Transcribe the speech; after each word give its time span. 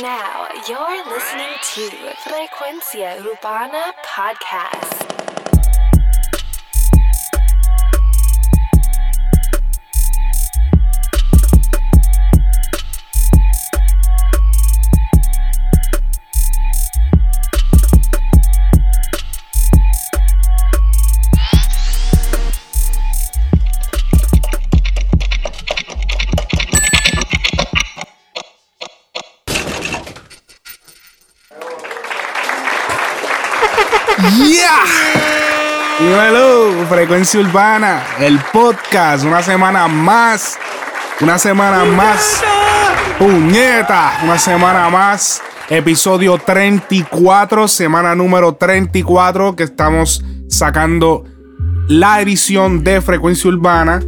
now, 0.00 0.48
you're 0.68 1.04
listening 1.06 1.54
to 1.74 1.90
Frecuencia 2.24 3.18
Urbana 3.18 3.92
Podcast. 4.04 5.19
Frecuencia 37.10 37.40
Urbana, 37.40 38.04
el 38.20 38.38
podcast, 38.52 39.24
una 39.24 39.42
semana 39.42 39.88
más, 39.88 40.56
una 41.20 41.40
semana 41.40 41.84
más, 41.84 42.40
puñeta, 43.18 44.20
una 44.22 44.38
semana 44.38 44.88
más, 44.90 45.42
episodio 45.68 46.38
34, 46.38 47.66
semana 47.66 48.14
número 48.14 48.54
34, 48.54 49.56
que 49.56 49.64
estamos 49.64 50.24
sacando 50.48 51.24
la 51.88 52.20
edición 52.20 52.84
de 52.84 53.00
Frecuencia 53.00 53.50
Urbana. 53.50 54.00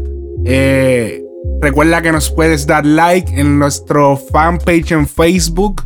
Eh, 0.44 1.24
recuerda 1.60 2.02
que 2.02 2.12
nos 2.12 2.30
puedes 2.30 2.68
dar 2.68 2.86
like 2.86 3.32
en 3.34 3.58
nuestro 3.58 4.16
fanpage 4.16 4.92
en 4.92 5.08
Facebook. 5.08 5.82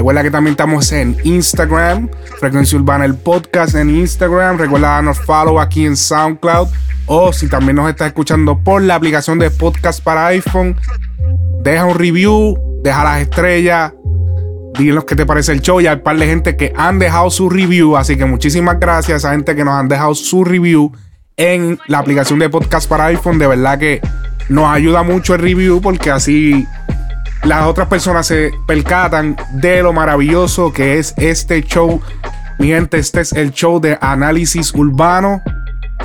Recuerda 0.00 0.22
que 0.22 0.30
también 0.30 0.52
estamos 0.52 0.90
en 0.92 1.14
Instagram, 1.24 2.08
Frecuencia 2.38 2.78
Urbana 2.78 3.04
el 3.04 3.16
podcast 3.16 3.74
en 3.74 3.90
Instagram. 3.90 4.56
Recuerda 4.56 4.92
darnos 4.92 5.20
follow 5.20 5.60
aquí 5.60 5.84
en 5.84 5.94
SoundCloud. 5.94 6.68
O 7.04 7.34
si 7.34 7.48
también 7.48 7.76
nos 7.76 7.90
estás 7.90 8.06
escuchando 8.06 8.58
por 8.58 8.80
la 8.80 8.94
aplicación 8.94 9.38
de 9.38 9.50
podcast 9.50 10.02
para 10.02 10.28
iPhone, 10.28 10.74
deja 11.62 11.84
un 11.84 11.98
review, 11.98 12.58
deja 12.82 13.04
las 13.04 13.20
estrellas, 13.20 13.92
dinos 14.78 15.04
qué 15.04 15.16
te 15.16 15.26
parece 15.26 15.52
el 15.52 15.60
show. 15.60 15.82
Y 15.82 15.86
hay 15.86 15.96
un 15.96 16.02
par 16.02 16.16
de 16.16 16.24
gente 16.24 16.56
que 16.56 16.72
han 16.74 16.98
dejado 16.98 17.28
su 17.28 17.50
review. 17.50 17.98
Así 17.98 18.16
que 18.16 18.24
muchísimas 18.24 18.80
gracias 18.80 19.12
a 19.12 19.16
esa 19.18 19.30
gente 19.32 19.54
que 19.54 19.66
nos 19.66 19.74
han 19.74 19.88
dejado 19.88 20.14
su 20.14 20.44
review 20.44 20.92
en 21.36 21.78
la 21.88 21.98
aplicación 21.98 22.38
de 22.38 22.48
podcast 22.48 22.88
para 22.88 23.04
iPhone. 23.04 23.38
De 23.38 23.46
verdad 23.46 23.78
que 23.78 24.00
nos 24.48 24.64
ayuda 24.64 25.02
mucho 25.02 25.34
el 25.34 25.42
review 25.42 25.82
porque 25.82 26.10
así 26.10 26.66
las 27.44 27.66
otras 27.66 27.88
personas 27.88 28.26
se 28.26 28.52
percatan 28.66 29.36
de 29.52 29.82
lo 29.82 29.92
maravilloso 29.92 30.72
que 30.72 30.98
es 30.98 31.14
este 31.16 31.62
show. 31.62 32.00
Mi 32.58 32.68
gente, 32.68 32.98
este 32.98 33.20
es 33.20 33.32
el 33.32 33.52
show 33.52 33.80
de 33.80 33.96
análisis 34.00 34.74
urbano, 34.74 35.40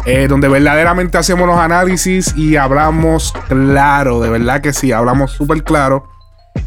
eh, 0.06 0.28
donde 0.30 0.47
verdaderamente 0.47 1.17
hacemos 1.17 1.45
los 1.47 1.58
análisis 1.58 2.33
y 2.38 2.56
hablamos 2.56 3.33
claro, 3.50 4.22
de 4.22 4.30
verdad 4.30 4.61
que 4.61 4.72
sí, 4.72 4.91
hablamos 4.94 5.31
súper 5.31 5.63
claro. 5.63 6.08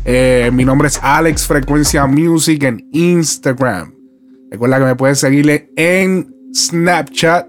Eh, 0.05 0.51
mi 0.53 0.67
nombre 0.67 0.89
es 0.89 1.01
Alex 1.03 1.47
Frecuencia 1.47 2.07
Music 2.07 2.63
en 2.65 2.87
Instagram. 2.93 3.95
Recuerda 4.51 4.79
que 4.79 4.85
me 4.85 4.97
puedes 4.97 5.19
seguirle 5.19 5.71
en 5.77 6.35
Snapchat 6.55 7.49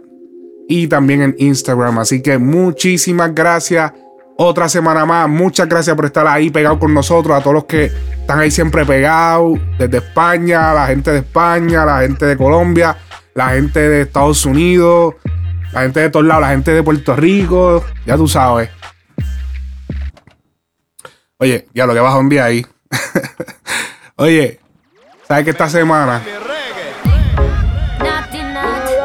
y 0.69 0.87
también 0.87 1.21
en 1.21 1.35
Instagram. 1.37 1.99
Así 1.99 2.21
que 2.21 2.37
muchísimas 2.37 3.33
gracias 3.35 3.91
otra 4.41 4.69
semana 4.69 5.05
más. 5.05 5.27
Muchas 5.27 5.67
gracias 5.67 5.93
por 5.97 6.05
estar 6.05 6.25
ahí 6.25 6.49
pegado 6.49 6.79
con 6.79 6.93
nosotros. 6.93 7.37
A 7.37 7.41
todos 7.41 7.53
los 7.53 7.65
que 7.65 7.85
están 7.85 8.39
ahí 8.39 8.49
siempre 8.49 8.85
pegados. 8.85 9.59
Desde 9.77 9.97
España, 9.97 10.73
la 10.73 10.87
gente 10.87 11.11
de 11.11 11.19
España, 11.19 11.85
la 11.85 11.99
gente 11.99 12.25
de 12.25 12.37
Colombia, 12.37 12.95
la 13.33 13.49
gente 13.49 13.81
de 13.81 14.01
Estados 14.03 14.45
Unidos, 14.45 15.15
la 15.73 15.81
gente 15.81 15.99
de 15.99 16.09
todos 16.09 16.25
lados, 16.25 16.43
la 16.43 16.49
gente 16.51 16.71
de 16.71 16.81
Puerto 16.81 17.17
Rico. 17.17 17.83
Ya 18.05 18.15
tú 18.15 18.29
sabes. 18.29 18.69
Oye, 21.37 21.67
ya 21.73 21.85
lo 21.85 21.93
que 21.93 21.99
baja 21.99 22.17
un 22.17 22.29
día 22.29 22.45
ahí. 22.45 22.65
Oye, 24.15 24.61
¿sabes 25.27 25.43
que 25.43 25.49
esta 25.51 25.67
semana 25.67 26.21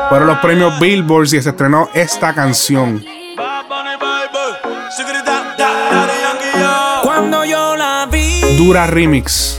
fueron 0.08 0.28
los 0.28 0.38
premios 0.38 0.78
Billboard 0.78 1.24
y 1.34 1.42
se 1.42 1.50
estrenó 1.50 1.88
esta 1.92 2.32
canción? 2.34 3.04
Cuando 7.02 7.44
yo 7.44 7.76
la 7.76 8.06
vi, 8.10 8.40
Dura 8.56 8.86
Remix. 8.86 9.58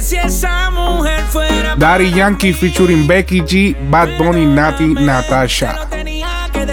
si 0.00 0.16
esa 0.16 0.70
mujer 0.70 1.24
fuera 1.24 1.74
Daddy 1.76 2.12
Yankee 2.12 2.52
featuring 2.52 3.06
Becky 3.06 3.40
G, 3.40 3.74
Bad 3.90 4.16
Bunny, 4.18 4.46
Nati, 4.46 4.86
no 4.86 5.00
Natasha. 5.00 5.88
tenía 5.90 6.48
que 6.52 6.64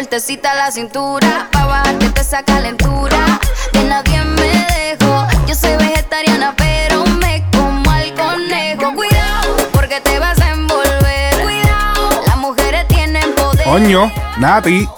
sueltecita 0.00 0.54
la 0.54 0.70
cintura. 0.70 1.48
Pa' 1.52 1.66
bajarte 1.66 2.08
te 2.08 2.20
esa 2.22 2.42
calentura. 2.42 3.38
De 3.74 3.84
nadie 3.84 4.24
me 4.24 4.66
dejo. 4.72 5.26
Yo 5.46 5.54
soy 5.54 5.76
vegetariana, 5.76 6.54
pero 6.56 7.04
me 7.04 7.44
como 7.52 7.90
al 7.90 8.14
conejo. 8.14 8.94
Cuidado, 8.94 9.56
porque 9.72 10.00
te 10.00 10.18
vas 10.18 10.40
a 10.40 10.52
envolver. 10.52 11.42
Cuidado, 11.42 12.22
las 12.26 12.36
mujeres 12.38 12.88
tienen 12.88 13.30
poder. 13.34 13.64
Coño, 13.64 14.10
Nati, 14.38 14.88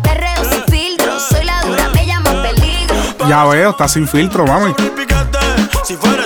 Perreo 0.00 0.44
sin 0.48 0.62
filtro, 0.72 1.18
soy 1.18 1.44
la 1.44 1.60
dura, 1.62 1.88
me 1.88 2.06
llaman 2.06 2.42
peligro. 2.42 3.28
ya 3.28 3.44
veo, 3.46 3.70
está 3.70 3.88
sin 3.88 4.06
filtro, 4.06 4.46
mami. 4.46 4.76
Si 5.82 5.96
fuera 5.96 6.21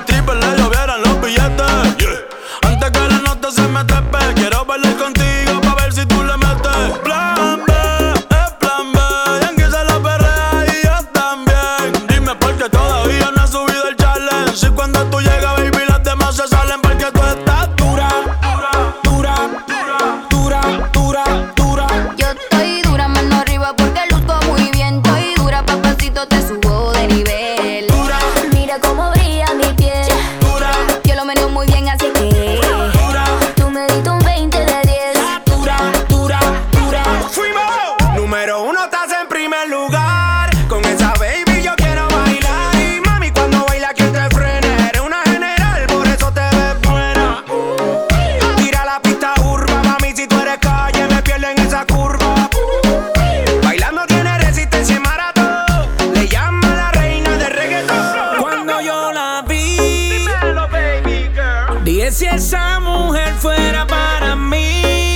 si 62.29 62.37
esa 62.37 62.81
mujer 62.81 63.35
fuera 63.35 63.87
para 63.87 64.35
mí, 64.37 65.15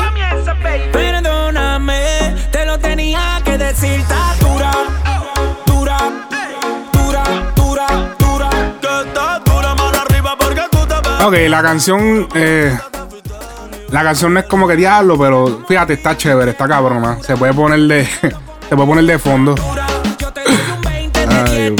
perdóname, 0.92 2.34
te 2.52 2.64
lo 2.64 2.78
tenía 2.78 3.40
que 3.44 3.58
decir. 3.58 4.00
Está 4.00 4.34
dura, 4.40 4.70
dura, 5.66 5.98
dura, 6.92 7.22
dura, 7.56 7.86
dura. 8.18 8.50
Que 8.80 9.08
estás 9.08 9.44
dura, 9.44 9.74
mano 9.74 9.98
arriba 10.08 10.36
porque 10.38 10.62
tú 10.70 10.78
te 10.86 10.94
ves. 10.94 11.20
Ok, 11.24 11.34
la 11.48 11.62
canción. 11.62 12.28
eh, 12.34 12.78
la 13.90 14.02
canción 14.04 14.34
no 14.34 14.40
es 14.40 14.46
como 14.46 14.68
que 14.68 14.76
diablo, 14.76 15.18
pero 15.18 15.64
fíjate, 15.66 15.94
está 15.94 16.16
chévere, 16.16 16.52
está 16.52 16.68
cabrona. 16.68 17.18
Se 17.22 17.36
puede 17.36 17.52
poner 17.54 17.80
de. 17.80 18.04
se 18.68 18.76
puede 18.76 18.86
poner 18.86 19.04
de 19.04 19.18
fondo. 19.18 19.54
Yo 20.18 20.32
te 20.32 20.42
doy 20.42 20.52
un 20.76 20.80
20 20.82 21.26
de 21.26 21.34
Ay, 21.34 21.76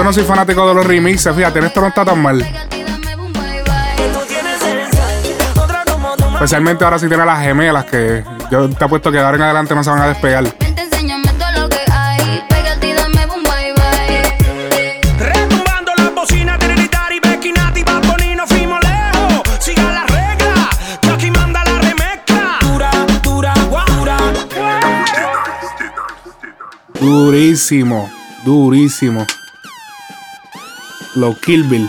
que 0.00 0.04
no 0.04 0.12
soy 0.14 0.24
fanático 0.24 0.66
de 0.66 0.72
los 0.72 0.86
remixes, 0.86 1.36
fíjate, 1.36 1.58
esto 1.58 1.80
no 1.82 1.88
está 1.88 2.06
tan 2.06 2.18
mal. 2.22 2.40
Especialmente 6.32 6.84
ahora 6.84 6.98
si 6.98 7.06
tiene 7.06 7.26
las 7.26 7.40
gemelas 7.40 7.84
que 7.84 8.24
yo 8.50 8.70
te 8.70 8.82
apuesto 8.82 9.10
que 9.10 9.18
de 9.18 9.24
ahora 9.24 9.36
en 9.36 9.42
adelante 9.42 9.74
no 9.74 9.84
se 9.84 9.90
van 9.90 10.00
a 10.00 10.08
despegar. 10.08 10.44
Durísimo, 26.98 28.10
durísimo. 28.44 29.26
Los 31.14 31.38
Kill 31.38 31.64
Bill. 31.64 31.88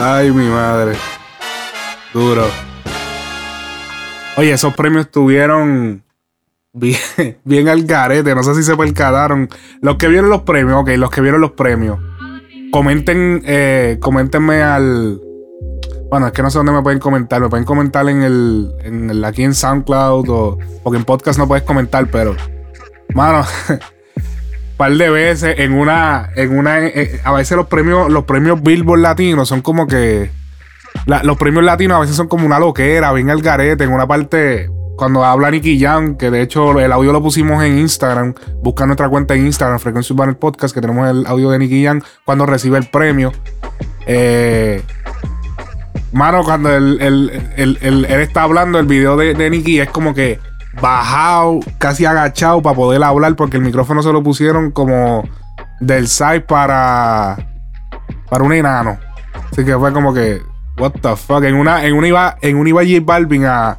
Ay, 0.00 0.30
mi 0.30 0.46
madre. 0.46 0.96
Duro. 2.14 2.46
Oye, 4.36 4.52
esos 4.52 4.74
premios 4.74 5.06
estuvieron 5.06 6.04
bien, 6.72 7.00
bien 7.44 7.68
al 7.68 7.84
garete. 7.84 8.34
No 8.34 8.42
sé 8.44 8.54
si 8.54 8.62
se 8.62 8.76
percataron. 8.76 9.48
Los 9.82 9.96
que 9.96 10.06
vieron 10.06 10.30
los 10.30 10.42
premios, 10.42 10.80
ok, 10.80 10.90
los 10.90 11.10
que 11.10 11.20
vieron 11.20 11.40
los 11.40 11.52
premios. 11.52 11.98
Comenten, 12.70 13.42
eh, 13.44 13.98
coméntenme 14.00 14.62
al. 14.62 15.20
Bueno, 16.10 16.28
es 16.28 16.32
que 16.32 16.42
no 16.42 16.50
sé 16.50 16.58
dónde 16.58 16.72
me 16.72 16.82
pueden 16.82 17.00
comentar. 17.00 17.40
Me 17.40 17.48
pueden 17.48 17.64
comentar 17.64 18.08
en 18.08 18.22
el, 18.22 18.70
en 18.80 19.24
aquí 19.24 19.42
en 19.42 19.54
SoundCloud 19.54 20.28
o 20.28 20.58
porque 20.84 20.98
en 20.98 21.04
podcast 21.04 21.38
no 21.38 21.48
puedes 21.48 21.64
comentar, 21.64 22.08
pero 22.08 22.36
mano, 23.14 23.44
par 24.78 24.92
de 24.96 25.10
veces 25.10 25.56
en 25.58 25.74
una, 25.74 26.30
en 26.36 26.56
una, 26.56 26.86
eh, 26.86 27.20
a 27.22 27.32
veces 27.32 27.54
los 27.56 27.66
premios, 27.66 28.10
los 28.10 28.24
premios 28.24 28.62
Billboard 28.62 29.00
latinos 29.00 29.46
son 29.48 29.60
como 29.60 29.86
que 29.86 30.30
los 31.22 31.36
premios 31.36 31.64
latinos 31.64 31.96
a 31.98 32.00
veces 32.00 32.16
son 32.16 32.28
como 32.28 32.46
una 32.46 32.58
loquera, 32.58 33.12
bien 33.12 33.28
al 33.28 33.42
garete. 33.42 33.84
En 33.84 33.92
una 33.92 34.06
parte, 34.06 34.70
cuando 34.96 35.24
habla 35.24 35.50
Nicky 35.50 35.78
Jam, 35.80 36.16
que 36.16 36.30
de 36.30 36.40
hecho 36.42 36.78
el 36.80 36.90
audio 36.92 37.12
lo 37.12 37.22
pusimos 37.22 37.62
en 37.62 37.78
Instagram, 37.78 38.34
busca 38.62 38.86
nuestra 38.86 39.08
cuenta 39.08 39.34
en 39.34 39.46
Instagram, 39.46 39.78
Frequency 39.78 40.12
Urbana 40.14 40.30
el 40.30 40.38
Podcast, 40.38 40.74
que 40.74 40.80
tenemos 40.80 41.08
el 41.10 41.26
audio 41.26 41.50
de 41.50 41.58
Nicky 41.58 41.84
Jam 41.84 42.00
cuando 42.24 42.46
recibe 42.46 42.78
el 42.78 42.86
premio. 42.88 43.32
Eh, 44.06 44.82
mano, 46.12 46.42
cuando 46.42 46.74
él- 46.74 46.98
él- 47.00 47.78
él- 47.80 48.06
él 48.08 48.20
está 48.20 48.42
hablando, 48.42 48.78
el 48.78 48.86
video 48.86 49.16
de, 49.16 49.34
de 49.34 49.50
Nicky 49.50 49.80
es 49.80 49.90
como 49.90 50.14
que 50.14 50.38
bajado, 50.80 51.60
casi 51.78 52.04
agachado 52.06 52.62
para 52.62 52.76
poder 52.76 53.02
hablar, 53.02 53.34
porque 53.36 53.56
el 53.56 53.62
micrófono 53.62 54.02
se 54.02 54.12
lo 54.12 54.22
pusieron 54.22 54.70
como 54.70 55.24
del 55.80 56.08
side 56.08 56.40
para, 56.42 57.36
para 58.28 58.44
un 58.44 58.52
enano. 58.52 58.98
Así 59.52 59.64
que 59.64 59.76
fue 59.76 59.92
como 59.92 60.12
que, 60.14 60.40
what 60.78 60.92
the 61.02 61.16
fuck. 61.16 61.44
En 61.44 61.54
una, 61.54 61.84
en 61.84 61.94
una 61.94 62.08
iba, 62.08 62.36
en 62.42 62.56
una 62.56 62.68
iba 62.68 62.82
J 62.84 63.00
Balvin 63.02 63.44
a, 63.44 63.76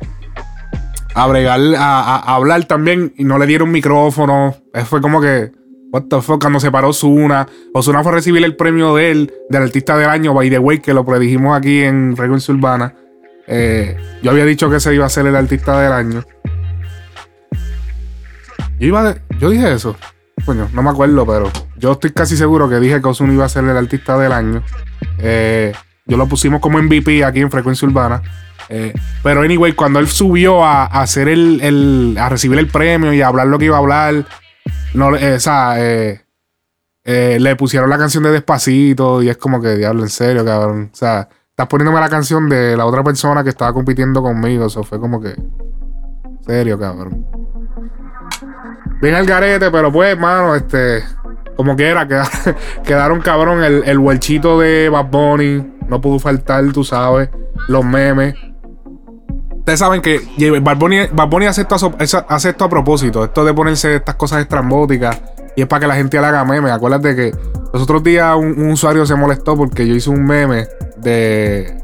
a 1.15 1.27
bregar, 1.27 1.59
a, 1.77 1.99
a- 2.01 2.17
a 2.17 2.35
hablar 2.35 2.63
también 2.65 3.13
y 3.17 3.23
no 3.23 3.37
le 3.37 3.45
dieron 3.45 3.71
micrófono. 3.71 4.55
Eso 4.73 4.85
fue 4.85 5.01
como 5.01 5.21
que, 5.21 5.51
what 5.91 6.03
the 6.09 6.21
fuck, 6.21 6.41
cuando 6.41 6.59
se 6.59 6.71
paró 6.71 6.89
Osuna. 6.89 7.47
Osuna 7.73 8.03
fue 8.03 8.11
a 8.11 8.15
recibir 8.15 8.43
el 8.43 8.55
premio 8.55 8.95
de 8.95 9.11
él, 9.11 9.33
del 9.49 9.63
artista 9.63 9.97
del 9.97 10.09
año, 10.09 10.33
by 10.33 10.49
the 10.49 10.59
way, 10.59 10.79
que 10.79 10.93
lo 10.93 11.05
predijimos 11.05 11.57
aquí 11.57 11.81
en 11.83 12.15
Frecuencia 12.17 12.53
Urbana. 12.53 12.93
Eh, 13.47 13.97
yo 14.21 14.31
había 14.31 14.45
dicho 14.45 14.69
que 14.69 14.75
ese 14.77 14.93
iba 14.93 15.05
a 15.05 15.09
ser 15.09 15.25
el 15.25 15.35
artista 15.35 15.79
del 15.81 15.91
año. 15.91 16.23
Yo 18.79 18.87
iba 18.87 19.15
yo 19.39 19.49
dije 19.49 19.73
eso. 19.73 19.95
Coño, 20.45 20.69
no 20.73 20.81
me 20.81 20.89
acuerdo, 20.89 21.25
pero 21.25 21.51
yo 21.77 21.91
estoy 21.93 22.11
casi 22.11 22.37
seguro 22.37 22.69
que 22.69 22.79
dije 22.79 23.01
que 23.01 23.07
Ozuna 23.09 23.33
iba 23.33 23.45
a 23.45 23.49
ser 23.49 23.65
el 23.65 23.75
artista 23.75 24.17
del 24.17 24.31
año. 24.31 24.63
Eh, 25.17 25.73
yo 26.05 26.17
lo 26.17 26.27
pusimos 26.27 26.61
como 26.61 26.81
MVP 26.81 27.23
aquí 27.25 27.41
en 27.41 27.51
Frecuencia 27.51 27.87
Urbana. 27.87 28.21
Eh, 28.69 28.93
pero 29.21 29.41
anyway, 29.41 29.73
cuando 29.73 29.99
él 29.99 30.07
subió 30.07 30.63
a, 30.63 30.85
hacer 30.85 31.27
el, 31.27 31.59
el- 31.61 32.17
a 32.19 32.29
recibir 32.29 32.57
el 32.59 32.67
premio 32.67 33.11
y 33.13 33.21
a 33.21 33.27
hablar 33.27 33.47
lo 33.47 33.59
que 33.59 33.65
iba 33.65 33.75
a 33.75 33.79
hablar, 33.79 34.25
no, 34.93 35.15
eh, 35.15 35.33
o 35.35 35.39
sea, 35.39 35.75
le 37.03 37.55
pusieron 37.57 37.89
la 37.89 37.97
canción 37.97 38.23
de 38.23 38.31
Despacito 38.31 39.21
y 39.21 39.29
es 39.29 39.37
como 39.37 39.61
que, 39.61 39.75
diablo, 39.75 40.03
en 40.03 40.09
serio, 40.09 40.45
cabrón. 40.45 40.89
O 40.93 40.95
sea, 40.95 41.27
estás 41.49 41.67
poniéndome 41.67 41.99
la 41.99 42.09
canción 42.09 42.47
de 42.47 42.77
la 42.77 42.85
otra 42.85 43.03
persona 43.03 43.43
que 43.43 43.49
estaba 43.49 43.73
compitiendo 43.73 44.21
conmigo. 44.21 44.67
Eso 44.67 44.83
fue 44.83 44.99
como 44.99 45.19
que, 45.19 45.35
serio, 46.45 46.79
cabrón. 46.79 47.25
Bien 49.01 49.15
el 49.15 49.25
garete, 49.25 49.69
pero 49.71 49.91
pues, 49.91 50.17
mano, 50.17 50.55
este. 50.55 51.03
Como 51.55 51.75
quiera, 51.75 52.07
queda- 52.07 52.29
quedaron 52.83 53.19
cabrón. 53.21 53.63
El, 53.63 53.83
el 53.85 53.97
huelchito 53.99 54.59
de 54.59 54.89
Bad 54.89 55.05
Bunny. 55.07 55.73
No 55.87 55.99
pudo 56.01 56.19
faltar, 56.19 56.63
tú 56.71 56.83
sabes. 56.83 57.29
Los 57.67 57.83
memes. 57.83 58.35
Ustedes 59.57 59.79
saben 59.79 60.01
que 60.01 60.19
Bad 60.61 60.77
Bunny, 60.77 61.45
hace, 61.45 61.61
esto 61.61 61.75
a, 61.75 62.25
hace 62.33 62.49
esto 62.49 62.65
a 62.65 62.69
propósito. 62.69 63.23
Esto 63.23 63.43
de 63.45 63.53
ponerse 63.53 63.95
estas 63.95 64.15
cosas 64.15 64.41
estrambóticas. 64.41 65.21
Y 65.55 65.61
es 65.61 65.67
para 65.67 65.81
que 65.81 65.87
la 65.87 65.95
gente 65.95 66.19
le 66.19 66.25
haga 66.25 66.45
memes. 66.45 66.71
Acuérdate 66.71 67.15
que 67.15 67.35
los 67.73 67.83
otros 67.83 68.03
días 68.03 68.35
un, 68.35 68.59
un 68.59 68.71
usuario 68.71 69.05
se 69.05 69.15
molestó 69.15 69.55
porque 69.57 69.85
yo 69.87 69.93
hice 69.95 70.09
un 70.09 70.25
meme 70.25 70.67
de. 70.97 71.77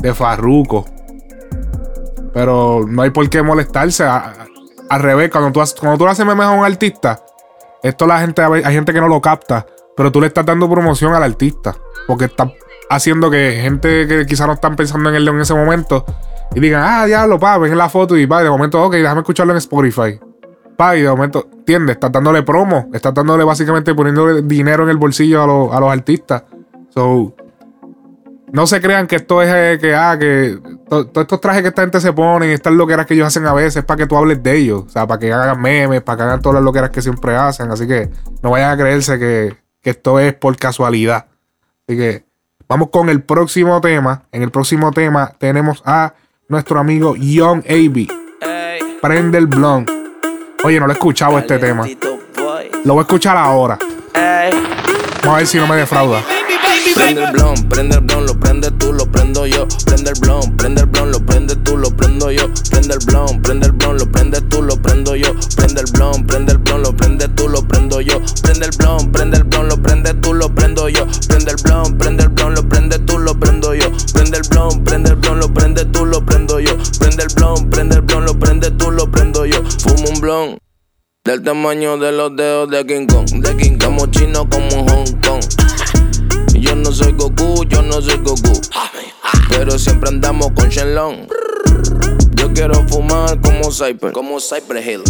de 0.00 0.14
Farruko. 0.14 0.84
Pero 2.34 2.84
no 2.88 3.02
hay 3.02 3.10
por 3.10 3.28
qué 3.28 3.42
molestarse. 3.42 4.04
Al 4.92 5.00
revés, 5.00 5.30
cuando 5.30 5.50
tú, 5.52 5.60
cuando 5.80 5.96
tú 5.96 6.04
le 6.04 6.10
haces 6.10 6.26
memes 6.26 6.44
a 6.44 6.50
un 6.50 6.64
artista, 6.64 7.18
esto 7.82 8.06
la 8.06 8.20
gente, 8.20 8.42
hay 8.42 8.74
gente 8.74 8.92
que 8.92 9.00
no 9.00 9.08
lo 9.08 9.22
capta, 9.22 9.64
pero 9.96 10.12
tú 10.12 10.20
le 10.20 10.26
estás 10.26 10.44
dando 10.44 10.68
promoción 10.68 11.14
al 11.14 11.22
artista. 11.22 11.74
Porque 12.06 12.26
está 12.26 12.52
haciendo 12.90 13.30
que 13.30 13.58
gente 13.62 14.06
que 14.06 14.26
quizás 14.26 14.46
no 14.46 14.52
están 14.52 14.76
pensando 14.76 15.08
en 15.08 15.14
él 15.16 15.26
en 15.26 15.40
ese 15.40 15.54
momento 15.54 16.04
y 16.54 16.60
digan, 16.60 16.82
ah, 16.84 17.06
diablo, 17.06 17.38
pa, 17.40 17.56
ven 17.56 17.76
la 17.78 17.88
foto 17.88 18.18
y 18.18 18.26
pa, 18.26 18.42
de 18.42 18.50
momento, 18.50 18.82
ok, 18.82 18.92
déjame 18.96 19.20
escucharlo 19.22 19.52
en 19.54 19.58
Spotify. 19.58 20.20
Pa, 20.76 20.94
y 20.96 21.00
de 21.02 21.08
momento, 21.08 21.46
¿entiendes? 21.50 21.96
Estás 21.96 22.12
dándole 22.12 22.42
promo, 22.42 22.90
estás 22.92 23.14
dándole 23.14 23.44
básicamente 23.44 23.94
poniéndole 23.94 24.42
dinero 24.42 24.82
en 24.82 24.90
el 24.90 24.98
bolsillo 24.98 25.42
a, 25.42 25.46
los- 25.46 25.72
a 25.74 25.80
los 25.80 25.90
artistas. 25.90 26.42
So, 26.90 27.34
no 28.52 28.66
se 28.66 28.80
crean 28.80 29.06
que 29.06 29.16
esto 29.16 29.40
es 29.42 29.48
eh, 29.52 29.78
que, 29.80 29.94
ah, 29.94 30.16
que 30.18 30.58
to- 30.88 31.06
todos 31.06 31.24
estos 31.24 31.40
trajes 31.40 31.62
que 31.62 31.68
esta 31.68 31.82
gente 31.82 32.00
se 32.00 32.12
pone, 32.12 32.52
estas 32.52 32.72
loqueras 32.74 33.06
que 33.06 33.14
ellos 33.14 33.26
hacen 33.26 33.46
a 33.46 33.54
veces, 33.54 33.76
es 33.76 33.84
para 33.84 33.96
que 33.98 34.06
tú 34.06 34.16
hables 34.16 34.42
de 34.42 34.56
ellos. 34.56 34.84
O 34.86 34.88
sea, 34.90 35.06
para 35.06 35.18
que 35.18 35.32
hagan 35.32 35.60
memes, 35.60 36.02
para 36.02 36.16
que 36.18 36.22
hagan 36.24 36.42
todas 36.42 36.56
las 36.56 36.64
loqueras 36.64 36.90
que 36.90 37.00
siempre 37.02 37.34
hacen. 37.34 37.70
Así 37.70 37.86
que 37.88 38.10
no 38.42 38.50
vayan 38.50 38.70
a 38.72 38.76
creerse 38.76 39.18
que, 39.18 39.56
que 39.80 39.90
esto 39.90 40.20
es 40.20 40.34
por 40.34 40.56
casualidad. 40.56 41.26
Así 41.88 41.96
que 41.96 42.24
vamos 42.68 42.90
con 42.90 43.08
el 43.08 43.22
próximo 43.22 43.80
tema. 43.80 44.24
En 44.32 44.42
el 44.42 44.50
próximo 44.50 44.90
tema 44.92 45.32
tenemos 45.38 45.82
a 45.86 46.14
nuestro 46.48 46.78
amigo 46.78 47.16
Young 47.16 47.62
AB. 47.68 48.08
Prende 49.00 49.38
el 49.38 49.46
blon. 49.46 49.86
Oye, 50.64 50.78
no 50.78 50.86
lo 50.86 50.92
he 50.92 50.94
escuchado 50.94 51.38
este 51.38 51.58
tema. 51.58 51.84
Lo 52.84 52.94
voy 52.94 53.00
a 53.00 53.02
escuchar 53.02 53.36
ahora. 53.36 53.78
Vamos 55.22 55.34
a 55.34 55.36
ver 55.38 55.46
si 55.46 55.56
no 55.58 55.66
me 55.66 55.76
defrauda. 55.76 56.20
Prende 56.94 57.24
el 57.24 57.32
blon, 57.32 57.54
prende 57.68 57.96
el 57.96 58.00
blon, 58.02 58.26
lo 58.26 58.38
prende 58.38 58.70
tú, 58.72 58.92
lo 58.92 59.06
prendo 59.06 59.46
yo. 59.46 59.66
Prende 59.84 60.10
el 60.10 60.20
blon, 60.20 60.56
prende 60.56 60.82
el 60.82 60.86
blon, 60.86 61.10
lo 61.10 61.20
prende 61.24 61.56
tú, 61.56 61.76
lo 61.76 61.90
prendo 61.90 62.30
yo. 62.30 62.52
Prende 62.70 62.94
el 62.94 63.00
blon, 63.06 63.42
prende 63.42 63.66
el 63.66 63.72
blon, 63.72 63.96
lo 63.98 64.06
prende 64.12 64.40
tú, 64.42 64.62
lo 64.62 64.76
prendo 64.82 65.16
yo. 65.16 65.32
Prende 65.56 65.80
el 65.80 65.86
blon, 65.92 66.26
prende 66.26 66.52
el 66.52 66.58
blon, 66.58 66.82
lo 66.82 66.96
prende 66.96 67.28
tú, 67.28 67.48
lo 67.48 67.66
prendo 67.66 68.00
yo. 68.00 68.20
Prende 68.42 68.66
el 68.66 68.72
blon, 68.76 69.12
prende 69.12 69.36
el 69.38 69.44
blon, 69.44 69.68
lo 69.68 69.82
prende 69.82 70.14
tú, 70.14 70.34
lo 70.34 70.54
prendo 70.54 70.88
yo. 70.88 71.06
Prende 71.28 71.50
el 71.50 71.56
blon, 71.62 71.98
prende 71.98 72.22
el 72.22 72.28
blon, 72.28 72.54
lo 72.54 72.68
prende 72.68 72.98
tú, 72.98 73.18
lo 73.18 73.38
prendo 73.40 73.74
yo. 73.74 73.90
Prende 74.12 74.36
el 74.36 74.42
blon, 74.48 74.84
prende 74.84 75.10
el 75.10 75.16
blon, 75.16 75.38
lo 75.40 75.54
prende 75.54 75.84
tú, 75.86 76.04
lo 76.04 76.24
prendo 76.26 76.60
yo. 76.60 76.76
Prende 76.98 77.22
el 77.22 77.28
blon, 77.34 77.70
prende 77.70 77.96
el 77.96 78.02
blon, 78.02 78.24
lo 78.26 78.38
prende 78.38 78.70
tú, 78.70 78.90
lo 78.90 79.10
prendo 79.10 79.46
yo. 79.46 79.62
Fumo 79.80 80.08
un 80.10 80.20
blon. 80.20 80.58
Del 81.24 81.42
tamaño 81.42 81.98
de 81.98 82.12
los 82.12 82.34
dedos 82.36 82.68
de 82.68 82.84
King 82.84 83.06
Kong, 83.06 83.26
de 83.42 83.56
King 83.56 83.78
Kong, 83.78 83.94
como 83.94 84.06
chino 84.06 84.48
como 84.50 84.84
Hong 84.88 85.20
Kong. 85.24 85.40
No 86.82 86.90
soy 86.90 87.12
Goku, 87.12 87.64
yo 87.68 87.80
no 87.80 88.02
soy 88.02 88.16
Goku. 88.18 88.60
Pero 89.48 89.78
siempre 89.78 90.08
andamos 90.08 90.50
con 90.50 90.68
Shenlong. 90.68 91.28
Yo 92.34 92.52
quiero 92.52 92.86
fumar 92.88 93.40
como 93.40 93.70
Cyper, 93.70 94.10
como 94.10 94.40
Cyper 94.40 94.84
Hill. 94.84 95.02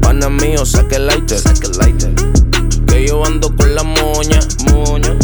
Pana 0.00 0.28
mío, 0.28 0.64
saque 0.64 1.00
lighter, 1.00 1.38
saque 1.38 1.66
lighter. 1.78 2.14
Que 2.86 3.08
yo 3.08 3.24
ando 3.24 3.54
con 3.56 3.74
la 3.74 3.82
moña, 3.82 4.38
moña. 4.72 5.16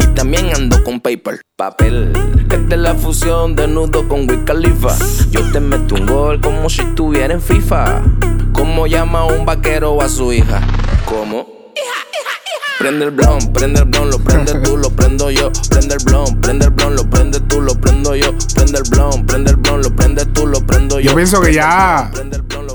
Y 0.00 0.06
también 0.14 0.48
ando 0.54 0.82
con 0.84 1.00
paper, 1.00 1.42
papel. 1.56 2.12
Esta 2.50 2.74
es 2.74 2.80
la 2.80 2.94
fusión 2.94 3.54
de 3.54 3.68
nudo 3.68 4.08
con 4.08 4.28
Wiz 4.30 4.40
Khalifa. 4.46 4.96
Yo 5.30 5.52
te 5.52 5.60
meto 5.60 5.96
un 5.96 6.06
gol 6.06 6.40
como 6.40 6.70
si 6.70 6.80
estuviera 6.80 7.34
en 7.34 7.42
FIFA. 7.42 8.02
¿Cómo 8.54 8.86
llama 8.86 9.26
un 9.26 9.44
vaquero 9.44 10.00
a 10.00 10.08
su 10.08 10.32
hija? 10.32 10.62
¿Cómo? 11.04 11.61
Prende 12.82 13.04
el 13.04 13.10
blon, 13.12 13.52
prende 13.52 13.78
el 13.78 13.84
blon, 13.84 14.10
lo 14.10 14.18
prende 14.18 14.54
tú, 14.54 14.76
lo 14.76 14.90
prendo 14.90 15.30
yo. 15.30 15.52
Prende 15.70 15.94
el 15.94 16.04
blon, 16.04 16.40
prende 16.40 16.64
el 16.64 16.70
blon, 16.72 16.96
lo 16.96 17.08
prende 17.08 17.38
tú, 17.38 17.60
lo 17.60 17.74
prendo 17.80 18.16
yo. 18.16 18.32
Prende 18.56 18.78
el 18.78 18.90
blon, 18.90 19.24
prende 19.24 19.50
el 19.52 19.56
blon, 19.56 19.82
lo 19.82 19.94
prende 19.94 20.26
tú, 20.26 20.46
lo 20.48 20.60
prendo 20.66 20.98
yo. 20.98 21.10
Yo 21.10 21.14
pienso 21.14 21.40
que 21.40 21.54
ya, 21.54 22.10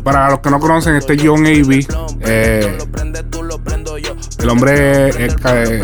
para 0.05 0.29
los 0.29 0.39
que 0.39 0.49
no 0.49 0.59
conocen, 0.61 0.95
este 0.95 1.17
John 1.21 1.45
A.B., 1.45 1.85
eh, 2.21 2.77
el 4.39 4.49
hombre 4.49 5.09
es, 5.09 5.35
eh, 5.43 5.81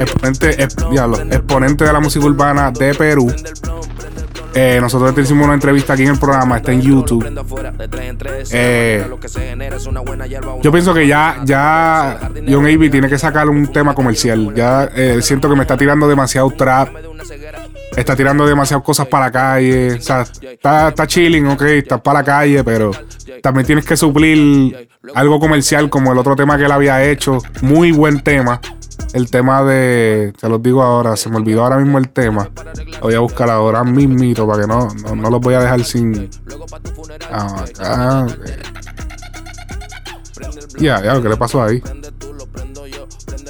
exponente, 0.00 0.62
es- 0.62 0.76
diablo, 0.90 1.18
exponente 1.18 1.84
de 1.84 1.92
la 1.94 2.00
música 2.00 2.26
urbana 2.26 2.72
de 2.72 2.94
Perú. 2.94 3.32
Eh, 4.54 4.78
nosotros 4.80 5.14
te 5.14 5.22
hicimos 5.22 5.44
una 5.44 5.54
entrevista 5.54 5.94
aquí 5.94 6.02
en 6.02 6.10
el 6.10 6.18
programa, 6.18 6.58
está 6.58 6.72
en 6.72 6.80
YouTube. 6.80 7.24
Eh, 8.52 9.04
Yo 10.62 10.72
pienso 10.72 10.94
que 10.94 11.06
ya, 11.06 11.40
ya 11.44 12.30
John 12.48 12.66
A.B. 12.66 12.88
tiene 12.90 13.08
que 13.08 13.18
sacar 13.18 13.48
un 13.48 13.66
tema 13.72 13.94
comercial. 13.94 14.54
Ya 14.54 14.88
eh, 14.94 15.18
siento 15.22 15.48
que 15.48 15.56
me 15.56 15.62
está 15.62 15.76
tirando 15.76 16.06
demasiado 16.06 16.50
trap. 16.50 16.88
Está 17.96 18.16
tirando 18.16 18.46
demasiadas 18.46 18.84
cosas 18.84 19.06
para 19.06 19.26
la 19.26 19.32
calle. 19.32 19.94
O 19.94 20.00
sea, 20.00 20.22
está, 20.22 20.88
está 20.88 21.06
chilling, 21.06 21.46
ok, 21.48 21.62
está 21.62 22.02
para 22.02 22.20
la 22.20 22.24
calle, 22.24 22.62
pero 22.64 22.90
también 23.42 23.66
tienes 23.66 23.84
que 23.84 23.96
suplir 23.96 24.88
algo 25.14 25.38
comercial 25.38 25.88
como 25.90 26.12
el 26.12 26.18
otro 26.18 26.36
tema 26.36 26.56
que 26.56 26.64
él 26.64 26.72
había 26.72 27.04
hecho. 27.04 27.38
Muy 27.62 27.92
buen 27.92 28.20
tema. 28.20 28.60
El 29.12 29.30
tema 29.30 29.62
de. 29.62 30.32
Te 30.40 30.48
los 30.48 30.62
digo 30.62 30.82
ahora, 30.82 31.16
se 31.16 31.28
me 31.28 31.36
olvidó 31.36 31.62
ahora 31.62 31.78
mismo 31.78 31.98
el 31.98 32.08
tema. 32.08 32.50
Voy 33.00 33.14
a 33.14 33.20
buscar 33.20 33.50
ahora 33.50 33.84
mismito 33.84 34.46
para 34.46 34.62
que 34.62 34.68
no, 34.68 34.88
no, 35.02 35.16
no 35.16 35.30
los 35.30 35.40
voy 35.40 35.54
a 35.54 35.60
dejar 35.60 35.84
sin. 35.84 36.28
Ah, 37.30 37.64
acá. 37.78 38.26
Ya, 40.78 41.02
ya, 41.02 41.22
¿qué 41.22 41.28
le 41.28 41.36
pasó 41.36 41.62
ahí? 41.62 41.80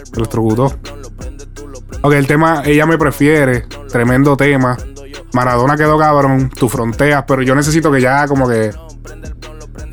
Se 0.05 0.17
electrocutó. 0.17 0.73
Ok, 2.03 2.13
el 2.13 2.27
tema 2.27 2.63
Ella 2.65 2.85
me 2.87 2.99
prefiere. 2.99 3.67
Tremendo 3.89 4.37
tema. 4.37 4.77
Maradona 5.33 5.77
quedó 5.77 5.99
cabrón. 5.99 6.51
Tu 6.51 6.69
fronteras. 6.69 7.25
Pero 7.27 7.43
yo 7.43 7.55
necesito 7.55 7.91
que 7.91 8.01
ya 8.01 8.29
como 8.29 8.47
que. 8.49 8.73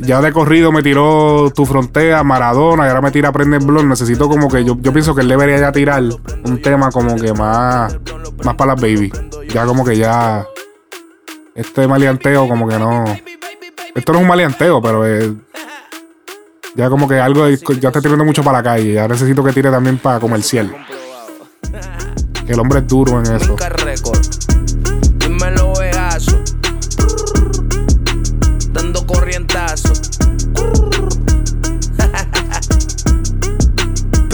Ya 0.02 0.20
de 0.22 0.32
corrido 0.32 0.72
me 0.72 0.82
tiró 0.82 1.52
tu 1.56 1.66
frontera, 1.66 2.24
Maradona, 2.24 2.86
y 2.86 2.90
ahora 2.90 3.02
me 3.02 3.12
tira 3.12 3.32
Prende 3.32 3.58
el. 3.58 3.88
Necesito 3.88 4.28
como 4.28 4.50
que 4.50 4.66
yo, 4.66 4.78
yo 4.82 4.92
pienso 4.92 5.14
que 5.14 5.22
él 5.22 5.28
debería 5.28 5.60
ya 5.60 5.72
tirar 5.72 6.04
un 6.44 6.62
tema 6.62 6.92
como 6.92 7.16
que 7.16 7.34
más, 7.34 7.96
más 8.44 8.56
para 8.56 8.74
las 8.74 8.82
baby. 8.82 9.12
Ya 9.50 9.66
como 9.66 9.86
que 9.86 9.98
ya. 9.98 10.46
Este 11.54 11.88
maleanteo, 11.88 12.48
como 12.48 12.68
que 12.68 12.80
no. 12.80 13.06
Esto 13.94 14.14
no 14.14 14.20
es 14.20 14.24
un 14.24 14.30
maleanteo, 14.30 14.82
pero 14.82 15.06
es. 15.06 15.32
Ya 16.76 16.90
como 16.90 17.08
que 17.08 17.20
algo 17.20 17.48
ya 17.50 17.90
está 17.90 18.02
tirando 18.02 18.26
mucho 18.26 18.44
para 18.44 18.60
la 18.60 18.64
calle. 18.64 18.94
Ya 18.94 19.08
necesito 19.08 19.44
que 19.44 19.52
tire 19.52 19.70
también 19.70 19.98
para 19.98 20.20
comercial. 20.20 20.74
El 22.48 22.60
hombre 22.60 22.80
es 22.80 22.88
duro 22.88 23.20
en 23.20 23.36
eso. 23.36 23.56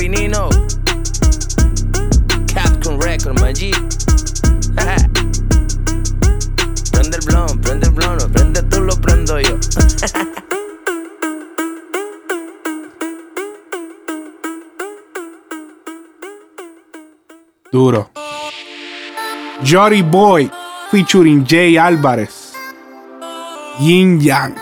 Pinino. 0.07 0.47
Capcom 2.53 2.97
Record, 2.97 3.37
Maggi. 3.41 3.71
prende 6.91 7.17
el 7.17 7.25
blon, 7.25 7.59
prende 7.59 7.87
el 7.87 7.93
blon, 7.93 8.17
lo 8.17 8.29
prende 8.29 8.63
tú, 8.63 8.79
lo 8.85 8.95
prendo 9.01 9.37
yo. 9.41 9.57
Duro. 17.73 18.09
Jory 19.61 20.03
Boy 20.03 20.49
featuring 20.89 21.45
Jay 21.45 21.75
Álvarez. 21.75 22.53
Yin 23.81 24.21
Yang. 24.21 24.55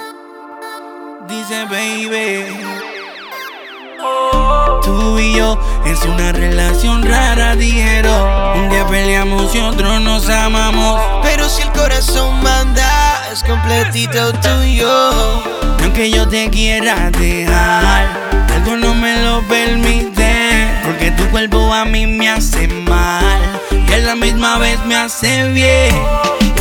Es 5.86 6.04
una 6.04 6.32
relación 6.32 7.04
rara, 7.04 7.56
dijeron. 7.56 8.60
Un 8.60 8.70
día 8.70 8.86
peleamos 8.88 9.54
y 9.56 9.60
otro 9.60 10.00
nos 10.00 10.28
amamos. 10.30 11.00
Pero 11.24 11.48
si 11.48 11.62
el 11.62 11.72
corazón 11.72 12.42
manda 12.42 13.24
Es 13.32 13.44
completito 13.44 14.34
tuyo. 14.34 15.44
Y 15.80 15.84
aunque 15.84 16.10
yo 16.10 16.28
te 16.28 16.50
quiera 16.50 17.12
dejar 17.12 18.08
Algo 18.54 18.78
no 18.78 18.96
me 18.96 19.22
lo 19.22 19.42
permite. 19.44 20.70
Porque 20.84 21.12
tu 21.12 21.24
cuerpo 21.30 21.74
a 21.74 21.86
mí 21.86 22.08
me 22.08 22.30
hace 22.30 22.68
mal. 22.68 23.40
Y 23.88 23.94
a 23.94 23.98
la 24.00 24.16
misma 24.16 24.58
vez 24.58 24.84
me 24.86 24.96
hace 24.96 25.50
bien. 25.50 25.96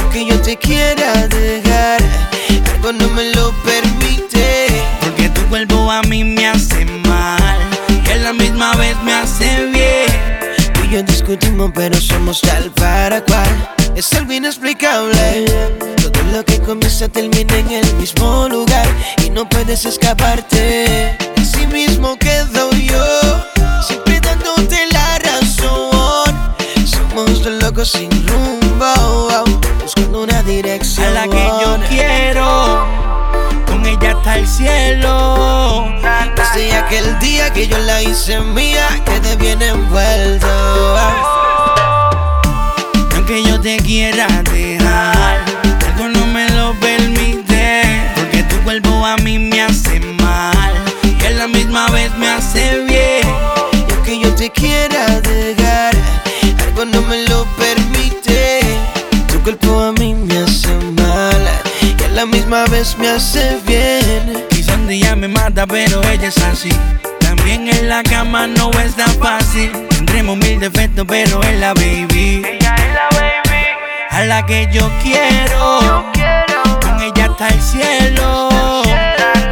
Aunque 0.02 0.26
yo 0.26 0.40
te 0.40 0.56
quiera 0.56 1.26
dejar 1.28 2.02
Algo 2.74 2.92
no 2.92 3.08
me 3.08 3.32
lo 3.32 3.52
permite. 3.62 4.66
Porque 5.00 5.28
tu 5.30 5.40
cuerpo 5.46 5.90
a 5.90 6.02
mí 6.02 6.24
me 6.24 6.46
hace 6.46 6.76
mal 6.76 6.83
misma 8.64 8.76
vez 8.76 8.96
me 9.02 9.12
hace 9.12 9.66
bien. 9.66 10.72
Tú 10.72 10.84
y 10.84 10.90
yo 10.90 11.02
discutimos 11.02 11.70
pero 11.74 12.00
somos 12.00 12.40
tal 12.40 12.70
para 12.70 13.22
cual. 13.22 13.74
Es 13.94 14.12
algo 14.14 14.32
inexplicable. 14.32 15.44
Todo 15.96 16.22
lo 16.32 16.44
que 16.44 16.58
comienza 16.60 17.08
termina 17.08 17.56
en 17.56 17.70
el 17.70 17.94
mismo 17.94 18.48
lugar 18.48 18.86
Y 19.24 19.30
no 19.30 19.48
puedes 19.48 19.84
escaparte. 19.84 21.16
Así 21.36 21.66
mismo 21.66 22.16
quedo 22.16 22.70
yo 22.72 23.44
Siempre 23.86 24.20
dándote 24.20 24.86
la 24.92 25.18
razón. 25.18 26.34
Somos 26.86 27.42
dos 27.42 27.62
locos 27.62 27.90
sin 27.90 28.10
rumbo 28.26 29.44
Buscando 29.82 30.22
una 30.22 30.42
dirección. 30.42 31.06
A 31.06 31.10
la 31.10 31.28
que 31.28 31.44
yo 31.62 31.78
quiero 31.88 33.03
El 34.34 34.46
cielo 34.46 35.86
Desde 36.36 36.76
aquel 36.76 37.18
día 37.20 37.52
que 37.52 37.66
yo 37.66 37.78
la 37.78 38.02
hice 38.02 38.40
mía 38.40 38.86
Quedé 39.04 39.36
bien 39.36 39.62
envuelto 39.62 40.48
aunque 43.26 43.42
yo 43.42 43.58
te 43.58 43.78
quiera 43.78 44.26
dejar, 44.52 45.38
algo 45.86 46.08
no 46.10 46.26
me 46.26 46.46
lo 46.50 46.74
permite. 46.74 47.82
Porque 48.14 48.42
tu 48.42 48.56
cuerpo 48.64 49.06
a 49.06 49.16
mí 49.16 49.38
me 49.38 49.62
hace 49.62 49.98
mal 49.98 50.74
y 51.02 51.24
a 51.24 51.30
la 51.30 51.48
misma 51.48 51.88
vez 51.88 52.14
me 52.18 52.28
hace 52.28 52.80
bien. 52.80 53.26
Y 53.72 53.92
aunque 53.94 54.20
yo 54.20 54.34
te 54.34 54.50
quiera 54.50 55.20
dejar, 55.20 55.94
algo 56.66 56.84
no 56.84 57.00
me 57.00 57.26
lo 57.28 57.46
permite. 57.56 58.60
Tu 59.26 59.40
cuerpo 59.42 59.80
a 59.80 59.92
mí 59.92 60.12
me 60.12 60.40
hace 60.40 60.74
mal 61.00 61.48
y 61.80 62.04
a 62.04 62.08
la 62.08 62.26
misma 62.26 62.66
vez 62.66 62.94
me 62.98 63.08
hace 63.08 63.56
bien. 63.56 63.63
Es 66.24 66.38
así. 66.38 66.70
También 67.20 67.68
en 67.68 67.88
la 67.88 68.02
cama 68.02 68.46
no 68.46 68.70
es 68.82 68.96
tan 68.96 69.10
fácil. 69.18 69.70
Tendremos 69.88 70.36
mil 70.38 70.58
defectos, 70.58 71.04
pero 71.06 71.42
es 71.42 71.60
la 71.60 71.74
baby. 71.74 72.42
Ella 72.46 72.74
es 72.76 72.94
la 72.94 73.08
baby. 73.18 73.64
A 74.10 74.24
la 74.24 74.46
que 74.46 74.68
yo 74.72 74.90
quiero. 75.02 76.04
Con 76.80 77.02
ella 77.02 77.26
hasta 77.30 77.48
el 77.48 77.60
cielo. 77.60 78.48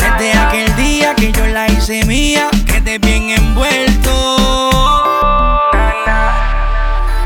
Desde 0.01 0.39
aquel 0.39 0.77
día 0.77 1.15
que 1.15 1.33
yo 1.33 1.47
la 1.47 1.69
hice 1.69 2.05
mía, 2.07 2.49
quedé 2.67 2.99
bien 2.99 3.31
envuelto. 3.31 4.11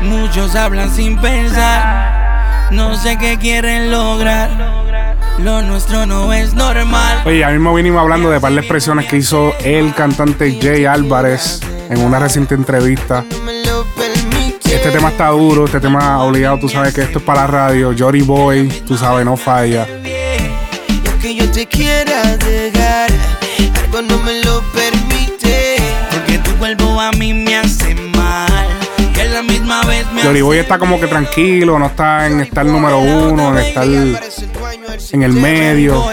Muchos 0.01 0.55
hablan 0.55 0.93
sin 0.93 1.17
pensar. 1.19 2.67
No 2.71 2.97
sé 2.97 3.17
qué 3.17 3.37
quieren 3.37 3.91
lograr. 3.91 4.86
Lo 5.39 5.61
nuestro 5.61 6.05
no 6.05 6.33
es 6.33 6.53
normal. 6.53 7.21
Oye, 7.25 7.39
ya 7.39 7.49
mismo 7.49 7.73
vinimos 7.73 8.01
hablando 8.01 8.29
de 8.31 8.39
par 8.39 8.53
de 8.53 8.59
expresiones 8.59 9.05
que 9.05 9.17
hizo 9.17 9.53
el 9.59 9.93
cantante 9.93 10.57
Jay 10.59 10.85
Álvarez 10.85 11.61
en 11.89 11.99
una 11.99 12.19
reciente 12.19 12.55
entrevista. 12.55 13.23
Este 14.65 14.91
tema 14.91 15.09
está 15.09 15.27
duro, 15.29 15.65
este 15.65 15.79
tema 15.79 16.23
obligado, 16.23 16.59
tú 16.59 16.69
sabes 16.69 16.93
que 16.93 17.01
esto 17.01 17.19
es 17.19 17.23
para 17.23 17.41
la 17.41 17.47
radio. 17.47 17.93
Jory 17.97 18.21
Boy, 18.21 18.67
tú 18.85 18.97
sabes, 18.97 19.25
no 19.25 19.37
falla. 19.37 19.87
Aunque 21.09 21.35
yo 21.35 21.49
te 21.51 21.67
quiera 21.67 22.35
dejar, 22.37 23.09
algo 23.83 24.01
no 24.01 24.17
me 24.23 24.43
lo 24.43 24.61
permite. 24.73 25.77
Porque 26.11 26.39
tu 26.39 26.51
cuerpo 26.57 26.99
a 26.99 27.11
mí 27.11 27.33
misma 30.13 30.13
vez 30.13 30.13
me 30.13 30.21
Jory 30.21 30.39
hace 30.39 30.43
Boy 30.43 30.57
está 30.59 30.79
como 30.79 30.99
que 30.99 31.07
tranquilo, 31.07 31.79
no 31.79 31.87
está 31.87 32.27
en 32.27 32.41
estar 32.41 32.65
número 32.65 32.99
uno, 32.99 33.51
en 33.51 33.65
estar 33.65 33.85
en 33.85 35.23
el 35.23 35.33
medio. 35.33 36.03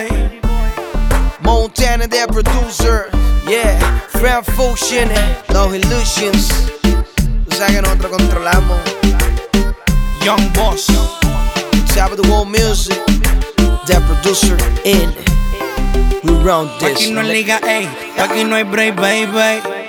Montana, 1.40 2.08
their 2.08 2.26
producer. 2.26 3.10
Yeah, 3.46 3.78
Fred 4.08 4.42
Fusion, 4.56 5.10
No 5.52 5.74
Illusions. 5.74 6.48
Tú 6.82 7.56
sabes 7.56 7.76
que 7.76 7.82
nosotros 7.82 8.12
controlamos. 8.16 8.80
Young 10.24 10.50
Boss. 10.54 10.86
Top 11.94 12.12
of 12.12 12.16
the 12.16 12.28
world 12.30 12.48
music. 12.48 12.98
Their 13.86 14.00
producer 14.00 14.56
in. 14.84 15.12
We 16.22 16.32
run 16.42 16.70
this. 16.78 16.96
Aquí 16.96 17.10
no 17.10 17.20
hay 17.20 17.28
liga, 17.28 17.60
ey. 17.68 17.86
Aquí 18.18 18.44
no 18.44 18.56
hay 18.56 18.64
break, 18.64 18.96
baby. 18.96 19.83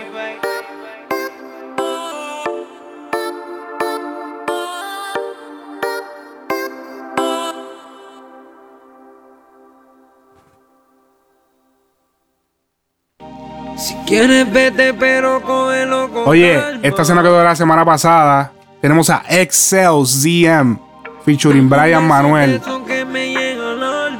Quieres 14.05 14.51
vete, 14.51 14.93
pero 14.93 15.41
cógelo 15.41 16.09
con 16.11 16.27
Oye, 16.27 16.61
esta 16.83 17.03
se 17.03 17.13
nos 17.13 17.23
quedó 17.23 17.39
de 17.39 17.43
la 17.43 17.55
semana 17.55 17.83
pasada. 17.83 18.51
Tenemos 18.81 19.09
a 19.09 19.23
Excel 19.27 20.05
ZM 20.05 20.77
featuring 21.25 21.67
Brian 21.69 22.07
Manuel. 22.07 22.61
Que. 22.87 23.05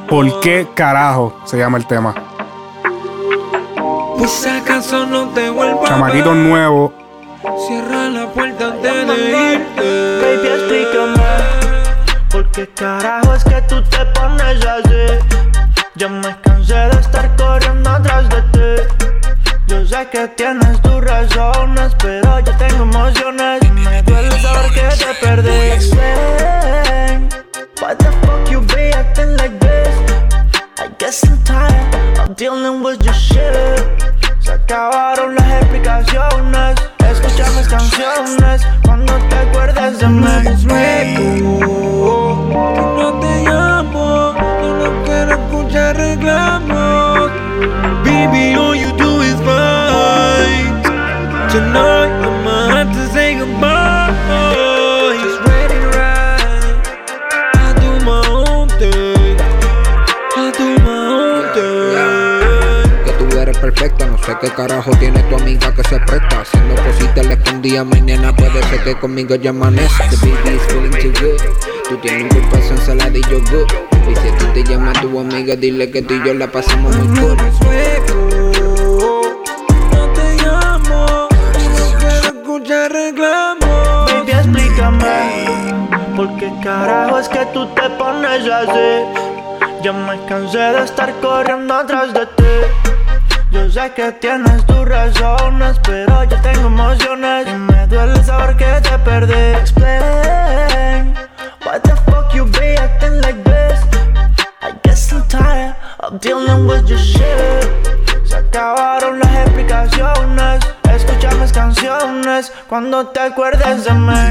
¿Por 0.09 0.39
qué 0.39 0.67
carajo 0.73 1.39
se 1.45 1.57
llama 1.57 1.77
el 1.77 1.85
tema? 1.85 2.13
Pues 4.17 4.31
si 4.31 4.49
acaso 4.49 5.05
no 5.05 5.29
te 5.29 5.49
vuelvo 5.49 5.85
a 5.85 5.89
Chamaquito 5.89 6.31
ver. 6.31 6.39
nuevo. 6.39 6.93
Cierra 7.67 8.09
la 8.09 8.27
puerta 8.27 8.65
antes 8.65 9.07
de 9.07 9.53
irte. 9.53 10.19
Baby, 10.21 10.47
explícame 10.47 11.23
¿Por 12.31 12.51
qué 12.51 12.67
carajo 12.69 13.33
es 13.35 13.43
que 13.43 13.61
tú 13.63 13.83
te 13.83 14.05
pones 14.19 14.65
así? 14.65 15.61
Ya 15.95 16.09
me 16.09 16.35
cansé 16.41 16.73
de 16.73 16.99
estar 16.99 17.35
corriendo 17.35 17.89
atrás 17.89 18.27
de 18.29 18.41
ti 18.41 18.94
Yo 19.67 19.85
sé 19.85 20.07
que 20.11 20.27
tienes 20.29 20.81
tus 20.81 21.01
razones 21.01 21.95
Pero 22.01 22.39
yo 22.39 22.57
tengo 22.57 22.83
emociones. 22.83 23.61
Y 23.63 23.71
me 23.71 24.01
duele 24.03 24.39
saber 24.39 24.71
que 24.71 24.95
te 24.97 25.13
perdí 25.21 25.71
Explain 25.71 27.29
Why 27.81 27.93
the 27.95 28.11
fuck 28.21 28.49
you 28.49 28.61
be 28.61 28.91
acting 28.93 29.35
like 29.37 29.59
this? 29.59 29.95
I 30.79 30.87
guess 30.97 31.23
I'm 31.23 31.37
tired 31.43 32.19
of 32.19 32.35
dealing 32.35 32.81
with 32.83 33.03
your 33.03 33.13
shit. 33.13 34.05
Se 34.39 34.53
acabaron 34.53 35.35
las 35.35 35.61
explicaciones. 35.61 36.75
Escucha 36.99 37.49
mis 37.51 37.67
canciones. 37.67 38.67
Cuando 38.83 39.13
te 39.29 39.35
acuerdes 39.35 39.99
de 39.99 40.07
mí. 40.07 40.25
que 41.15 41.41
no 42.97 43.19
te 43.19 43.43
llamo, 43.43 44.33
yo 44.61 44.75
no 44.75 45.03
quiero 45.03 45.31
escuchar 45.33 45.97
reclamos. 45.97 47.31
Baby, 48.03 48.55
Tonight, 51.55 52.11
I'ma 52.19 52.67
have 52.67 52.91
to 52.91 53.03
say 53.13 53.39
goodbye. 53.39 54.11
Just 55.23 55.39
ready 55.47 55.79
to 55.79 55.89
ride. 55.95 56.83
I 57.55 57.71
do 57.79 57.91
my 58.03 58.19
own 58.27 58.67
thing. 58.75 59.39
I 60.35 60.51
do 60.51 60.67
my 60.83 60.99
own 61.15 61.47
thing. 61.55 61.95
Que 63.05 63.11
tú 63.13 63.39
eres 63.39 63.57
perfecta, 63.57 64.05
no 64.05 64.17
sé 64.17 64.35
qué 64.41 64.49
carajo 64.49 64.91
tiene 64.99 65.23
tu 65.29 65.37
amiga 65.37 65.73
que 65.73 65.83
se 65.83 65.97
presta. 66.01 66.41
Haciendo 66.41 66.75
cositas 66.75 67.25
le 67.25 67.35
escondía, 67.35 67.85
mi 67.85 68.01
nena 68.01 68.35
puede 68.35 68.61
ser 68.63 68.83
que 68.83 68.99
conmigo 68.99 69.35
ya 69.35 69.51
amanezca. 69.51 70.09
The 70.09 70.17
baby 70.17 70.57
is 70.57 70.61
feeling 70.63 70.91
too 70.91 71.13
good. 71.21 71.39
Tú 71.87 71.95
tienes 72.01 72.23
un 72.23 72.29
culpa 72.37 72.57
de 72.57 72.67
ensalada 72.67 73.17
y 73.17 73.21
yo 73.31 73.39
good. 73.49 73.71
Y 74.11 74.15
si 74.15 74.29
ti 74.39 74.45
te 74.55 74.63
llama 74.65 74.91
tu 74.91 75.17
amiga, 75.17 75.55
dile 75.55 75.89
que 75.89 76.01
tú 76.01 76.15
y 76.15 76.25
yo 76.25 76.33
la 76.33 76.51
pasamos 76.51 76.93
muy 76.97 77.17
cool. 77.17 77.37
¿Por 86.25 86.37
qué 86.37 86.51
carajo 86.63 87.19
es 87.19 87.29
que 87.29 87.45
tú 87.53 87.67
te 87.67 87.87
pones 87.87 88.49
así? 88.49 89.03
Ya 89.83 89.93
me 89.93 90.19
cansé 90.25 90.57
de 90.57 90.83
estar 90.83 91.13
corriendo 91.21 91.75
atrás 91.75 92.15
de 92.15 92.25
ti. 92.25 93.23
Yo 93.51 93.69
sé 93.69 93.91
que 93.95 94.11
tienes 94.13 94.65
tus 94.65 94.85
razones 94.85 95.79
Pero 95.83 96.23
yo 96.23 96.41
tengo 96.41 96.65
emociones. 96.65 97.47
Y 97.47 97.53
me 97.53 97.85
duele 97.85 98.23
saber 98.23 98.57
que 98.57 98.65
te 98.81 98.97
perdí. 98.99 99.33
Explain 99.33 101.13
Why 101.63 101.79
the 101.83 101.95
fuck 102.07 102.33
you 102.33 102.45
be 102.45 102.75
acting 102.75 103.21
like 103.21 103.43
this? 103.43 103.79
I 104.63 104.71
guess 104.81 105.13
I'm 105.13 105.27
tired 105.27 105.75
of 105.99 106.19
dealing 106.21 106.65
with 106.65 106.87
your 106.87 106.97
shit. 106.97 107.69
Se 108.23 108.37
acabaron 108.37 109.19
las 109.19 109.35
explicaciones. 109.45 110.65
Escucha 110.89 111.29
mis 111.35 111.51
canciones 111.51 112.51
cuando 112.67 113.09
te 113.09 113.19
acuerdes 113.19 113.83
de 113.83 113.93
mí 113.93 114.24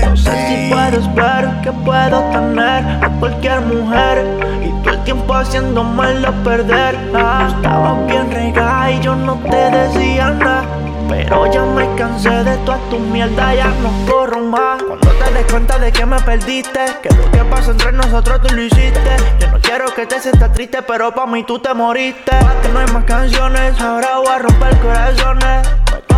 Puedo 0.95 1.09
esperar 1.09 1.61
que 1.61 1.73
puedo 1.73 2.21
tener 2.31 2.85
a 3.03 3.11
cualquier 3.19 3.61
mujer. 3.63 4.25
Y 4.65 4.71
todo 4.85 4.95
el 4.95 5.03
tiempo 5.03 5.35
haciendo 5.35 5.83
mal 5.83 6.25
a 6.25 6.31
perder. 6.45 6.97
Ah, 7.13 7.49
Estaba 7.49 7.95
bien 8.07 8.31
regada 8.31 8.93
y 8.93 9.01
yo 9.01 9.17
no 9.17 9.35
te 9.39 9.57
decía 9.57 10.31
nada. 10.31 10.63
Pero 11.09 11.51
ya 11.51 11.65
me 11.65 11.93
cansé 11.97 12.31
de 12.31 12.57
toda 12.59 12.79
tu 12.91 13.01
mierda, 13.01 13.55
ya 13.57 13.73
no 13.83 13.91
corro 14.09 14.41
más. 14.41 14.81
Cuando 14.85 15.09
te 15.09 15.33
des 15.33 15.51
cuenta 15.51 15.79
de 15.79 15.91
que 15.91 16.07
me 16.07 16.21
perdiste 16.21 16.81
Que 17.03 17.13
lo 17.13 17.29
que 17.33 17.39
pasó 17.51 17.73
entre 17.73 17.91
nosotros 17.91 18.43
tú 18.43 18.55
lo 18.55 18.63
hiciste. 18.63 19.17
Yo 19.41 19.51
no 19.51 19.59
quiero 19.59 19.93
que 19.97 20.07
te 20.07 20.21
sientas 20.21 20.53
triste, 20.53 20.81
pero 20.83 21.13
pa' 21.13 21.27
mí 21.27 21.43
tú 21.43 21.59
te 21.59 21.75
moriste. 21.75 22.31
Pa' 22.31 22.61
que 22.63 22.69
no 22.69 22.79
hay 22.79 22.87
más 22.93 23.05
canciones, 23.05 23.81
ahora 23.81 24.19
voy 24.19 24.29
a 24.29 24.39
romper 24.39 24.79
corazones 24.79 25.69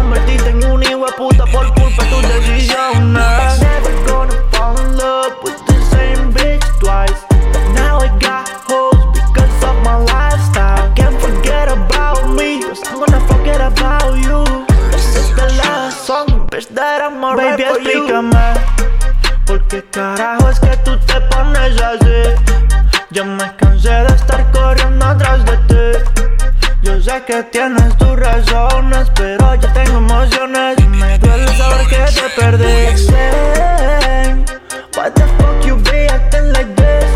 convertiste 0.06 0.50
en 0.50 0.64
un 0.66 0.82
hijo 0.82 1.04
de 1.04 1.12
puta 1.12 1.44
por 1.46 1.66
culpa 1.74 2.04
de 2.04 2.10
tus 2.10 2.22
decisiones. 2.22 3.60
Never 3.60 3.94
gonna 4.06 4.34
fall 4.52 4.78
in 4.78 4.96
love 4.96 5.32
with 5.42 5.58
the 5.66 5.78
same 5.90 6.32
bitch 6.32 6.64
twice. 6.78 7.20
Now 7.74 7.98
I 7.98 8.08
got 8.20 8.48
hoes 8.68 8.96
because 9.12 9.64
of 9.64 9.76
my 9.82 9.96
lifestyle. 10.12 10.92
Can't 10.94 11.20
forget 11.20 11.68
about 11.68 12.22
me, 12.36 12.62
cause 12.62 12.82
I'm 12.86 13.00
gonna 13.00 13.20
forget 13.26 13.60
about 13.60 14.14
you. 14.22 14.44
This 14.92 15.16
is 15.16 15.28
the 15.34 15.48
last 15.58 16.06
song, 16.06 16.46
bitch, 16.50 16.68
that 16.68 17.02
I'm 17.02 17.24
alright 17.24 17.58
Baby, 17.58 17.64
explícame. 17.64 18.54
¿Por 19.44 19.66
qué 19.66 19.82
carajo 19.90 20.50
es 20.50 20.60
que 20.60 20.76
tú 20.84 20.96
te 20.98 21.20
pones 21.32 21.80
así? 21.80 22.34
Ya 23.10 23.24
me 23.24 23.56
cansé 23.56 23.90
de 23.90 24.14
estar 24.14 24.50
corriendo 24.52 25.04
atrás 25.04 25.44
de 25.44 25.56
ti 25.68 25.95
sé 27.06 27.22
que 27.24 27.42
tienes 27.44 27.96
tus 27.98 28.16
razones 28.16 29.08
Pero 29.14 29.54
yo 29.54 29.72
tengo 29.72 29.98
emociones 29.98 30.76
Y 30.78 30.88
me 30.88 31.18
duele 31.18 31.46
saber 31.56 31.86
que 31.86 31.96
te 31.96 32.28
perdí 32.36 32.74
Why 34.96 35.10
the 35.14 35.26
fuck 35.38 35.64
you 35.64 35.76
be 35.76 36.08
acting 36.08 36.52
like 36.52 36.74
this? 36.74 37.06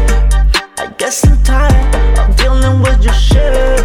I 0.79 0.87
guess 0.97 1.25
I'm 1.25 1.43
tired 1.43 2.19
of 2.21 2.37
dealing 2.37 2.81
with 2.83 3.01
your 3.01 3.15
shit 3.15 3.83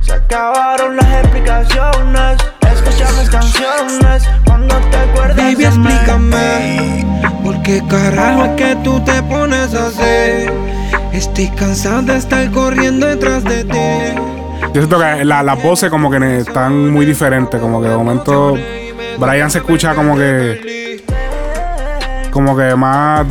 Se 0.00 0.14
acabaron 0.14 0.96
las 0.96 1.12
explicaciones 1.22 2.38
Escucha 2.72 3.12
mis 3.18 3.28
canciones 3.28 4.28
Cuando 4.46 4.74
te 4.90 4.96
acuerdes 4.96 5.36
Baby, 5.36 5.64
de 5.64 5.70
mí. 5.70 5.88
explícame 5.90 7.04
¿Por 7.44 7.62
qué 7.62 7.82
carajo 7.88 8.44
es 8.46 8.50
que 8.52 8.76
tú 8.76 9.00
te 9.04 9.22
pones 9.24 9.74
así? 9.74 10.46
Estoy 11.12 11.48
cansado 11.48 12.02
de 12.02 12.16
estar 12.16 12.50
corriendo 12.52 13.06
detrás 13.06 13.44
de 13.44 13.64
ti 13.64 14.41
Yo 14.74 14.80
siento 14.80 14.98
que 14.98 15.24
la- 15.24 15.42
las 15.42 15.62
voces 15.62 15.90
como 15.90 16.10
que 16.10 16.38
están 16.38 16.90
muy 16.90 17.04
diferentes. 17.04 17.60
Como 17.60 17.80
que 17.82 17.88
de 17.88 17.96
momento 17.96 18.54
Brian 19.18 19.50
se 19.50 19.58
escucha 19.58 19.94
como 19.94 20.16
que 20.16 21.02
como 22.30 22.56
que 22.56 22.74
más 22.74 23.26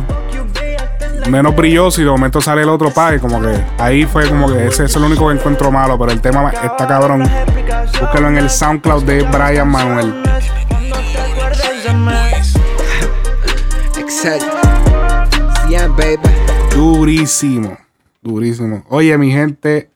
menos 1.28 1.56
brilloso 1.56 2.00
y 2.00 2.04
de 2.04 2.10
momento 2.10 2.40
sale 2.40 2.62
el 2.62 2.68
otro 2.68 2.90
pa 2.90 3.14
y 3.14 3.18
como 3.18 3.40
que 3.40 3.52
ahí 3.78 4.04
fue 4.04 4.28
como 4.28 4.46
que 4.48 4.66
ese, 4.66 4.84
ese 4.84 4.84
es 4.84 4.96
lo 4.96 5.06
único 5.06 5.26
que 5.28 5.34
encuentro 5.34 5.72
malo, 5.72 5.98
pero 5.98 6.12
el 6.12 6.20
tema 6.20 6.50
está 6.50 6.86
cabrón. 6.86 7.28
Búsquelo 8.00 8.28
en 8.28 8.38
el 8.38 8.48
SoundCloud 8.50 9.02
de 9.04 9.22
Brian 9.24 9.68
Manuel. 9.68 10.22
Exacto. 13.98 14.46
Durísimo, 16.74 17.76
durísimo. 18.20 18.84
Oye, 18.88 19.16
mi 19.18 19.30
gente, 19.32 19.90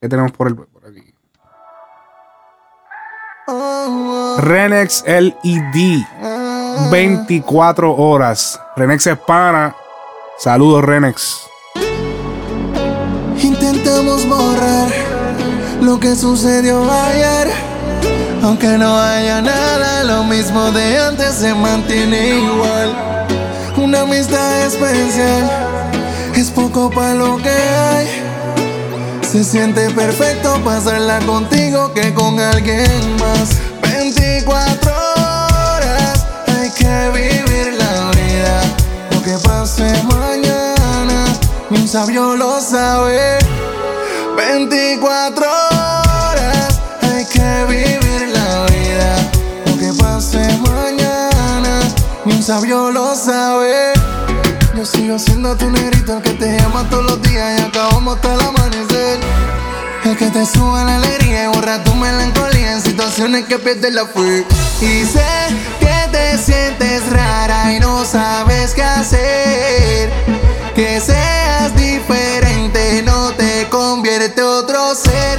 ¿qué 0.00 0.08
tenemos 0.08 0.32
por, 0.32 0.48
el? 0.48 0.56
Renex 4.38 5.04
LED 5.06 6.04
24 6.90 7.94
horas. 7.94 8.60
Renex 8.76 9.06
es. 9.06 9.74
Saludos, 10.38 10.84
Renex. 10.84 11.46
Intentamos 13.42 14.28
borrar 14.28 14.88
lo 15.80 15.98
que 15.98 16.14
sucedió 16.14 16.90
ayer. 16.90 17.48
Aunque 18.42 18.68
no 18.78 18.98
haya 18.98 19.42
nada, 19.42 20.04
lo 20.04 20.24
mismo 20.24 20.70
de 20.70 20.98
antes 20.98 21.34
se 21.34 21.54
mantiene 21.54 22.38
igual. 22.38 23.26
Una 23.76 24.02
amistad 24.02 24.66
especial 24.66 25.50
es 26.34 26.50
poco 26.50 26.90
para 26.90 27.14
lo 27.14 27.36
que 27.36 27.50
hay. 27.50 28.29
Se 29.30 29.44
siente 29.44 29.88
perfecto 29.90 30.60
pasarla 30.64 31.20
contigo 31.20 31.94
que 31.94 32.12
con 32.12 32.40
alguien 32.40 33.16
más. 33.20 33.50
24 33.80 34.90
horas 34.90 36.26
hay 36.48 36.68
que 36.70 37.10
vivir 37.14 37.74
la 37.74 38.10
vida. 38.10 38.60
Lo 39.12 39.22
que 39.22 39.38
pase 39.46 39.84
mañana, 40.02 41.26
ni 41.70 41.78
un 41.78 41.86
sabio 41.86 42.34
lo 42.34 42.60
sabe. 42.60 43.38
24 44.36 45.46
horas 45.46 46.80
hay 47.02 47.24
que 47.26 47.64
vivir 47.68 48.30
la 48.32 48.66
vida. 48.66 49.14
Lo 49.64 49.78
que 49.78 49.92
pase 49.92 50.40
mañana, 50.58 51.78
ni 52.24 52.32
un 52.32 52.42
sabio 52.42 52.90
lo 52.90 53.14
sabe. 53.14 53.99
Yo 54.80 54.86
sigo 54.86 55.18
siendo 55.18 55.54
tu 55.58 55.70
negrito, 55.70 56.16
el 56.16 56.22
que 56.22 56.30
te 56.30 56.56
llama 56.56 56.88
todos 56.88 57.04
los 57.04 57.20
días 57.20 57.60
y 57.60 57.62
acabamos 57.64 58.16
hasta 58.16 58.32
el 58.32 58.40
amanecer. 58.40 59.20
El 60.06 60.16
que 60.16 60.30
te 60.30 60.46
sube 60.46 60.82
la 60.82 60.96
alegría 60.96 61.44
y 61.44 61.46
borra 61.48 61.84
tu 61.84 61.94
melancolía 61.94 62.72
en 62.72 62.80
situaciones 62.80 63.44
que 63.44 63.58
pierdes 63.58 63.92
la 63.92 64.06
fe. 64.06 64.46
Y 64.80 65.04
sé 65.04 65.22
que 65.80 66.08
te 66.10 66.38
sientes 66.38 67.06
rara 67.10 67.74
y 67.74 67.80
no 67.80 68.06
sabes 68.06 68.72
qué 68.72 68.82
hacer. 68.82 70.10
Que 70.74 70.98
seas 70.98 71.76
diferente 71.76 73.02
no 73.02 73.32
te 73.32 73.68
convierte 73.68 74.42
otro 74.42 74.94
ser. 74.94 75.29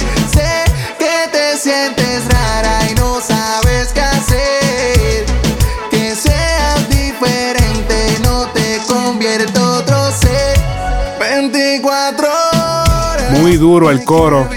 Muy 13.42 13.56
duro 13.56 13.90
el 13.90 14.04
coro. 14.04 14.48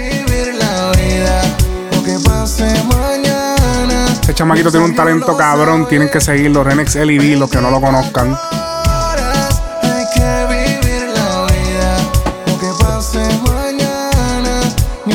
Este 4.20 4.32
chamaquito 4.32 4.70
tiene 4.70 4.86
un 4.86 4.94
talento 4.94 5.36
cabrón. 5.36 5.88
Tienen 5.88 6.08
que 6.08 6.20
seguirlo. 6.20 6.62
Renex 6.62 6.94
LED, 6.94 7.36
los 7.36 7.50
que 7.50 7.60
no 7.60 7.72
lo 7.72 7.80
conozcan. 7.80 8.38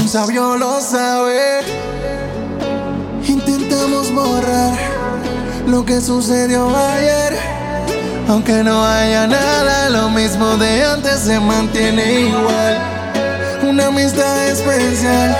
Sabio 0.06 0.58
lo 0.58 0.82
sabe. 0.82 1.62
Intentamos 3.26 4.14
borrar 4.14 4.78
lo 5.66 5.86
que 5.86 6.02
sucedió 6.02 6.76
ayer. 6.76 7.38
Aunque 8.28 8.66
no 8.66 8.86
haya 8.86 9.28
nada, 9.28 9.90
lo 9.90 10.10
mismo 10.10 10.58
de 10.58 10.84
antes 10.84 11.22
se 11.22 11.40
mantiene 11.40 12.24
igual. 12.24 12.91
Una 13.72 13.88
amistad 13.88 14.50
especial 14.50 15.34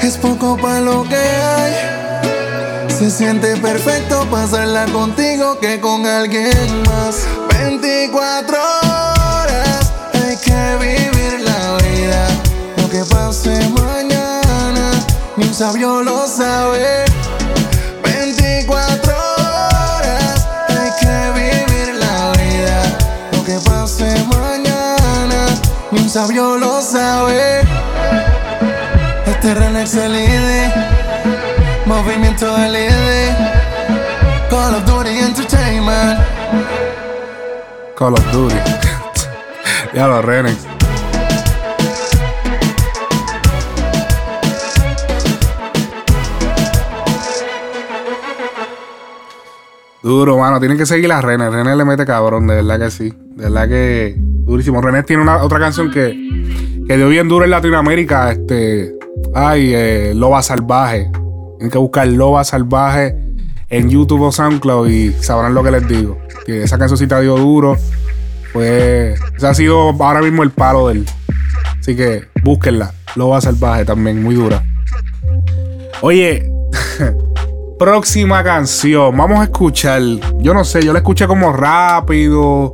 es 0.00 0.16
poco 0.16 0.56
para 0.56 0.80
lo 0.80 1.04
que 1.04 1.16
hay. 1.16 2.88
Se 2.88 3.10
siente 3.10 3.58
perfecto 3.58 4.26
pasarla 4.30 4.86
contigo 4.86 5.58
que 5.60 5.78
con 5.78 6.06
alguien 6.06 6.82
más. 6.86 7.26
24 7.50 8.56
horas 8.56 9.92
hay 10.14 10.34
que 10.38 10.76
vivir 10.80 11.40
la 11.40 11.76
vida. 11.76 12.26
Lo 12.78 12.88
que 12.88 13.04
pase 13.04 13.50
mañana, 13.68 14.90
ni 15.36 15.44
un 15.44 15.54
sabio 15.54 16.02
lo 16.02 16.26
sabe. 16.26 17.11
Sabio 26.12 26.58
lo 26.58 26.82
sabe. 26.82 27.62
Este 29.24 29.54
Renex 29.54 29.94
LED, 29.94 30.70
movimiento 31.86 32.54
LED, 32.68 33.30
Call 34.50 34.74
of 34.74 34.84
Duty 34.84 35.18
Entertainment. 35.20 36.20
Call 37.96 38.12
of 38.12 38.30
Duty. 38.30 38.56
ya 39.94 40.06
lo 40.06 40.20
Renex. 40.20 40.66
Duro, 50.02 50.36
mano. 50.36 50.58
Tienen 50.58 50.76
que 50.76 50.84
seguir 50.84 51.10
a 51.10 51.22
René. 51.22 51.48
René 51.48 51.74
le 51.74 51.84
mete 51.86 52.04
cabrón, 52.04 52.46
de 52.48 52.56
verdad 52.56 52.78
que 52.78 52.90
sí. 52.90 53.14
De 53.34 53.44
verdad 53.44 53.66
que 53.66 54.31
durísimo. 54.44 54.80
René 54.80 55.02
tiene 55.02 55.22
una, 55.22 55.42
otra 55.42 55.58
canción 55.58 55.90
que, 55.90 56.84
que 56.86 56.96
dio 56.96 57.08
bien 57.08 57.28
duro 57.28 57.44
en 57.44 57.50
Latinoamérica. 57.50 58.32
Este. 58.32 58.94
Ay, 59.34 59.72
eh, 59.74 60.12
Loba 60.14 60.42
Salvaje. 60.42 61.10
Tienen 61.58 61.70
que 61.70 61.78
buscar 61.78 62.06
Loba 62.08 62.44
Salvaje 62.44 63.16
en 63.68 63.88
YouTube 63.88 64.22
o 64.22 64.32
SoundCloud 64.32 64.88
y 64.88 65.12
sabrán 65.12 65.54
lo 65.54 65.62
que 65.62 65.70
les 65.70 65.86
digo. 65.88 66.18
Que 66.44 66.64
esa 66.64 66.78
cancioncita 66.78 67.20
dio 67.20 67.36
duro. 67.36 67.76
Pues. 68.52 69.20
Ese 69.36 69.46
ha 69.46 69.54
sido 69.54 69.90
ahora 69.90 70.20
mismo 70.20 70.42
el 70.42 70.50
palo 70.50 70.88
del. 70.88 71.06
Así 71.78 71.96
que 71.96 72.24
búsquenla. 72.42 72.92
Loba 73.14 73.40
Salvaje 73.40 73.84
también, 73.84 74.22
muy 74.22 74.34
dura. 74.34 74.62
Oye. 76.00 76.50
próxima 77.82 78.44
canción. 78.44 79.16
Vamos 79.16 79.40
a 79.40 79.44
escuchar. 79.44 80.00
Yo 80.38 80.54
no 80.54 80.62
sé, 80.62 80.84
yo 80.84 80.92
la 80.92 81.00
escuché 81.00 81.26
como 81.26 81.52
rápido. 81.52 82.72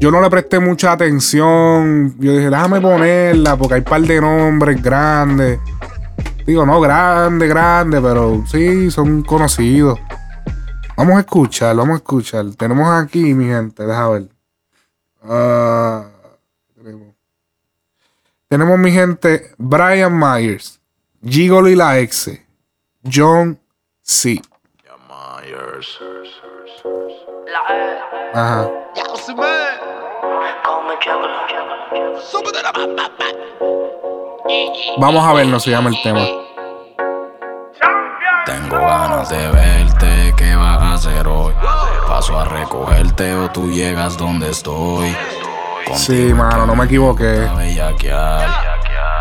Yo 0.00 0.10
no 0.10 0.22
le 0.22 0.30
presté 0.30 0.58
mucha 0.58 0.92
atención. 0.92 2.14
Yo 2.18 2.32
dije, 2.32 2.48
déjame 2.48 2.80
ponerla 2.80 3.54
porque 3.58 3.74
hay 3.74 3.80
un 3.80 3.84
par 3.84 4.00
de 4.00 4.18
nombres 4.18 4.82
grandes. 4.82 5.60
Digo, 6.46 6.64
no, 6.64 6.80
grande, 6.80 7.46
grande, 7.46 8.00
pero 8.00 8.42
sí, 8.46 8.90
son 8.90 9.22
conocidos. 9.22 10.00
Vamos 10.96 11.18
a 11.18 11.20
escuchar, 11.20 11.76
vamos 11.76 11.96
a 11.96 11.96
escuchar. 11.98 12.46
Tenemos 12.56 12.88
aquí, 12.88 13.34
mi 13.34 13.44
gente, 13.44 13.84
deja 13.84 14.08
ver. 14.08 14.28
Ah, 15.22 16.06
tenemos. 16.74 17.14
tenemos, 18.48 18.78
mi 18.78 18.90
gente, 18.92 19.52
Brian 19.58 20.18
Myers, 20.18 20.80
Gigolo 21.22 21.68
y 21.68 21.76
la 21.76 21.98
ex, 21.98 22.30
John 23.04 23.60
C. 24.00 24.40
Ajá. 28.32 28.70
Vamos 34.98 35.24
a 35.24 35.32
ver, 35.34 35.46
no 35.46 35.60
se 35.60 35.70
llama 35.70 35.90
el 35.90 36.02
tema. 36.02 36.20
Tengo 38.46 38.76
ganas 38.78 39.28
de 39.28 39.48
verte, 39.50 40.34
¿qué 40.36 40.54
vas 40.56 40.80
a 40.82 40.94
hacer 40.94 41.26
hoy? 41.28 41.52
Paso 42.08 42.38
a 42.38 42.44
recogerte 42.44 43.34
o 43.34 43.50
tú 43.50 43.70
llegas 43.70 44.16
donde 44.16 44.50
estoy. 44.50 45.14
Sí, 45.94 46.32
mano, 46.34 46.66
no 46.66 46.74
me 46.74 46.84
equivoqué. 46.86 47.46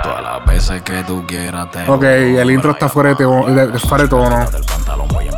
Todas 0.03 0.23
las 0.23 0.45
veces 0.45 0.81
que 0.83 1.03
tú 1.03 1.25
quieras 1.27 1.69
te 1.71 1.89
Ok, 1.89 2.03
el 2.03 2.51
intro 2.51 2.71
está 2.71 2.87
fuera 2.89 3.09
de, 3.09 3.15
tono- 3.15 3.45
de- 3.47 3.67
de- 3.67 3.79
fuera 3.79 4.03
de 4.05 4.09
tono. 4.09 4.45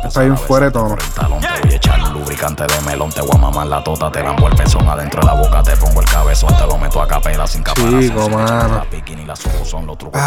Está 0.04 0.20
bien 0.20 0.36
fuera 0.36 0.66
de 0.66 0.72
tono. 0.72 0.96
Voy 1.28 1.72
a 1.72 1.76
echar 1.76 1.98
lubricante 2.08 2.64
de 2.64 2.80
melón, 2.82 3.10
te 3.10 3.20
voy 3.20 3.30
a 3.34 3.38
mamar 3.38 3.66
la 3.66 3.82
tota, 3.82 4.10
te 4.10 4.22
la 4.22 4.32
el 4.32 4.56
pezón 4.56 4.88
adentro 4.88 5.20
de 5.20 5.26
la 5.26 5.34
boca, 5.34 5.62
te 5.62 5.76
pongo 5.76 6.00
el 6.00 6.08
cabezón, 6.08 6.54
te 6.56 6.66
lo 6.66 6.76
meto 6.76 7.00
a 7.00 7.06
capela 7.06 7.46
sin 7.46 7.62
capara. 7.62 8.00
Chico, 8.00 8.28
mano. 8.28 8.76
La 8.76 8.86
bikini, 8.90 9.26
son 9.64 9.86
los 9.86 9.96
trucos 9.96 10.20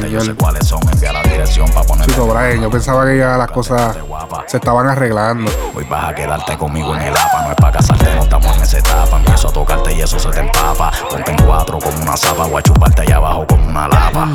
que 0.00 0.10
yo 0.10 0.20
sé 0.20 0.34
cuáles 0.34 0.66
son, 0.66 0.80
envía 0.92 1.12
la 1.12 1.22
dirección 1.22 1.68
para 1.70 1.86
poner. 1.86 2.06
Chico, 2.06 2.26
Brian, 2.26 2.62
yo 2.62 2.70
pensaba 2.70 3.04
que 3.04 3.18
ya 3.18 3.36
las 3.36 3.50
cosas 3.50 3.96
se 4.46 4.56
estaban 4.56 4.86
arreglando. 4.86 5.50
Hoy 5.74 5.84
vas 5.88 6.10
a 6.10 6.14
quedarte 6.14 6.56
conmigo 6.56 6.94
en 6.94 7.02
el 7.02 7.16
APA, 7.16 7.42
no 7.42 7.50
es 7.50 7.56
para 7.56 7.72
casarte, 7.72 8.14
no 8.16 8.22
estamos 8.22 8.56
en 8.56 8.62
esa 8.62 8.78
etapa. 8.78 9.16
Empiezo 9.18 9.48
a 9.48 9.52
tocarte 9.52 9.92
y 9.92 10.00
eso 10.00 10.18
se 10.18 10.30
te 10.30 10.40
empapa. 10.40 10.90
Ponte 11.10 11.30
en 11.30 11.36
cuatro 11.44 11.78
como 11.78 12.02
una 12.02 12.16
zapa, 12.16 12.46
voy 12.46 12.60
a 12.60 12.62
chuparte 12.62 13.02
allá 13.02 13.16
abajo 13.16 13.46
como 13.46 13.68
una 13.68 13.88
lapa. 13.88 14.26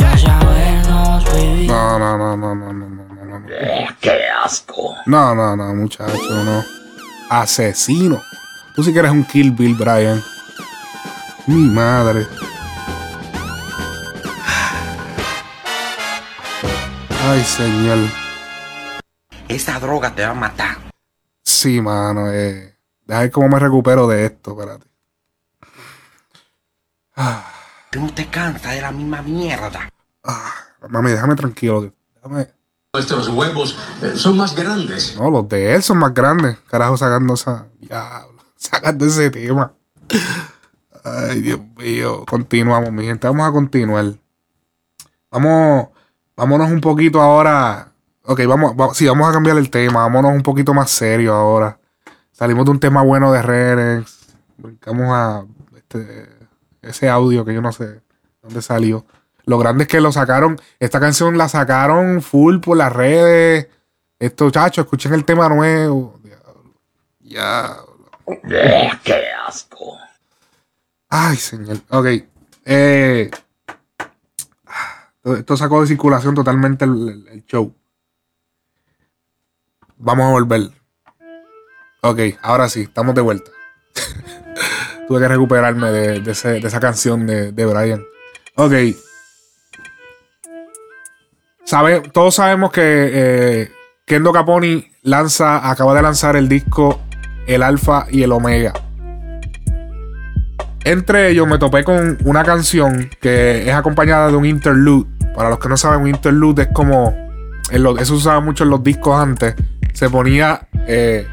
No, 1.68 2.00
no, 2.00 2.18
no, 2.18 2.38
no, 2.38 2.56
no, 2.56 2.74
no. 2.74 2.74
no. 2.74 3.13
¡Qué 4.00 4.22
asco! 4.44 4.96
No, 5.06 5.36
no, 5.36 5.56
no, 5.56 5.74
muchacho, 5.76 6.44
no. 6.44 6.64
Asesino. 7.30 8.22
Tú 8.76 8.84
sí 8.84 8.94
que 8.94 9.00
eres 9.00 9.12
un 9.12 9.24
Kill 9.26 9.52
Bill, 9.52 9.76
Brian. 9.76 10.22
Mi 11.48 11.70
madre. 11.70 12.26
Ay, 17.26 17.44
señor. 17.44 18.00
Esta 19.48 19.80
droga 19.80 20.14
te 20.14 20.24
va 20.26 20.32
a 20.32 20.36
matar. 20.36 20.78
Sí, 21.44 21.82
mano. 21.82 22.32
Eh. 22.32 22.76
Deja 23.06 23.20
ver 23.22 23.32
cómo 23.32 23.50
me 23.50 23.60
recupero 23.60 24.08
de 24.08 24.26
esto, 24.26 24.52
espérate. 24.52 24.88
Tú 27.92 28.02
no 28.02 28.14
te 28.14 28.28
cansas 28.28 28.74
de 28.74 28.82
la 28.82 28.92
misma 28.92 29.22
mierda. 29.22 29.90
Mami, 30.90 31.12
déjame 31.12 31.36
tranquilo. 31.36 31.94
Déjame. 32.16 32.48
Nuestros 32.96 33.28
huevos 33.30 33.76
eh, 34.04 34.14
son 34.16 34.38
más 34.38 34.56
grandes. 34.56 35.18
No, 35.18 35.32
los 35.32 35.50
de 35.50 35.74
él 35.74 35.82
son 35.82 35.98
más 35.98 36.14
grandes. 36.14 36.60
Carajo, 36.70 36.96
sacando 36.96 37.34
esa. 37.34 37.66
Diablo. 37.80 38.38
Sacando 38.56 39.06
ese 39.06 39.32
tema. 39.32 39.74
Ay, 41.04 41.42
Dios 41.42 41.60
mío. 41.76 42.24
Continuamos, 42.30 42.92
mi 42.92 43.04
gente. 43.06 43.26
Vamos 43.26 43.50
a 43.50 43.52
continuar. 43.52 44.14
Vamos, 45.32 45.88
vámonos 46.38 46.70
un 46.70 46.82
poquito 46.82 47.20
ahora. 47.20 47.92
Ok, 48.26 48.42
vamos, 48.48 48.74
va- 48.80 48.94
sí, 48.94 49.08
vamos 49.08 49.28
a 49.28 49.34
cambiar 49.34 49.58
el 49.58 49.72
tema. 49.72 50.02
Vámonos 50.04 50.32
un 50.32 50.44
poquito 50.44 50.76
más 50.76 50.92
serio 50.92 51.34
ahora. 51.34 51.80
Salimos 52.32 52.64
de 52.66 52.72
un 52.72 52.80
tema 52.80 53.02
bueno 53.02 53.32
de 53.34 53.42
Renex. 53.42 54.20
Brincamos 54.58 55.08
a 55.10 55.44
este, 55.76 56.30
ese 56.84 57.10
audio 57.10 57.44
que 57.44 57.56
yo 57.56 57.62
no 57.64 57.72
sé 57.74 58.04
dónde 58.44 58.62
salió. 58.62 59.04
Lo 59.46 59.58
grande 59.58 59.84
es 59.84 59.88
que 59.90 60.00
lo 60.00 60.12
sacaron. 60.12 60.60
Esta 60.80 61.00
canción 61.00 61.38
la 61.38 61.50
sacaron 61.50 62.22
full 62.22 62.60
por 62.60 62.78
las 62.78 62.94
redes. 62.94 63.68
Estos 64.20 64.52
chachos, 64.54 64.86
escuchen 64.86 65.14
el 65.14 65.26
tema 65.26 65.50
nuevo. 65.50 66.20
Ya. 67.20 67.78
¡Qué 69.04 69.26
asco! 69.46 69.98
Ay, 71.10 71.36
señor. 71.36 71.78
Ok. 71.90 72.08
Eh, 72.66 73.30
esto 75.24 75.58
sacó 75.58 75.82
de 75.82 75.88
circulación 75.88 76.36
totalmente 76.36 76.86
el, 76.86 77.44
show. 77.46 77.74
Vamos 79.98 80.26
a 80.26 80.32
volver. 80.32 80.72
Ok, 82.02 82.20
ahora 82.42 82.68
sí, 82.68 82.82
estamos 82.82 83.16
de 83.16 83.22
vuelta. 83.22 83.52
Tuve 85.08 85.20
que 85.20 85.28
recuperarme 85.28 85.92
de, 85.92 86.20
de 86.20 86.32
esa 86.32 86.80
canción 86.80 87.26
de, 87.26 87.52
de 87.52 87.66
Brian. 87.66 88.04
Ok. 88.56 88.74
Sabe, 91.66 92.02
todos 92.02 92.36
sabemos 92.36 92.72
que 92.72 92.82
eh, 92.84 93.72
Kendo 94.06 94.34
Caponi 94.34 94.86
lanza, 95.02 95.70
acaba 95.70 95.96
de 95.96 96.02
lanzar 96.02 96.36
el 96.36 96.50
disco 96.50 97.00
El 97.48 97.64
Alfa 97.64 98.06
y 98.12 98.24
el 98.24 98.34
Omega. 98.34 98.74
Entre 100.84 101.30
ellos 101.30 101.48
me 101.48 101.58
topé 101.58 101.86
con 101.86 102.18
una 102.26 102.44
canción 102.44 103.10
que 103.22 103.70
es 103.70 103.74
acompañada 103.74 104.28
de 104.28 104.36
un 104.36 104.46
interlude. 104.46 105.10
Para 105.34 105.50
los 105.50 105.60
que 105.60 105.70
no 105.70 105.78
saben, 105.78 106.02
un 106.02 106.10
interlude 106.10 106.64
es 106.64 106.68
como. 106.74 107.16
eso 107.72 108.06
se 108.06 108.14
usaba 108.14 108.42
mucho 108.42 108.66
en 108.66 108.70
los 108.70 108.84
discos 108.84 109.18
antes. 109.18 109.56
Se 109.94 110.10
ponía 110.10 110.68
eh, 110.86 111.26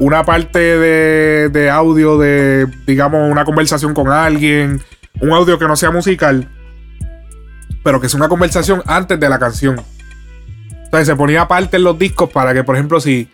una 0.00 0.24
parte 0.24 0.58
de, 0.58 1.48
de 1.50 1.70
audio 1.70 2.18
de, 2.18 2.66
digamos, 2.84 3.30
una 3.30 3.44
conversación 3.44 3.94
con 3.94 4.08
alguien. 4.08 4.82
Un 5.20 5.32
audio 5.32 5.56
que 5.56 5.68
no 5.68 5.76
sea 5.76 5.92
musical. 5.92 6.50
Pero 7.86 8.00
que 8.00 8.08
es 8.08 8.14
una 8.14 8.28
conversación 8.28 8.82
antes 8.84 9.20
de 9.20 9.28
la 9.28 9.38
canción. 9.38 9.80
Entonces 10.70 11.06
se 11.06 11.14
ponía 11.14 11.46
parte 11.46 11.76
en 11.76 11.84
los 11.84 11.96
discos 11.96 12.28
para 12.30 12.52
que, 12.52 12.64
por 12.64 12.74
ejemplo, 12.74 12.98
si 12.98 13.28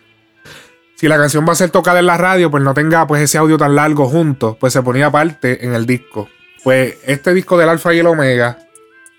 si 0.93 1.07
la 1.07 1.17
canción 1.17 1.43
va 1.47 1.53
a 1.53 1.55
ser 1.55 1.71
tocada 1.71 1.99
en 1.99 2.05
la 2.05 2.17
radio, 2.17 2.51
pues 2.51 2.61
no 2.61 2.75
tenga 2.75 3.07
pues 3.07 3.23
ese 3.23 3.39
audio 3.39 3.57
tan 3.57 3.73
largo 3.73 4.07
junto, 4.07 4.55
pues 4.59 4.73
se 4.73 4.83
ponía 4.83 5.07
aparte 5.07 5.65
en 5.65 5.73
el 5.73 5.87
disco. 5.87 6.29
Pues 6.63 6.97
este 7.07 7.33
disco 7.33 7.57
del 7.57 7.69
Alfa 7.69 7.95
y 7.95 7.97
el 7.97 8.05
Omega, 8.05 8.59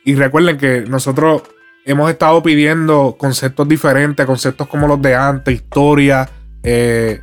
y 0.05 0.15
recuerden 0.15 0.57
que 0.57 0.83
nosotros 0.83 1.43
hemos 1.85 2.09
estado 2.13 2.41
pidiendo 2.41 3.17
conceptos 3.19 3.67
diferentes, 3.67 4.25
conceptos 4.25 4.69
como 4.69 4.87
los 4.87 5.03
de 5.03 5.17
antes, 5.17 5.53
historia, 5.57 6.31
eh, 6.63 7.21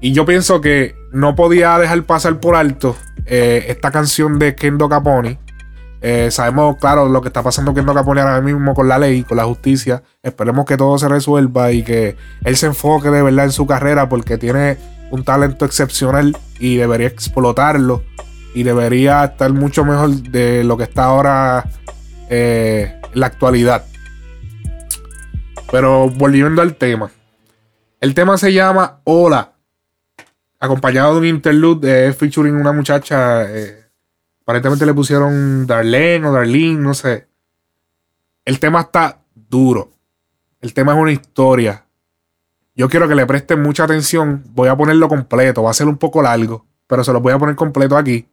y 0.00 0.12
yo 0.12 0.24
pienso 0.24 0.60
que 0.60 0.94
no 1.10 1.34
podía 1.34 1.76
dejar 1.80 2.04
pasar 2.04 2.38
por 2.38 2.54
alto 2.54 2.96
eh, 3.26 3.66
esta 3.66 3.90
canción 3.90 4.38
de 4.38 4.54
Kendo 4.54 4.88
Caponi. 4.88 5.36
Eh, 6.02 6.30
sabemos, 6.30 6.76
claro, 6.76 7.08
lo 7.08 7.20
que 7.20 7.28
está 7.28 7.42
pasando 7.42 7.74
Kendo 7.74 7.92
Caponi 7.92 8.20
ahora 8.20 8.40
mismo 8.40 8.74
con 8.74 8.88
la 8.88 8.98
ley, 8.98 9.22
con 9.22 9.36
la 9.36 9.44
justicia. 9.44 10.02
Esperemos 10.22 10.64
que 10.64 10.76
todo 10.76 10.98
se 10.98 11.08
resuelva 11.08 11.72
y 11.72 11.82
que 11.82 12.16
él 12.44 12.56
se 12.56 12.66
enfoque 12.66 13.10
de 13.10 13.22
verdad 13.22 13.44
en 13.44 13.52
su 13.52 13.66
carrera 13.66 14.08
porque 14.08 14.38
tiene 14.38 14.78
un 15.10 15.24
talento 15.24 15.64
excepcional 15.64 16.36
y 16.58 16.76
debería 16.76 17.08
explotarlo 17.08 18.02
y 18.54 18.62
debería 18.62 19.24
estar 19.24 19.52
mucho 19.52 19.84
mejor 19.84 20.10
de 20.10 20.64
lo 20.64 20.76
que 20.76 20.84
está 20.84 21.04
ahora 21.04 21.68
eh, 22.28 22.98
en 23.12 23.20
la 23.20 23.26
actualidad. 23.26 23.84
Pero 25.70 26.08
volviendo 26.08 26.62
al 26.62 26.76
tema. 26.76 27.10
El 28.00 28.14
tema 28.14 28.38
se 28.38 28.52
llama 28.52 29.00
Hola. 29.04 29.52
Acompañado 30.58 31.14
de 31.14 31.20
un 31.20 31.26
interlude 31.26 32.08
eh, 32.08 32.12
featuring 32.12 32.54
una 32.54 32.72
muchacha. 32.72 33.46
Aparentemente 34.50 34.84
le 34.84 34.94
pusieron 34.94 35.64
Darlene 35.64 36.26
o 36.26 36.32
Darlene, 36.32 36.80
no 36.80 36.92
sé. 36.92 37.28
El 38.44 38.58
tema 38.58 38.80
está 38.80 39.22
duro. 39.32 39.92
El 40.60 40.74
tema 40.74 40.92
es 40.92 40.98
una 40.98 41.12
historia. 41.12 41.86
Yo 42.74 42.88
quiero 42.88 43.06
que 43.06 43.14
le 43.14 43.24
presten 43.26 43.62
mucha 43.62 43.84
atención. 43.84 44.42
Voy 44.48 44.68
a 44.68 44.76
ponerlo 44.76 45.08
completo. 45.08 45.62
Va 45.62 45.70
a 45.70 45.74
ser 45.74 45.86
un 45.86 45.98
poco 45.98 46.20
largo, 46.20 46.66
pero 46.88 47.04
se 47.04 47.12
lo 47.12 47.20
voy 47.20 47.32
a 47.32 47.38
poner 47.38 47.54
completo 47.54 47.96
aquí. 47.96 48.28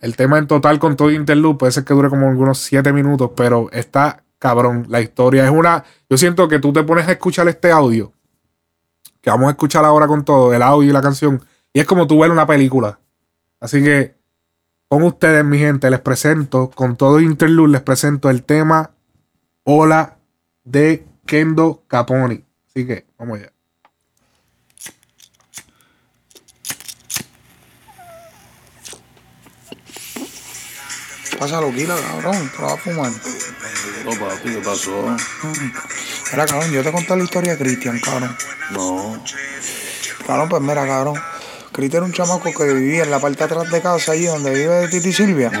El 0.00 0.14
tema 0.14 0.38
en 0.38 0.46
total 0.46 0.78
con 0.78 0.94
todo 0.94 1.10
interlude 1.10 1.56
puede 1.56 1.72
ser 1.72 1.82
que 1.82 1.94
dure 1.94 2.10
como 2.10 2.28
algunos 2.28 2.58
7 2.58 2.92
minutos, 2.92 3.32
pero 3.34 3.68
está 3.72 4.22
cabrón. 4.38 4.86
La 4.88 5.00
historia 5.00 5.44
es 5.44 5.50
una. 5.50 5.82
Yo 6.08 6.16
siento 6.16 6.46
que 6.46 6.60
tú 6.60 6.72
te 6.72 6.84
pones 6.84 7.08
a 7.08 7.12
escuchar 7.12 7.48
este 7.48 7.72
audio, 7.72 8.12
que 9.20 9.30
vamos 9.30 9.48
a 9.48 9.50
escuchar 9.50 9.84
ahora 9.84 10.06
con 10.06 10.24
todo, 10.24 10.54
el 10.54 10.62
audio 10.62 10.90
y 10.90 10.92
la 10.92 11.02
canción, 11.02 11.44
y 11.72 11.80
es 11.80 11.86
como 11.86 12.06
tú 12.06 12.20
ver 12.20 12.30
una 12.30 12.46
película. 12.46 13.00
Así 13.58 13.82
que 13.82 14.17
con 14.88 15.02
ustedes, 15.02 15.44
mi 15.44 15.58
gente, 15.58 15.90
les 15.90 16.00
presento, 16.00 16.70
con 16.70 16.96
todo 16.96 17.20
interlude, 17.20 17.72
les 17.72 17.82
presento 17.82 18.30
el 18.30 18.42
tema 18.42 18.90
Hola 19.64 20.16
de 20.64 21.06
Kendo 21.26 21.84
Caponi. 21.86 22.42
Así 22.68 22.86
que, 22.86 23.06
vamos 23.18 23.38
allá. 23.38 23.52
Pásalo, 31.38 31.70
Kila, 31.70 31.94
cabrón. 31.94 32.50
Te 32.50 32.58
lo 32.58 32.64
vas 32.64 32.74
a 32.74 32.76
fumar. 32.78 33.12
No, 34.04 34.10
papi, 34.10 34.50
¿qué 34.50 34.60
pasó? 34.64 35.16
Mira, 36.32 36.46
cabrón, 36.46 36.72
yo 36.72 36.82
te 36.82 36.90
conté 36.90 37.14
la 37.14 37.24
historia 37.24 37.52
de 37.52 37.58
Cristian, 37.58 38.00
cabrón. 38.00 38.36
No. 38.70 39.22
Cabrón, 40.26 40.48
pues 40.48 40.62
mira, 40.62 40.86
cabrón. 40.86 41.14
Cristian 41.78 42.02
era 42.02 42.06
un 42.06 42.12
chamaco 42.12 42.52
que 42.52 42.64
vivía 42.72 43.04
en 43.04 43.10
la 43.12 43.20
parte 43.20 43.38
de 43.38 43.44
atrás 43.44 43.70
de 43.70 43.80
casa, 43.80 44.10
allí 44.10 44.26
donde 44.26 44.50
vive 44.52 44.88
Titi 44.88 45.12
Silvia. 45.12 45.52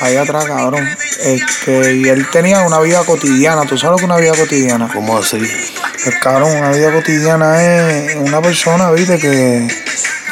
Ahí 0.00 0.16
atrás, 0.16 0.46
cabrón. 0.46 0.84
Este, 1.20 1.94
y 1.94 2.08
él 2.08 2.26
tenía 2.32 2.62
una 2.62 2.80
vida 2.80 3.04
cotidiana. 3.04 3.62
¿Tú 3.62 3.78
sabes 3.78 3.92
lo 3.92 3.96
que 3.98 4.02
es 4.02 4.10
una 4.10 4.16
vida 4.16 4.32
cotidiana? 4.34 4.90
¿Cómo 4.92 5.16
así? 5.16 5.38
Pues 6.02 6.16
cabrón, 6.20 6.50
una 6.56 6.72
vida 6.72 6.92
cotidiana 6.92 7.62
es 7.62 8.16
una 8.16 8.42
persona, 8.42 8.90
viste, 8.90 9.16
que, 9.20 9.68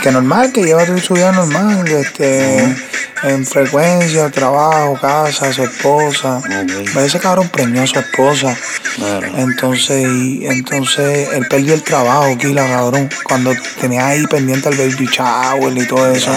que 0.02 0.10
normal, 0.10 0.50
que 0.50 0.64
lleva 0.64 0.84
su 0.98 1.14
vida 1.14 1.30
normal, 1.30 1.86
este, 1.86 2.74
en 3.22 3.46
frecuencia, 3.46 4.30
trabajo, 4.30 4.98
casa, 5.00 5.52
su 5.52 5.62
esposa. 5.62 6.40
A 6.94 6.98
veces 6.98 7.20
cabrón 7.20 7.48
preñó 7.48 7.82
a 7.82 7.86
su 7.86 7.98
esposa. 7.98 8.56
Entonces, 9.36 10.06
y, 10.08 10.46
entonces 10.46 11.28
él 11.32 11.46
perdió 11.48 11.74
el 11.74 11.82
trabajo, 11.82 12.36
Kila, 12.38 12.66
cabrón, 12.66 13.08
cuando 13.24 13.52
tenía 13.80 14.08
ahí 14.08 14.26
pendiente 14.26 14.68
el 14.68 14.76
baby 14.76 15.06
shower 15.06 15.76
y 15.76 15.86
todo 15.86 16.10
eso. 16.10 16.32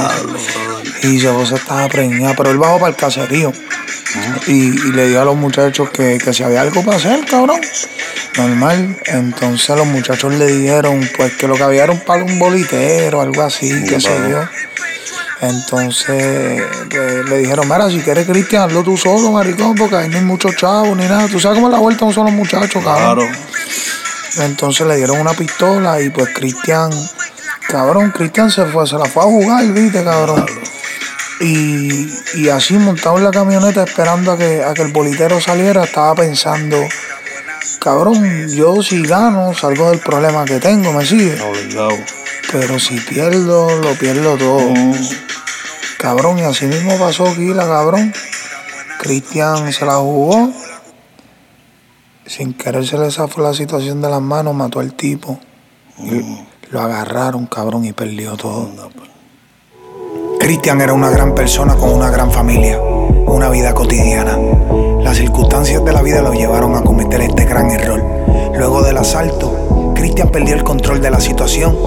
Y 1.04 1.20
su 1.20 1.30
esposa 1.30 1.56
estaba 1.56 1.88
preñada, 1.88 2.34
pero 2.36 2.52
él 2.52 2.58
bajó 2.58 2.80
para 2.80 2.90
el 2.90 2.96
caserío. 2.96 3.52
Y, 4.48 4.68
y 4.68 4.92
le 4.92 5.08
dio 5.08 5.22
a 5.22 5.26
los 5.26 5.36
muchachos 5.36 5.90
que, 5.90 6.20
que 6.24 6.34
si 6.34 6.44
había 6.44 6.62
algo 6.62 6.84
para 6.84 6.98
hacer, 6.98 7.26
cabrón. 7.26 7.62
Normal. 8.38 8.98
Entonces 9.06 9.76
los 9.76 9.88
muchachos 9.88 10.34
le 10.34 10.46
dijeron 10.48 11.08
pues 11.16 11.34
que 11.34 11.48
lo 11.48 11.56
que 11.56 11.64
había 11.64 11.84
era 11.84 11.94
un 11.94 12.00
palo, 12.00 12.26
un 12.26 12.40
bolitero, 12.40 13.22
algo 13.22 13.42
así, 13.42 13.72
qué 13.88 14.00
sé 14.00 14.12
yo. 14.30 14.40
Entonces 15.44 16.64
le 17.30 17.38
dijeron, 17.40 17.68
mira, 17.68 17.90
si 17.90 18.00
quieres 18.00 18.26
Cristian, 18.26 18.64
hazlo 18.64 18.82
tú 18.82 18.96
solo, 18.96 19.30
maricón, 19.32 19.76
porque 19.76 19.98
ahí 19.98 20.08
no 20.08 20.18
hay 20.18 20.24
muchos 20.24 20.56
chavos 20.56 20.96
ni 20.96 21.04
nada. 21.04 21.28
Tú 21.28 21.38
sabes 21.38 21.58
cómo 21.58 21.68
es 21.68 21.74
la 21.74 21.80
vuelta 21.80 22.06
un 22.06 22.14
solo 22.14 22.32
muchacho, 22.32 22.82
cabrón. 22.82 23.28
Entonces 24.38 24.88
le 24.88 24.96
dieron 24.96 25.20
una 25.20 25.34
pistola 25.34 26.02
y 26.02 26.10
pues 26.12 26.30
Cristian, 26.34 26.92
cabrón, 27.68 28.12
Cristian 28.12 28.50
se 28.50 28.66
fue, 28.68 28.88
se 28.88 28.98
la 28.98 29.04
fue 29.04 29.24
a 29.24 29.26
jugar, 29.26 29.66
viste, 29.66 30.02
cabrón. 30.02 30.46
Y, 31.42 32.10
y 32.36 32.48
así 32.48 32.78
montado 32.78 33.18
en 33.18 33.26
la 33.26 33.32
camioneta 33.32 33.84
esperando 33.84 34.32
a 34.32 34.38
que, 34.38 34.64
a 34.64 34.74
que 34.74 34.84
el 34.84 34.94
bolitero 34.94 35.42
saliera, 35.42 35.84
estaba 35.84 36.16
pensando, 36.16 36.78
cabrón, 37.80 38.48
yo 38.48 38.82
si 38.82 39.04
gano 39.04 39.54
salgo 39.54 39.90
del 39.90 40.00
problema 40.00 40.46
que 40.46 40.62
tengo, 40.62 40.94
¿me 40.94 41.06
sigue? 41.06 41.38
Pero 42.54 42.78
si 42.78 43.00
pierdo, 43.00 43.82
lo 43.82 43.94
pierdo 43.96 44.38
todo. 44.38 44.62
Cabrón, 45.98 46.38
y 46.38 46.44
así 46.44 46.68
mismo 46.68 46.96
pasó 47.00 47.28
aquí 47.28 47.52
la 47.52 47.66
cabrón. 47.66 48.14
Cristian 49.00 49.74
se 49.74 49.84
la 49.84 49.96
jugó. 49.96 50.52
Sin 52.28 52.54
querer 52.54 52.86
se 52.86 53.00
le 53.00 53.10
zafó 53.10 53.42
la 53.42 53.56
situación 53.56 54.04
de 54.04 54.10
las 54.10 54.22
manos, 54.22 54.54
mató 54.54 54.80
al 54.80 54.94
tipo. 54.94 55.40
Lo 56.70 56.80
agarraron, 56.80 57.48
cabrón, 57.48 57.86
y 57.86 57.94
perdió 57.94 58.38
todo. 58.38 58.70
Cristian 60.40 60.80
era 60.80 60.94
una 60.94 61.10
gran 61.10 61.34
persona 61.34 61.76
con 61.76 61.90
una 61.90 62.12
gran 62.12 62.32
familia, 62.32 62.80
una 62.80 63.50
vida 63.50 63.74
cotidiana. 63.74 64.38
Las 65.02 65.18
circunstancias 65.18 65.84
de 65.84 65.92
la 65.92 66.04
vida 66.04 66.22
lo 66.22 66.34
llevaron 66.34 66.76
a 66.76 66.84
cometer 66.84 67.20
este 67.22 67.46
gran 67.46 67.72
error. 67.72 68.04
Luego 68.56 68.84
del 68.84 68.98
asalto, 68.98 69.63
Cristian 70.04 70.28
perdió 70.28 70.54
el 70.56 70.66
control 70.66 71.00
de 71.00 71.10
la 71.10 71.22
situación 71.22 71.78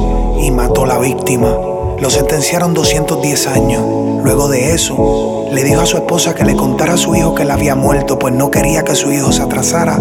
y 0.41 0.51
mató 0.51 0.85
a 0.85 0.87
la 0.87 0.99
víctima. 0.99 1.55
lo 2.01 2.09
sentenciaron 2.09 2.73
210 2.73 3.47
años. 3.47 3.85
Luego 4.25 4.49
de 4.49 4.73
eso, 4.73 5.45
le 5.53 5.63
dijo 5.63 5.83
a 5.83 5.87
su 5.87 5.99
esposa 5.99 6.35
que 6.35 6.47
le 6.47 6.57
contara 6.57 6.95
a 6.95 6.97
su 6.97 7.15
hijo 7.15 7.35
que 7.35 7.43
él 7.43 7.51
había 7.51 7.75
muerto, 7.75 8.19
pues 8.19 8.33
no 8.33 8.51
quería 8.51 8.85
que 8.85 8.95
su 8.95 9.13
hijo 9.13 9.33
se 9.33 9.43
atrasara 9.43 9.99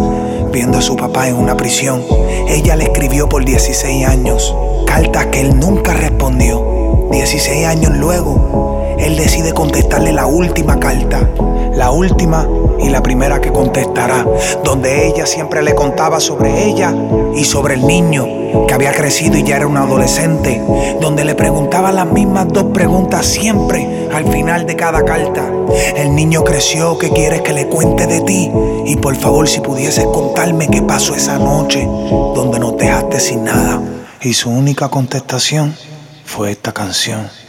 viendo 0.50 0.78
a 0.78 0.82
su 0.82 0.96
papá 0.96 1.28
en 1.28 1.36
una 1.36 1.58
prisión. 1.58 2.06
Ella 2.48 2.78
le 2.78 2.86
escribió 2.86 3.28
por 3.28 3.44
16 3.44 4.08
años, 4.08 4.56
cartas 4.88 5.26
que 5.26 5.42
él 5.42 5.60
nunca 5.60 5.94
respondió. 5.94 7.10
16 7.12 7.66
años 7.66 7.98
luego, 7.98 8.96
él 8.98 9.18
decide 9.18 9.52
contestarle 9.52 10.14
la 10.14 10.26
última 10.26 10.80
carta, 10.80 11.30
la 11.76 11.92
última 11.92 12.48
y 12.80 12.90
la 12.90 13.04
primera 13.04 13.42
que 13.42 13.52
contestará, 13.52 14.26
donde 14.64 15.08
ella 15.08 15.26
siempre 15.26 15.62
le 15.62 15.76
contaba 15.76 16.20
sobre 16.20 16.66
ella 16.66 16.94
y 17.36 17.44
sobre 17.44 17.76
el 17.76 17.86
niño 17.86 18.26
que 18.68 18.74
había 18.74 18.94
crecido 18.94 19.38
y 19.38 19.44
ya 19.44 19.58
era 19.58 19.68
un 19.68 19.78
adolescente, 19.78 20.62
donde 21.02 21.26
le 21.26 21.36
preguntaba 21.36 21.92
las 21.92 22.08
mismas 22.08 22.48
dos 22.50 22.66
preguntas 22.74 23.26
siempre 23.26 24.08
al 24.14 24.32
final 24.32 24.66
de 24.66 24.76
cada 24.76 25.04
carta. 25.04 25.52
El 25.96 26.16
niño 26.16 26.44
creció, 26.44 26.98
¿qué 26.98 27.10
quieres 27.10 27.42
que 27.42 27.54
le 27.54 27.68
cuente 27.68 28.08
de 28.08 28.22
ti? 28.22 28.52
Y 28.86 28.96
por 28.98 29.16
favor, 29.16 29.48
si 29.48 29.60
pudieses 29.60 30.06
contarme 30.06 30.70
qué 30.70 30.82
pasó 30.82 31.16
esa 31.16 31.38
noche 31.38 31.86
donde 31.86 32.60
nos 32.60 32.78
dejaste 32.78 33.20
sin 33.20 33.44
nada. 33.44 33.82
Y 34.22 34.34
su 34.34 34.50
única 34.50 34.90
contestación 34.90 35.76
fue 36.24 36.52
esta 36.52 36.72
canción. 36.72 37.45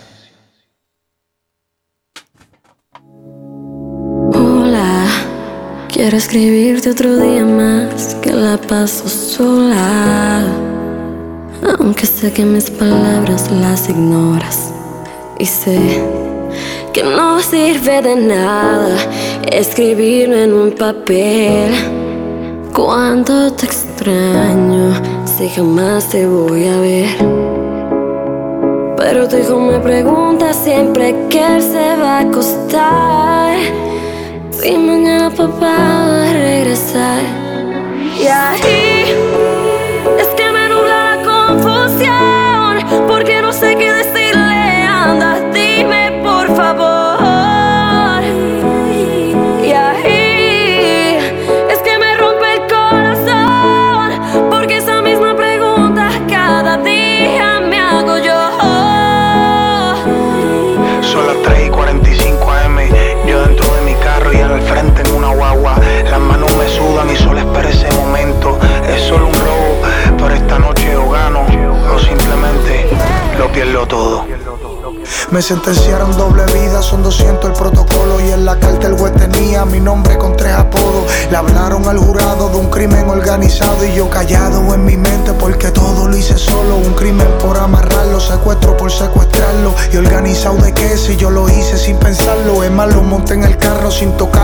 Quiero 5.96 6.18
escribirte 6.18 6.90
otro 6.90 7.16
día 7.16 7.46
más 7.46 8.16
que 8.16 8.30
la 8.30 8.58
paso 8.58 9.08
sola. 9.08 10.44
Aunque 11.78 12.04
sé 12.04 12.30
que 12.34 12.44
mis 12.44 12.70
palabras 12.70 13.50
las 13.50 13.88
ignoras 13.88 14.74
y 15.38 15.46
sé 15.46 15.78
que 16.92 17.02
no 17.02 17.40
sirve 17.40 18.02
de 18.02 18.14
nada 18.14 18.94
escribirlo 19.50 20.36
en 20.36 20.52
un 20.52 20.72
papel. 20.72 21.72
Cuando 22.74 23.50
te 23.54 23.64
extraño, 23.64 24.92
si 25.24 25.48
jamás 25.48 26.10
te 26.10 26.26
voy 26.26 26.66
a 26.66 26.78
ver. 26.78 27.08
Pero 28.98 29.26
tu 29.26 29.38
hijo 29.38 29.58
me 29.58 29.78
pregunta 29.80 30.52
siempre 30.52 31.16
que 31.30 31.38
él 31.38 31.62
se 31.62 31.96
va 31.96 32.18
a 32.18 32.20
acostar. 32.20 33.95
Si 34.60 34.76
mañana 34.76 35.30
papá 35.30 35.76
va 36.08 36.30
a 36.30 36.32
regresar. 36.32 37.22
Y 38.18 38.26
ahí 38.26 39.14
es 40.18 40.28
que 40.28 40.50
me 40.50 40.68
nubla 40.68 41.16
la 41.16 41.22
confusión. 41.22 43.06
Porque 43.06 43.42
no 43.42 43.52
sé 43.52 43.76
qué 43.76 43.92
decirle. 43.92 44.25
Me 75.32 75.42
sentenciaron 75.42 76.16
doble 76.16 76.44
vida, 76.46 76.80
son 76.82 77.02
200 77.02 77.50
el 77.50 77.52
protocolo 77.56 78.20
y 78.20 78.30
en 78.30 78.44
la 78.44 78.56
carta 78.60 78.86
el 78.86 78.96
juez 78.96 79.12
tenía 79.14 79.64
mi 79.64 79.80
nombre 79.80 80.16
con 80.16 80.36
tres 80.36 80.54
apodos. 80.54 81.04
Le 81.30 81.36
hablaron 81.36 81.88
al 81.88 81.98
jurado 81.98 82.48
de 82.48 82.56
un 82.56 82.70
crimen 82.70 83.08
organizado 83.08 83.84
y 83.84 83.92
yo 83.94 84.08
callado 84.08 84.72
en 84.72 84.84
mi 84.84 84.96
mente 84.96 85.32
porque 85.32 85.72
todo 85.72 86.06
lo 86.06 86.16
hice 86.16 86.38
solo. 86.38 86.76
Un 86.76 86.94
crimen 86.94 87.26
por 87.42 87.56
amarrarlo, 87.56 88.20
secuestro 88.20 88.76
por 88.76 88.92
secuestrarlo 88.92 89.74
y 89.92 89.96
organizado 89.96 90.58
de 90.58 90.72
qué 90.72 90.96
si 90.96 91.16
yo 91.16 91.28
lo 91.30 91.48
hice 91.48 91.76
sin 91.76 91.98
pensarlo. 91.98 92.62
Es 92.62 92.70
más, 92.70 92.94
lo 92.94 93.02
monté 93.02 93.34
en 93.34 93.42
el 93.42 93.56
carro 93.58 93.90
sin 93.90 94.16
tocarlo 94.16 94.36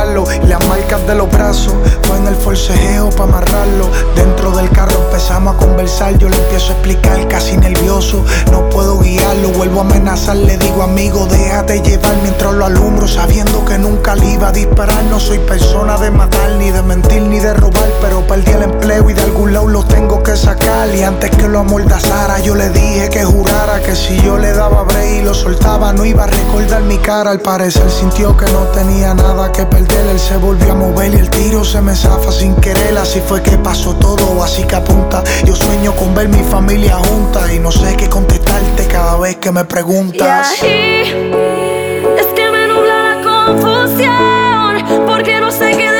las 0.46 0.66
marcas 0.68 1.06
de 1.06 1.14
los 1.14 1.30
brazos 1.30 1.74
fue 2.02 2.16
en 2.16 2.26
el 2.26 2.34
forcejeo 2.34 3.10
para 3.10 3.24
amarrarlo. 3.24 3.88
Dentro 4.14 4.50
del 4.50 4.68
carro 4.70 4.92
empezamos 5.06 5.54
a 5.54 5.58
conversar, 5.58 6.18
yo 6.18 6.28
le 6.28 6.36
empiezo 6.36 6.70
a 6.70 6.72
explicar 6.74 7.28
casi 7.28 7.56
nervioso. 7.56 8.24
No 8.50 8.68
puedo 8.68 8.98
guiarlo, 8.98 9.48
vuelvo 9.50 9.80
a 9.80 9.84
amenazar, 9.84 10.36
le 10.36 10.56
digo 10.58 10.71
amigo, 10.80 11.26
déjate 11.26 11.82
llevar 11.82 12.16
mientras 12.22 12.52
lo 12.54 12.64
alumbro, 12.64 13.08
sabiendo 13.08 13.64
que 13.64 13.76
nunca 13.78 14.14
le 14.14 14.32
iba 14.32 14.48
a 14.48 14.52
disparar. 14.52 15.02
No 15.04 15.18
soy 15.18 15.38
persona 15.40 15.98
de 15.98 16.10
matar, 16.10 16.52
ni 16.52 16.70
de 16.70 16.82
mentir, 16.82 17.22
ni 17.22 17.40
de 17.40 17.52
robar, 17.52 17.90
pero 18.00 18.24
perdí 18.26 18.52
el 18.52 18.62
empleo 18.62 19.10
y 19.10 19.12
de 19.12 19.22
algún 19.22 19.52
lado 19.52 19.66
lo 19.66 19.84
tengo 19.84 20.22
que 20.22 20.36
sacar. 20.36 20.94
Y 20.94 21.02
antes 21.02 21.30
que 21.30 21.48
lo 21.48 21.58
amordazara, 21.58 22.38
yo 22.38 22.54
le 22.54 22.70
dije 22.70 23.10
que 23.10 23.24
jurara 23.24 23.80
que 23.80 23.96
si 23.96 24.16
yo 24.22 24.38
le 24.38 24.52
daba 24.52 24.84
break 24.84 25.20
y 25.20 25.22
lo 25.22 25.34
soltaba, 25.34 25.92
no 25.92 26.04
iba 26.04 26.24
a 26.24 26.28
recordar 26.28 26.82
mi 26.82 26.98
cara. 26.98 27.32
Al 27.32 27.40
parecer 27.40 27.90
sintió 27.90 28.36
que 28.36 28.46
no 28.46 28.60
tenía 28.68 29.14
nada 29.14 29.50
que 29.52 29.66
perder, 29.66 30.06
él 30.06 30.20
se 30.20 30.36
volvió 30.36 30.72
a 30.72 30.74
mover 30.76 31.12
y 31.14 31.18
el 31.18 31.28
tiro 31.28 31.64
se 31.64 31.80
me 31.80 31.96
zafa 31.96 32.30
sin 32.30 32.54
querer. 32.56 32.96
Así 32.96 33.20
fue 33.26 33.42
que 33.42 33.58
pasó 33.58 33.94
todo, 33.96 34.42
así 34.42 34.62
que 34.64 34.76
apunta. 34.76 35.24
Yo 35.44 35.56
sueño 35.56 35.92
con 35.96 36.14
ver 36.14 36.28
mi 36.28 36.42
familia 36.44 36.96
junta 36.96 37.52
y 37.52 37.58
no 37.58 37.72
sé 37.72 37.96
qué 37.96 38.08
contestarte 38.08 38.86
cada 38.86 39.16
vez 39.18 39.36
que 39.36 39.50
me 39.50 39.64
preguntas. 39.64 40.61
Es 40.64 42.26
que 42.34 42.50
me 42.50 42.66
nubla 42.66 43.14
la 43.14 43.22
confusión. 43.22 45.06
Porque 45.06 45.40
no 45.40 45.50
sé 45.50 45.74
qué 45.76 45.91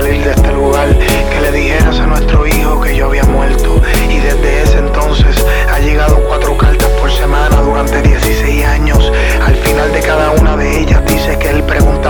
salir 0.00 0.22
de 0.22 0.30
este 0.30 0.52
lugar, 0.52 0.96
que 0.96 1.40
le 1.40 1.50
dijeras 1.50 1.98
a 1.98 2.06
nuestro 2.06 2.46
hijo 2.46 2.80
que 2.80 2.94
yo 2.94 3.06
había 3.06 3.24
muerto 3.24 3.82
y 4.08 4.18
desde 4.18 4.62
ese 4.62 4.78
entonces 4.78 5.44
ha 5.68 5.80
llegado 5.80 6.22
cuatro 6.28 6.56
cartas 6.56 6.88
por 7.00 7.10
semana 7.10 7.60
durante 7.62 8.00
16 8.02 8.64
años. 8.64 9.12
Al 9.44 9.56
final 9.56 9.92
de 9.92 10.00
cada 10.00 10.30
una 10.30 10.56
de 10.56 10.67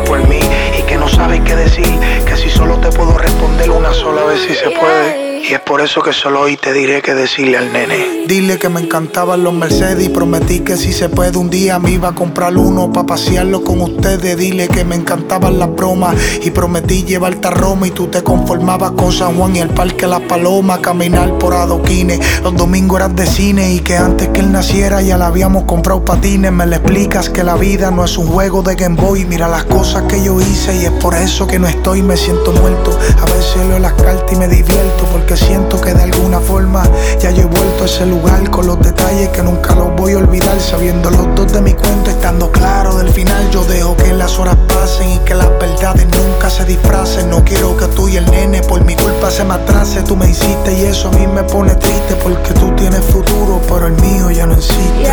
por 0.04 0.26
mí 0.28 0.40
y 0.78 0.82
que 0.82 0.96
no 0.96 1.08
sabe 1.08 1.42
qué 1.42 1.56
decir, 1.56 1.98
que 2.26 2.37
si 2.37 2.50
solo 2.50 2.78
te 2.78 2.88
puedo 2.90 3.16
responder 3.16 3.70
una 3.70 3.92
sola 3.92 4.24
vez 4.24 4.42
si 4.42 4.54
se 4.54 4.70
puede. 4.70 5.28
Y 5.48 5.54
es 5.54 5.61
por 5.61 5.80
eso 5.80 6.02
que 6.02 6.12
solo 6.12 6.40
hoy 6.40 6.56
te 6.56 6.72
diré 6.72 7.00
que 7.00 7.14
decirle 7.14 7.56
al 7.56 7.72
nene. 7.72 8.26
Dile 8.26 8.58
que 8.58 8.68
me 8.68 8.80
encantaban 8.80 9.44
los 9.44 9.54
Mercedes 9.54 10.04
y 10.04 10.08
prometí 10.11 10.61
que 10.61 10.76
si 10.76 10.92
se 10.92 11.08
puede 11.08 11.38
un 11.38 11.48
día 11.48 11.78
me 11.78 11.92
iba 11.92 12.08
a 12.08 12.14
comprar 12.14 12.56
uno 12.56 12.92
para 12.92 13.06
pasearlo 13.06 13.62
con 13.62 13.80
ustedes. 13.80 14.37
Dile 14.37 14.68
que 14.68 14.84
me 14.84 14.96
encantaban 14.96 15.58
las 15.58 15.74
bromas 15.74 16.16
y 16.42 16.50
prometí 16.50 17.04
llevarte 17.04 17.48
a 17.48 17.52
Roma 17.52 17.87
y 17.87 17.92
tú 17.92 18.09
te 18.09 18.22
conformabas 18.22 18.90
con 18.90 19.12
San 19.12 19.36
Juan 19.36 19.57
y 19.57 19.61
el 19.61 19.70
Parque 19.70 20.07
La 20.07 20.20
Paloma, 20.20 20.82
caminar 20.82 21.38
por 21.38 21.55
adoquines. 21.55 22.42
Los 22.42 22.55
domingos 22.55 22.99
eras 22.99 23.16
de 23.16 23.26
cine 23.26 23.72
y 23.72 23.80
que 23.80 23.96
antes 23.96 24.28
que 24.28 24.40
él 24.40 24.53
naciera 24.53 25.01
ya 25.01 25.16
le 25.16 25.24
habíamos 25.24 25.64
comprado 25.64 26.05
patines. 26.05 26.53
Me 26.53 26.66
le 26.66 26.76
explicas 26.76 27.30
que 27.30 27.44
la 27.44 27.57
vida 27.57 27.90
no 27.90 28.05
es 28.05 28.18
un 28.18 28.26
juego 28.26 28.62
de 28.62 28.74
Game 28.74 29.01
Boy. 29.01 29.24
Mira 29.24 29.49
las 29.49 29.64
cosas 29.64 29.88
que 30.07 30.22
yo 30.22 30.39
hice 30.41 30.76
y 30.76 30.84
es 30.84 30.91
por 30.93 31.14
eso 31.14 31.47
que 31.47 31.59
no 31.59 31.66
estoy, 31.66 32.03
me 32.03 32.16
siento 32.16 32.53
muerto. 32.53 32.91
A 33.20 33.24
veces 33.24 33.57
leo 33.68 33.78
las 33.78 33.95
cartas 33.95 34.30
y 34.30 34.36
me 34.36 34.47
divierto 34.47 35.05
porque 35.11 35.36
siento 35.36 35.80
que 35.80 35.95
de 35.95 36.03
alguna 36.03 36.41
forma 36.41 36.82
ya 37.20 37.30
yo 37.30 37.43
he 37.43 37.47
vuelto 37.47 37.84
a 37.84 37.86
ese 37.86 38.05
lugar 38.05 38.51
con 38.51 38.66
los 38.66 38.78
detalles 38.80 39.30
que 39.30 39.43
nunca 39.43 39.74
los 39.74 39.97
voy 39.97 40.12
a 40.12 40.18
olvidar. 40.18 40.61
Sabiendo 40.61 41.11
los 41.11 41.34
dos 41.34 41.53
de 41.53 41.62
mi 41.62 41.72
cuento, 41.72 42.11
estando 42.11 42.53
claro 42.53 42.97
del 42.97 43.09
final, 43.09 43.51
yo 43.51 43.64
dejo 43.64 43.97
que 43.97 44.12
las 44.12 44.39
horas 44.39 44.57
pasen 44.68 45.11
y 45.11 45.18
que 45.20 45.34
las 45.34 45.49
verdades 45.59 46.07
nunca 46.07 46.51
se 46.51 46.64
disfracen. 46.64 47.30
No 47.30 47.43
quiero 47.43 47.76
que 47.76 47.86
tú 47.86 48.09
y 48.09 48.16
el 48.16 48.30
nene 48.30 48.61
por 48.61 48.84
mi 48.84 48.95
culpa 48.95 49.30
se 49.30 49.45
me. 49.45 49.59
Tú 50.07 50.16
me 50.16 50.30
hiciste 50.30 50.72
y 50.72 50.84
eso 50.86 51.09
a 51.09 51.12
mí 51.12 51.26
me 51.26 51.43
pone 51.43 51.74
triste 51.74 52.14
porque 52.22 52.53
tú 52.55 52.74
tienes 52.76 53.05
futuro, 53.05 53.61
pero 53.68 53.86
el 53.86 53.95
mío 53.95 54.30
ya 54.30 54.47
no 54.47 54.55
existe. 54.55 55.09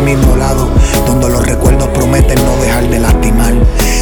Desolado, 0.00 0.70
donde 1.06 1.28
los 1.28 1.46
recuerdos 1.46 1.88
prometen 1.88 2.42
no 2.44 2.56
dejar 2.62 2.88
de 2.88 2.98
lastimar, 2.98 3.52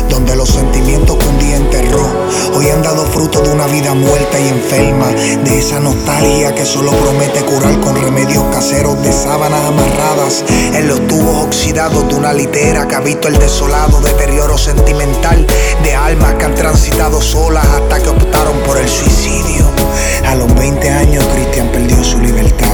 donde 0.09 0.37
los 0.37 0.49
sentimientos 0.49 1.17
que 1.17 1.27
un 1.27 1.39
día 1.39 1.57
enterró 1.57 2.07
hoy 2.55 2.69
han 2.69 2.83
dado 2.83 3.05
fruto 3.07 3.41
de 3.41 3.51
una 3.51 3.67
vida 3.67 3.93
muerta 3.95 4.39
y 4.39 4.49
enferma, 4.49 5.09
de 5.09 5.59
esa 5.59 5.81
nostalgia 5.81 6.55
que 6.55 6.65
solo 6.65 6.93
promete 6.93 7.41
curar 7.45 7.81
con 7.81 8.01
remedios 8.01 8.45
caseros 8.53 9.03
de 9.03 9.13
sábanas 9.13 9.65
amarradas 9.65 10.45
en 10.49 10.87
los 10.87 11.05
tubos 11.09 11.47
oxidados 11.47 12.09
de 12.09 12.15
una 12.15 12.33
litera 12.33 12.87
que 12.87 12.95
ha 12.95 13.01
visto 13.01 13.27
el 13.29 13.39
desolado 13.39 14.01
deterioro 14.01 14.57
sentimental 14.57 15.45
de 15.83 15.95
almas 15.95 16.35
que 16.35 16.45
han 16.45 16.55
transitado 16.55 17.21
solas 17.21 17.67
hasta 17.67 18.01
que 18.01 18.11
optaron 18.11 18.59
por 18.61 18.79
el 18.79 18.89
suicidio. 18.89 19.65
A 20.27 20.35
los 20.37 20.55
20 20.55 20.89
años 20.89 21.25
Cristian 21.35 21.69
perdió 21.69 22.03
su 22.05 22.19
libertad 22.19 22.70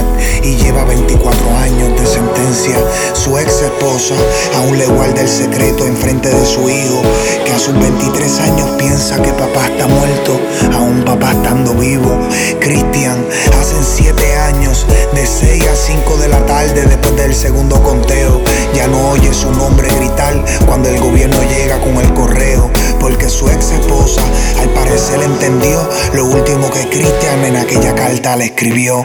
y 0.47 0.57
lleva 0.57 0.85
24 0.85 1.57
años 1.57 2.01
de 2.01 2.07
sentencia. 2.07 2.77
Su 3.15 3.37
ex 3.37 3.63
esposa 3.63 4.15
aún 4.57 4.79
le 4.79 4.87
guarda 4.87 5.21
el 5.21 5.29
secreto 5.29 5.85
en 5.85 5.97
frente 5.97 6.29
de 6.29 6.47
su 6.47 6.71
hijo, 6.71 7.03
que 7.45 7.53
a 7.53 7.59
sus 7.59 7.75
23 7.75 8.41
años 8.41 8.71
piensa 8.79 9.21
que 9.21 9.33
papá 9.33 9.67
está 9.67 9.89
muerto, 9.89 10.39
aún 10.73 11.03
papá 11.05 11.33
estando 11.33 11.75
vivo. 11.75 12.17
Cristian, 12.61 13.25
hacen 13.59 13.83
7 13.83 14.37
años, 14.37 14.87
de 15.15 15.27
6 15.27 15.67
a 15.67 15.75
5 15.75 16.17
de 16.19 16.29
la 16.29 16.47
tarde 16.47 16.83
después 16.87 17.17
del 17.17 17.35
segundo 17.35 17.83
conteo, 17.83 18.41
ya 18.73 18.87
no 18.87 19.11
oye 19.11 19.35
su 19.35 19.51
nombre 19.51 19.89
gritar 19.97 20.35
cuando 20.67 20.89
el 20.89 21.01
gobierno 21.01 21.39
llega 21.43 21.81
con 21.81 21.97
el 21.97 22.13
correo, 22.15 22.71
porque 23.01 23.29
su 23.29 23.49
ex 23.49 23.73
esposa 23.73 24.23
al 24.61 24.69
parecer 24.71 25.23
entendió 25.23 25.89
lo 26.15 26.27
último 26.27 26.71
que 26.71 26.89
Cristian 26.89 27.45
en 27.45 27.57
aquella 27.57 27.95
carta 27.95 28.37
le 28.37 28.47
escribió. 28.47 29.05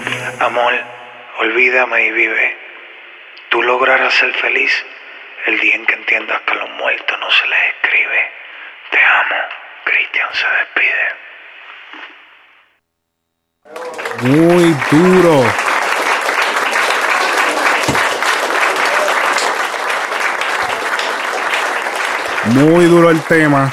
Olvídame 1.72 2.04
y 2.06 2.12
vive. 2.12 2.58
Tú 3.48 3.64
lograrás 3.64 4.14
ser 4.14 4.34
feliz 4.34 4.86
el 5.46 5.58
día 5.62 5.76
en 5.76 5.86
que 5.86 5.94
entiendas 5.94 6.42
que 6.42 6.52
a 6.52 6.56
los 6.56 6.70
muertos 6.72 7.18
no 7.18 7.32
se 7.32 7.48
les 7.48 7.60
escribe. 7.76 8.30
Te 8.92 9.00
amo. 9.00 9.36
Cristian 9.86 10.28
se 10.34 10.48
despide. 10.60 11.16
Muy 14.22 14.76
duro. 14.92 15.46
Muy 22.48 22.86
duro 22.88 23.12
el 23.12 23.22
tema. 23.24 23.72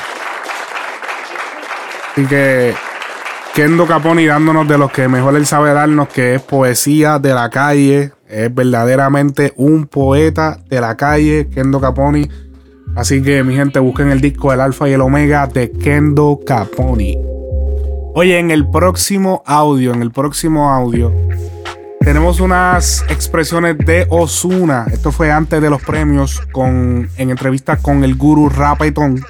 Así 2.12 2.28
que 2.28 2.76
Kendo 3.58 3.88
Caponi 3.88 4.24
dándonos 4.24 4.68
de 4.68 4.78
los 4.78 4.92
que 4.92 5.08
mejor 5.08 5.34
él 5.34 5.44
sabe 5.44 5.72
darnos, 5.72 6.06
que 6.10 6.36
es 6.36 6.40
poesía 6.40 7.18
de 7.18 7.34
la 7.34 7.50
calle. 7.50 8.12
Es 8.28 8.54
verdaderamente 8.54 9.52
un 9.56 9.88
poeta 9.88 10.60
de 10.70 10.80
la 10.80 10.96
calle, 10.96 11.48
Kendo 11.52 11.80
Caponi. 11.80 12.30
Así 12.94 13.20
que 13.20 13.42
mi 13.42 13.56
gente, 13.56 13.80
busquen 13.80 14.12
el 14.12 14.20
disco 14.20 14.52
El 14.52 14.60
Alfa 14.60 14.88
y 14.88 14.92
el 14.92 15.00
Omega 15.00 15.48
de 15.48 15.72
Kendo 15.72 16.38
Caponi. 16.46 17.18
Oye, 18.14 18.38
en 18.38 18.52
el 18.52 18.64
próximo 18.70 19.42
audio, 19.44 19.92
en 19.92 20.02
el 20.02 20.12
próximo 20.12 20.70
audio, 20.70 21.12
tenemos 21.98 22.38
unas 22.38 23.04
expresiones 23.08 23.76
de 23.78 24.06
Osuna. 24.08 24.86
Esto 24.92 25.10
fue 25.10 25.32
antes 25.32 25.60
de 25.60 25.68
los 25.68 25.82
premios 25.82 26.42
con, 26.52 27.10
en 27.16 27.30
entrevista 27.30 27.76
con 27.78 28.04
el 28.04 28.14
guru 28.14 28.50
Rapetón. 28.50 29.20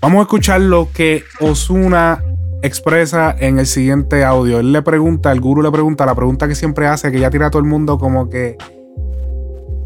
Vamos 0.00 0.18
a 0.18 0.22
escuchar 0.22 0.60
lo 0.60 0.88
que 0.92 1.22
Osuna 1.38 2.24
expresa 2.62 3.34
en 3.38 3.58
el 3.58 3.66
siguiente 3.66 4.24
audio. 4.24 4.60
Él 4.60 4.72
le 4.72 4.82
pregunta, 4.82 5.32
el 5.32 5.40
guru 5.40 5.62
le 5.62 5.70
pregunta 5.70 6.06
la 6.06 6.14
pregunta 6.14 6.48
que 6.48 6.54
siempre 6.54 6.86
hace, 6.86 7.10
que 7.12 7.20
ya 7.20 7.30
tira 7.30 7.46
a 7.46 7.50
todo 7.50 7.60
el 7.60 7.68
mundo 7.68 7.98
como 7.98 8.28
que... 8.28 8.56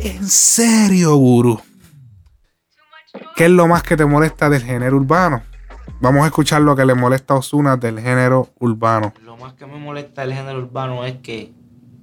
¿En 0.01 0.27
serio, 0.27 1.17
guru? 1.17 1.61
¿Qué 3.37 3.45
es 3.45 3.51
lo 3.51 3.69
más 3.69 3.83
que 3.83 3.97
te 3.97 4.05
molesta 4.05 4.49
del 4.49 4.63
género 4.63 4.97
urbano? 4.97 5.43
Vamos 6.01 6.25
a 6.25 6.27
escuchar 6.27 6.63
lo 6.63 6.75
que 6.75 6.85
le 6.85 6.95
molesta 6.95 7.35
a 7.35 7.39
Osuna 7.39 7.77
del 7.77 8.01
género 8.01 8.49
urbano. 8.59 9.13
Lo 9.25 9.37
más 9.37 9.53
que 9.55 9.67
me 9.67 9.79
molesta 9.79 10.23
del 10.23 10.33
género 10.33 10.59
urbano 10.59 11.05
es 11.05 11.17
que 11.19 11.53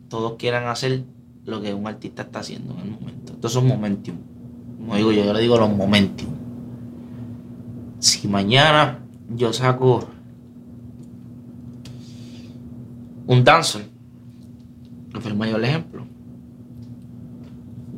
todos 0.07 0.35
quieran 0.37 0.67
hacer 0.67 1.03
lo 1.45 1.61
que 1.61 1.73
un 1.73 1.87
artista 1.87 2.21
está 2.23 2.39
haciendo 2.39 2.73
en 2.75 2.79
el 2.79 2.91
momento. 2.91 3.33
Esto 3.33 3.47
es 3.47 3.55
un 3.55 3.67
momentum. 3.67 4.15
Como 4.77 4.95
digo 4.95 5.11
yo, 5.11 5.23
yo 5.23 5.33
le 5.33 5.41
digo 5.41 5.57
los 5.57 5.69
momentum. 5.69 6.29
Si 7.99 8.27
mañana 8.27 8.99
yo 9.29 9.51
saco 9.51 10.07
un 13.29 13.43
dancer, 13.43 13.87
que 15.13 15.19
fue 15.19 15.29
el 15.29 15.37
mayor 15.37 15.63
ejemplo. 15.63 16.03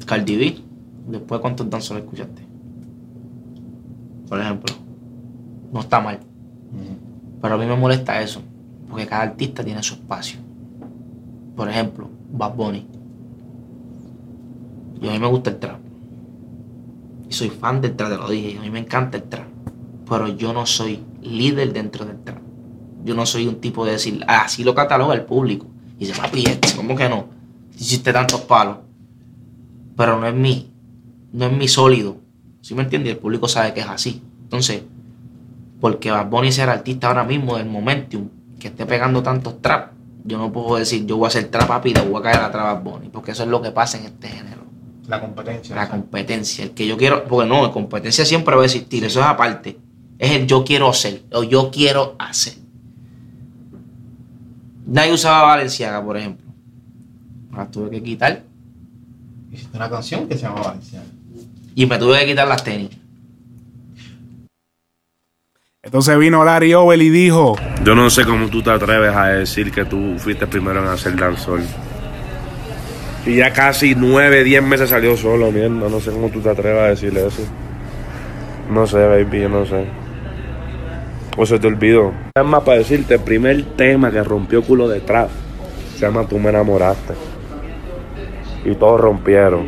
Cardi 0.06 0.36
B, 0.36 0.58
después 1.08 1.40
cuántos 1.40 1.70
dancers 1.70 2.02
escuchaste. 2.02 2.46
Por 4.28 4.42
ejemplo, 4.42 4.76
no 5.72 5.80
está 5.80 6.02
mal. 6.02 6.20
Pero 7.42 7.56
a 7.56 7.58
mí 7.58 7.66
me 7.66 7.78
molesta 7.78 8.22
eso, 8.22 8.42
porque 8.90 9.08
cada 9.08 9.24
artista 9.24 9.64
tiene 9.64 9.82
su 9.82 9.94
espacio. 9.94 10.38
Por 11.56 11.70
ejemplo, 11.70 12.10
Bad 12.34 12.56
Bunny. 12.56 12.86
Y 15.02 15.08
a 15.08 15.12
mí 15.14 15.20
me 15.20 15.28
gusta 15.28 15.52
el 15.52 15.60
trap. 15.60 15.80
Y 17.30 17.32
soy 17.32 17.50
fan 17.50 17.80
del 17.80 17.96
trap, 17.96 18.10
te 18.12 18.18
lo 18.18 18.30
dije. 18.30 18.58
A 18.58 18.62
mí 18.62 18.70
me 18.70 18.80
encanta 18.80 19.16
el 19.16 19.24
trap. 19.24 19.48
Pero 20.10 20.28
yo 20.28 20.52
no 20.52 20.66
soy 20.66 21.00
líder 21.22 21.72
dentro 21.72 22.06
del 22.06 22.20
trap. 22.20 22.51
Yo 23.04 23.16
no 23.16 23.26
soy 23.26 23.48
un 23.48 23.56
tipo 23.56 23.86
de 23.86 23.94
decir, 23.94 24.24
ah, 24.28 24.44
así 24.46 24.64
lo 24.64 24.76
cataloga 24.76 25.14
el 25.14 25.24
público. 25.24 25.68
Y 25.98 26.06
dice, 26.06 26.20
papi, 26.20 26.44
este, 26.44 26.76
¿cómo 26.76 26.96
que 26.96 27.10
no? 27.10 27.26
Hiciste 27.78 28.14
tantos 28.14 28.42
palos. 28.42 28.78
Pero 29.96 30.20
no 30.20 30.28
es 30.28 30.34
mi, 30.34 30.72
no 31.32 31.46
es 31.46 31.52
mi 31.52 31.68
sólido. 31.68 32.18
¿Sí 32.62 32.76
me 32.76 32.84
entiendes? 32.84 33.14
El 33.14 33.20
público 33.20 33.48
sabe 33.48 33.74
que 33.74 33.82
es 33.82 33.88
así. 33.88 34.22
Entonces, 34.44 34.84
porque 35.80 36.12
Bad 36.12 36.30
Bunny 36.30 36.52
sea 36.52 36.66
el 36.66 36.70
artista 36.70 37.08
ahora 37.08 37.24
mismo 37.24 37.58
del 37.58 37.68
momentum, 37.68 38.30
que 38.60 38.68
esté 38.68 38.86
pegando 38.86 39.24
tantos 39.24 39.62
trap, 39.62 39.94
yo 40.24 40.38
no 40.38 40.52
puedo 40.52 40.76
decir, 40.76 41.06
yo 41.08 41.18
voy 41.18 41.26
a 41.26 41.28
hacer 41.30 41.50
trap 41.50 41.68
papi 41.68 41.90
y 41.90 41.94
le 41.96 42.02
voy 42.02 42.20
a 42.20 42.24
caer 42.24 42.38
a 42.38 42.52
trap 42.52 42.64
Bad 42.64 42.84
Bunny, 42.84 43.10
porque 43.10 43.32
eso 43.32 43.44
es 43.44 43.50
lo 43.50 43.62
que 43.62 43.72
pasa 43.72 43.98
en 43.98 44.06
este 44.06 44.28
género. 44.28 44.62
La 45.08 45.20
competencia. 45.20 45.76
La 45.76 45.90
competencia, 45.90 46.64
el 46.64 46.72
que 46.72 46.86
yo 46.86 46.96
quiero, 46.96 47.26
porque 47.26 47.50
no, 47.50 47.64
la 47.64 47.72
competencia 47.72 48.24
siempre 48.24 48.56
va 48.56 48.62
a 48.62 48.66
existir, 48.66 49.04
eso 49.04 49.20
es 49.20 49.26
aparte. 49.26 49.80
Es 50.20 50.32
el 50.32 50.46
yo 50.46 50.64
quiero 50.64 50.94
ser, 50.94 51.24
o 51.34 51.44
yo 51.44 51.72
quiero 51.72 52.16
hacer. 52.20 52.54
Nadie 54.86 55.14
usaba 55.14 55.44
Valenciaga, 55.44 56.04
por 56.04 56.18
ejemplo. 56.18 56.46
La 57.56 57.66
tuve 57.68 57.90
que 57.92 58.04
quitar. 58.04 58.44
Hiciste 59.52 59.78
una 59.78 59.90
canción 59.90 60.28
que 60.28 60.36
se 60.36 60.44
llama 60.44 60.62
Valenciaga. 60.62 61.06
Y 61.76 61.86
me 61.86 61.98
tuve 61.98 62.20
que 62.20 62.28
quitar 62.28 62.48
las 62.48 62.64
tenis. 62.64 62.90
Entonces 65.84 66.18
vino 66.18 66.46
Larry 66.46 66.74
Over 66.74 67.02
y 67.02 67.10
dijo: 67.10 67.56
Yo 67.84 67.96
no 67.96 68.10
sé 68.10 68.24
cómo 68.26 68.48
tú 68.48 68.62
te 68.62 68.72
atreves 68.72 69.16
a 69.16 69.28
decir 69.28 69.72
que 69.72 69.86
tú 69.86 70.16
fuiste 70.18 70.46
primero 70.48 70.82
en 70.82 70.88
hacer 70.88 71.16
dancehall. 71.16 71.64
Y 73.26 73.36
ya 73.36 73.52
casi 73.54 73.96
nueve, 73.96 74.44
diez 74.44 74.64
meses 74.64 74.90
salió 74.90 75.16
solo, 75.18 75.52
mierda. 75.52 75.90
No 75.90 76.00
sé 76.00 76.12
cómo 76.12 76.30
tú 76.30 76.40
te 76.40 76.50
atreves 76.50 76.82
a 76.82 76.88
decirle 76.88 77.28
eso. 77.28 77.44
No 78.70 78.88
sé, 78.88 79.06
baby, 79.06 79.42
yo 79.42 79.50
no 79.50 79.66
sé. 79.66 79.86
O 81.38 81.46
se 81.46 81.60
te 81.60 81.68
olvidó. 81.68 82.12
Es 82.36 82.44
más 82.44 82.64
para 82.64 82.80
decirte, 82.80 83.16
el 83.16 83.22
primer 83.22 83.64
tema 83.76 84.12
que 84.12 84.22
rompió 84.24 84.62
culo 84.64 84.88
de 84.90 85.00
trap 85.00 85.30
se 85.96 86.06
llama 86.06 86.28
Tú 86.28 86.38
me 86.40 86.50
enamoraste. 86.50 87.14
Y 88.66 88.76
todos 88.76 89.00
rompieron. 89.00 89.68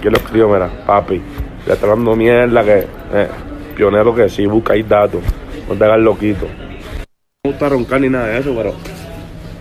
¿Quién 0.00 0.12
lo 0.12 0.18
escribió? 0.18 0.48
Mira, 0.48 0.70
papi. 0.86 1.22
Le 1.66 1.72
está 1.72 1.86
dando 1.86 2.16
mierda 2.16 2.64
que. 2.64 2.78
Eh, 3.12 3.28
pionero 3.76 4.14
que 4.14 4.28
sí, 4.28 4.44
busca 4.46 4.72
ahí 4.72 4.82
datos. 4.82 5.22
No 5.68 5.74
te 5.74 5.84
hagas 5.84 6.00
loquito. 6.00 6.46
No 6.46 7.44
me 7.44 7.50
gusta 7.50 7.68
roncar 7.68 8.00
ni 8.00 8.08
nada 8.08 8.26
de 8.26 8.38
eso, 8.38 8.54
pero. 8.56 8.74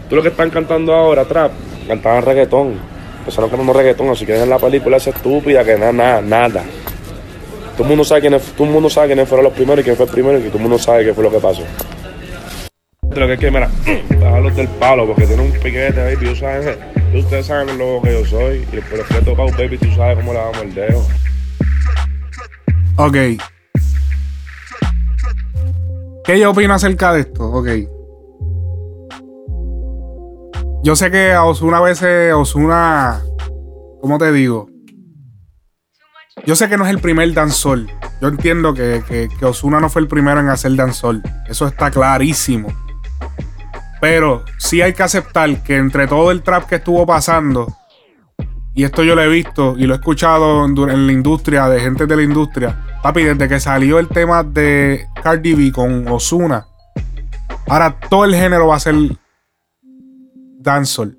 Tú 0.10 0.16
lo 0.16 0.22
que 0.22 0.30
están 0.30 0.50
cantando 0.50 0.94
ahora, 0.94 1.24
trap, 1.26 1.52
cantaban 1.88 2.24
reggaetón. 2.24 2.74
Empezaron 3.20 3.50
cantando 3.50 3.74
reggaetón, 3.74 4.10
así 4.10 4.26
que 4.26 4.42
en 4.42 4.50
la 4.50 4.58
película 4.58 4.98
esa 4.98 5.12
estúpida 5.12 5.64
que 5.64 5.78
nada, 5.78 5.92
nada, 5.92 6.22
nada. 6.22 6.64
Todo 7.74 7.84
el 7.84 7.90
mundo 7.90 8.04
sabe 8.04 8.22
quiénes, 8.22 8.44
todo 8.54 8.68
el 8.68 8.74
mundo 8.74 8.90
sabe 8.90 9.08
quiénes 9.08 9.28
fueron 9.28 9.46
los 9.46 9.54
primeros 9.54 9.82
y 9.82 9.84
quién 9.84 9.96
fue 9.96 10.06
el 10.06 10.12
primero 10.12 10.38
y 10.38 10.44
todo 10.44 10.58
el 10.58 10.62
mundo 10.62 10.78
sabe 10.78 11.06
qué 11.06 11.14
fue 11.14 11.24
lo 11.24 11.32
que 11.32 11.40
pasó. 11.40 11.64
Lo 13.16 13.28
que 13.28 13.34
es 13.34 13.40
que, 13.40 13.52
mira, 13.52 13.70
los 14.42 14.56
del 14.56 14.68
palo, 14.68 15.08
porque 15.08 15.26
tiene 15.26 15.42
un 15.42 15.52
piquete, 15.52 15.94
baby, 15.94 16.30
tú 16.30 16.36
sabes, 16.36 16.78
ustedes 17.14 17.46
saben 17.48 17.78
lo 17.78 18.02
que 18.02 18.14
yo 18.14 18.26
soy, 18.26 18.68
y 18.72 18.82
por 18.82 19.00
respeto 19.00 19.36
para 19.36 19.52
baby, 19.58 19.78
tú 19.78 19.92
sabes 19.96 20.18
cómo 20.18 20.34
le 20.34 20.40
damos 20.40 20.62
el 20.62 20.74
dedo. 20.74 21.06
Ok. 22.98 23.18
¿Qué 26.24 26.40
yo 26.40 26.52
opino 26.52 26.74
acerca 26.74 27.14
de 27.14 27.22
esto? 27.22 27.44
Ok. 27.52 27.70
Yo 30.84 30.96
sé 30.96 31.10
que 31.10 31.32
a 31.32 31.44
Osuna 31.46 31.78
a 31.78 31.82
veces, 31.82 32.34
Osuna, 32.34 33.24
¿cómo 34.02 34.18
te 34.18 34.32
digo? 34.32 34.73
Yo 36.46 36.56
sé 36.56 36.68
que 36.68 36.78
no 36.78 36.86
es 36.86 36.92
el 36.92 37.00
primer 37.00 37.34
danzol. 37.34 37.90
Yo 38.22 38.28
entiendo 38.28 38.74
que, 38.74 39.04
que, 39.08 39.30
que 39.40 39.46
Osuna 39.46 39.80
no 39.80 39.90
fue 39.90 40.02
el 40.02 40.08
primero 40.08 40.40
en 40.40 40.50
hacer 40.50 40.76
danzol. 40.76 41.22
Eso 41.48 41.68
está 41.68 41.90
clarísimo. 41.90 42.70
Pero 44.02 44.44
sí 44.58 44.82
hay 44.82 44.94
que 44.94 45.04
aceptar 45.04 45.64
que 45.64 45.78
entre 45.78 46.08
todo 46.08 46.32
el 46.32 46.44
trap 46.44 46.68
que 46.68 46.76
estuvo 46.76 47.06
pasando, 47.06 47.74
y 48.76 48.84
esto 48.84 49.04
yo 49.04 49.16
lo 49.16 49.22
he 49.22 49.30
visto 49.30 49.76
y 49.78 49.86
lo 49.86 49.94
he 49.94 49.98
escuchado 49.98 50.66
en, 50.66 51.08
la 51.08 51.14
industria, 51.14 51.70
de 51.70 51.80
gente 51.80 52.08
de 52.08 52.16
la 52.16 52.24
industria. 52.24 53.00
Papi, 53.04 53.24
desde 53.24 53.48
que 53.48 53.60
salió 53.60 54.00
el 54.00 54.08
tema 54.08 54.44
de 54.44 55.08
Cardi 55.22 55.54
B 55.54 55.72
con 55.72 56.08
Osuna, 56.08 56.66
ahora 57.68 57.98
todo 58.10 58.26
el 58.26 58.34
género 58.36 58.68
va 58.68 58.78
a 58.78 58.80
ser 58.80 58.96
dancehall. 60.60 61.18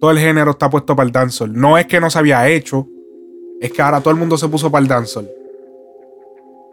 Todo 0.00 0.12
el 0.12 0.18
género 0.18 0.52
está 0.52 0.70
puesto 0.70 0.94
para 0.94 1.06
el 1.06 1.12
dancehall. 1.12 1.52
No 1.52 1.76
es 1.76 1.86
que 1.86 2.00
no 2.00 2.08
se 2.08 2.18
había 2.18 2.48
hecho, 2.48 2.86
es 3.60 3.72
que 3.72 3.82
ahora 3.82 4.00
todo 4.00 4.10
el 4.12 4.16
mundo 4.18 4.36
se 4.38 4.48
puso 4.48 4.70
para 4.70 4.82
el 4.82 4.88
dancehall. 4.88 5.28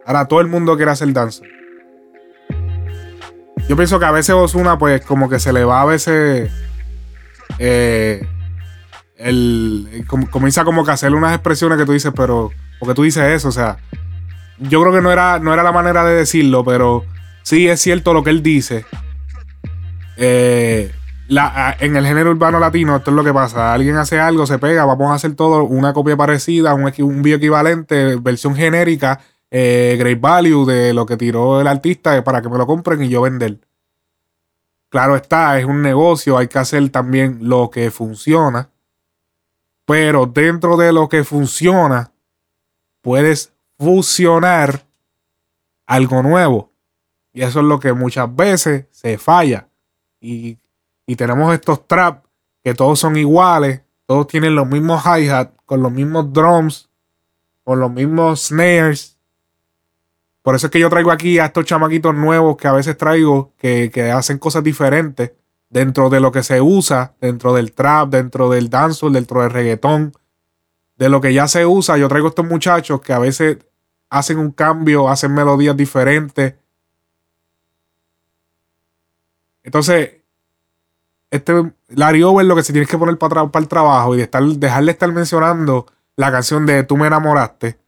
Ahora 0.06 0.26
todo 0.26 0.40
el 0.40 0.46
mundo 0.48 0.76
quiere 0.76 0.90
hacer 0.90 1.12
dancehall. 1.12 1.48
Yo 3.68 3.76
pienso 3.76 3.98
que 3.98 4.06
a 4.06 4.10
veces 4.10 4.34
Osuna, 4.34 4.78
pues, 4.78 5.04
como 5.04 5.28
que 5.28 5.38
se 5.38 5.52
le 5.52 5.64
va 5.64 5.82
a 5.82 5.84
veces. 5.84 6.50
Eh, 7.58 8.26
el, 9.16 10.04
como- 10.06 10.30
comienza 10.30 10.64
como 10.64 10.84
que 10.84 10.90
a 10.90 10.94
hacerle 10.94 11.16
unas 11.18 11.34
expresiones 11.34 11.76
que 11.78 11.84
tú 11.84 11.92
dices, 11.92 12.12
pero. 12.16 12.50
porque 12.78 12.94
tú 12.94 13.02
dices 13.02 13.24
eso? 13.24 13.48
O 13.48 13.52
sea, 13.52 13.76
yo 14.58 14.80
creo 14.80 14.92
que 14.94 15.02
no 15.02 15.12
era, 15.12 15.38
no 15.38 15.52
era 15.52 15.62
la 15.62 15.72
manera 15.72 16.04
de 16.04 16.14
decirlo, 16.14 16.64
pero 16.64 17.04
sí 17.42 17.68
es 17.68 17.80
cierto 17.80 18.14
lo 18.14 18.22
que 18.24 18.30
él 18.30 18.42
dice. 18.42 18.86
Eh, 20.16 20.90
en 21.28 21.96
el 21.96 22.06
género 22.06 22.30
urbano 22.30 22.58
latino, 22.58 22.96
esto 22.96 23.10
es 23.10 23.16
lo 23.16 23.24
que 23.24 23.32
pasa. 23.32 23.72
Alguien 23.72 23.96
hace 23.96 24.18
algo, 24.18 24.46
se 24.46 24.58
pega, 24.58 24.84
vamos 24.84 25.10
a 25.10 25.14
hacer 25.14 25.34
todo 25.34 25.64
una 25.64 25.92
copia 25.92 26.16
parecida, 26.16 26.74
un, 26.74 26.90
un 26.98 27.22
bioequivalente, 27.22 28.16
versión 28.16 28.54
genérica, 28.54 29.20
eh, 29.50 29.96
great 29.98 30.20
value 30.20 30.64
de 30.64 30.94
lo 30.94 31.06
que 31.06 31.16
tiró 31.16 31.60
el 31.60 31.66
artista 31.66 32.22
para 32.24 32.40
que 32.40 32.48
me 32.48 32.58
lo 32.58 32.66
compren 32.66 33.02
y 33.02 33.08
yo 33.08 33.22
vender. 33.22 33.58
Claro 34.88 35.16
está, 35.16 35.58
es 35.58 35.66
un 35.66 35.82
negocio, 35.82 36.38
hay 36.38 36.48
que 36.48 36.58
hacer 36.58 36.88
también 36.88 37.38
lo 37.42 37.68
que 37.68 37.90
funciona. 37.90 38.70
Pero 39.84 40.26
dentro 40.26 40.76
de 40.76 40.92
lo 40.92 41.08
que 41.08 41.24
funciona, 41.24 42.10
puedes 43.02 43.52
fusionar 43.78 44.86
algo 45.86 46.22
nuevo. 46.22 46.72
Y 47.32 47.42
eso 47.42 47.60
es 47.60 47.66
lo 47.66 47.78
que 47.78 47.92
muchas 47.92 48.34
veces 48.34 48.86
se 48.90 49.18
falla. 49.18 49.68
Y, 50.20 50.58
y 51.08 51.16
tenemos 51.16 51.54
estos 51.54 51.88
traps 51.88 52.28
que 52.62 52.74
todos 52.74 53.00
son 53.00 53.16
iguales, 53.16 53.80
todos 54.04 54.26
tienen 54.26 54.54
los 54.54 54.68
mismos 54.68 55.02
hi-hat, 55.04 55.52
con 55.64 55.82
los 55.82 55.90
mismos 55.90 56.34
drums, 56.34 56.90
con 57.64 57.80
los 57.80 57.90
mismos 57.90 58.48
snares. 58.48 59.16
Por 60.42 60.54
eso 60.54 60.66
es 60.66 60.70
que 60.70 60.78
yo 60.78 60.90
traigo 60.90 61.10
aquí 61.10 61.38
a 61.38 61.46
estos 61.46 61.64
chamaquitos 61.64 62.14
nuevos 62.14 62.58
que 62.58 62.68
a 62.68 62.72
veces 62.72 62.98
traigo 62.98 63.54
que, 63.56 63.90
que 63.90 64.10
hacen 64.10 64.36
cosas 64.36 64.62
diferentes 64.62 65.32
dentro 65.70 66.10
de 66.10 66.20
lo 66.20 66.30
que 66.30 66.42
se 66.42 66.60
usa, 66.60 67.14
dentro 67.22 67.54
del 67.54 67.72
trap, 67.72 68.10
dentro 68.10 68.50
del 68.50 68.68
dancehall, 68.68 69.14
dentro 69.14 69.40
del 69.40 69.50
reggaetón, 69.50 70.12
de 70.98 71.08
lo 71.08 71.22
que 71.22 71.32
ya 71.32 71.48
se 71.48 71.64
usa. 71.64 71.96
Yo 71.96 72.08
traigo 72.08 72.28
estos 72.28 72.46
muchachos 72.46 73.00
que 73.00 73.14
a 73.14 73.18
veces 73.18 73.56
hacen 74.10 74.36
un 74.36 74.50
cambio, 74.50 75.08
hacen 75.08 75.32
melodías 75.32 75.74
diferentes. 75.74 76.54
Entonces, 79.62 80.17
este 81.30 81.72
Larry 81.88 82.22
Over 82.22 82.46
lo 82.46 82.56
que 82.56 82.62
se 82.62 82.72
tiene 82.72 82.86
que 82.86 82.98
poner 82.98 83.18
para, 83.18 83.46
para 83.48 83.62
el 83.62 83.68
trabajo 83.68 84.14
y 84.14 84.18
de 84.18 84.24
estar, 84.24 84.42
dejarle 84.42 84.86
de 84.86 84.92
estar 84.92 85.12
mencionando 85.12 85.86
la 86.16 86.32
canción 86.32 86.66
de 86.66 86.82
Tú 86.84 86.96
me 86.96 87.06
enamoraste. 87.06 87.78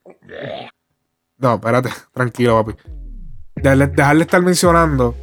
No, 1.38 1.54
espérate, 1.54 1.90
tranquilo, 2.12 2.62
papi. 2.62 2.78
Dejarle, 3.56 3.86
dejarle 3.88 4.18
de 4.20 4.24
estar 4.24 4.42
mencionando 4.42 5.14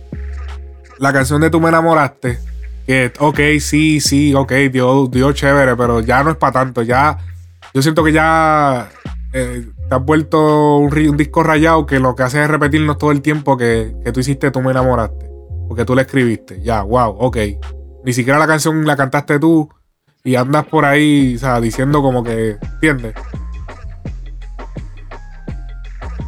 la 0.97 1.13
canción 1.13 1.41
de 1.41 1.49
Tú 1.49 1.61
me 1.61 1.69
enamoraste. 1.69 2.39
Que, 2.85 3.11
ok, 3.19 3.39
sí, 3.59 3.99
sí, 3.99 4.33
ok, 4.33 4.51
dio, 4.71 5.07
dio 5.07 5.31
chévere, 5.33 5.75
pero 5.75 5.99
ya 6.01 6.23
no 6.23 6.31
es 6.31 6.37
para 6.37 6.53
tanto. 6.53 6.81
Ya, 6.81 7.17
yo 7.73 7.81
siento 7.81 8.03
que 8.03 8.13
ya 8.13 8.89
eh, 9.33 9.67
te 9.89 9.95
has 9.95 10.03
vuelto 10.03 10.77
un, 10.77 11.17
disco 11.17 11.43
rayado 11.43 11.85
que 11.85 11.99
lo 11.99 12.15
que 12.15 12.23
hace 12.23 12.43
es 12.43 12.49
repetirnos 12.49 12.97
todo 12.97 13.11
el 13.11 13.21
tiempo 13.21 13.57
que, 13.57 13.93
que 14.03 14.11
tú 14.11 14.21
hiciste 14.21 14.51
Tú 14.51 14.61
me 14.61 14.71
enamoraste. 14.71 15.29
Porque 15.67 15.85
tú 15.85 15.95
la 15.95 16.03
escribiste. 16.03 16.61
Ya, 16.61 16.81
wow, 16.81 17.15
ok. 17.19 17.37
Ni 18.07 18.13
siquiera 18.13 18.39
la 18.39 18.47
canción 18.47 18.85
la 18.87 18.95
cantaste 18.95 19.37
tú 19.37 19.67
y 20.23 20.37
andas 20.37 20.65
por 20.65 20.85
ahí, 20.85 21.35
o 21.35 21.39
sea, 21.39 21.59
diciendo 21.59 22.01
como 22.01 22.23
que, 22.23 22.57
¿entiendes? 22.75 23.13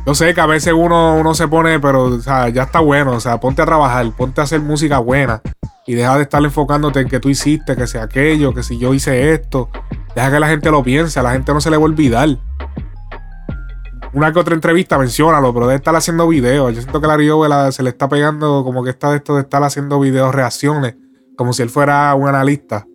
Yo 0.06 0.14
sé 0.14 0.34
que 0.34 0.42
a 0.42 0.46
veces 0.46 0.74
uno, 0.74 1.16
uno 1.16 1.34
se 1.34 1.48
pone, 1.48 1.80
pero 1.80 2.04
o 2.04 2.20
sea, 2.20 2.50
ya 2.50 2.64
está 2.64 2.82
bueno. 2.82 3.14
O 3.14 3.22
sea, 3.22 3.40
ponte 3.40 3.62
a 3.62 3.66
trabajar, 3.66 4.12
ponte 4.12 4.42
a 4.42 4.44
hacer 4.44 4.60
música 4.60 5.00
buena. 5.00 5.42
Y 5.88 5.96
deja 5.96 6.18
de 6.18 6.24
estar 6.24 6.44
enfocándote 6.44 7.00
en 7.00 7.08
que 7.08 7.22
tú 7.22 7.30
hiciste, 7.30 7.78
que 7.78 7.88
sea 7.88 8.04
aquello, 8.04 8.54
que 8.54 8.62
si 8.62 8.78
yo 8.78 8.94
hice 8.94 9.32
esto. 9.32 9.70
Deja 10.16 10.32
que 10.32 10.40
la 10.42 10.50
gente 10.50 10.72
lo 10.72 10.84
piense, 10.84 11.18
a 11.18 11.24
la 11.24 11.32
gente 11.32 11.54
no 11.54 11.62
se 11.62 11.70
le 11.70 11.78
va 11.78 11.84
a 11.84 11.86
olvidar. 11.86 12.28
Una 14.12 14.34
que 14.34 14.40
otra 14.40 14.54
entrevista, 14.54 14.98
menciónalo, 14.98 15.54
pero 15.54 15.68
de 15.68 15.76
estar 15.76 15.96
haciendo 15.96 16.28
videos. 16.28 16.76
Yo 16.76 16.82
siento 16.82 17.00
que 17.00 17.08
la 17.08 17.16
Río 17.16 17.42
se 17.72 17.84
le 17.84 17.90
está 17.90 18.10
pegando 18.10 18.66
como 18.66 18.84
que 18.84 18.90
está 18.90 19.12
de 19.12 19.18
esto 19.18 19.36
de 19.36 19.44
estar 19.44 19.64
haciendo 19.64 19.98
videos, 20.02 20.36
reacciones, 20.36 20.96
como 21.40 21.54
si 21.54 21.62
él 21.62 21.70
fuera 21.70 22.14
un 22.16 22.28
analista. 22.28 22.86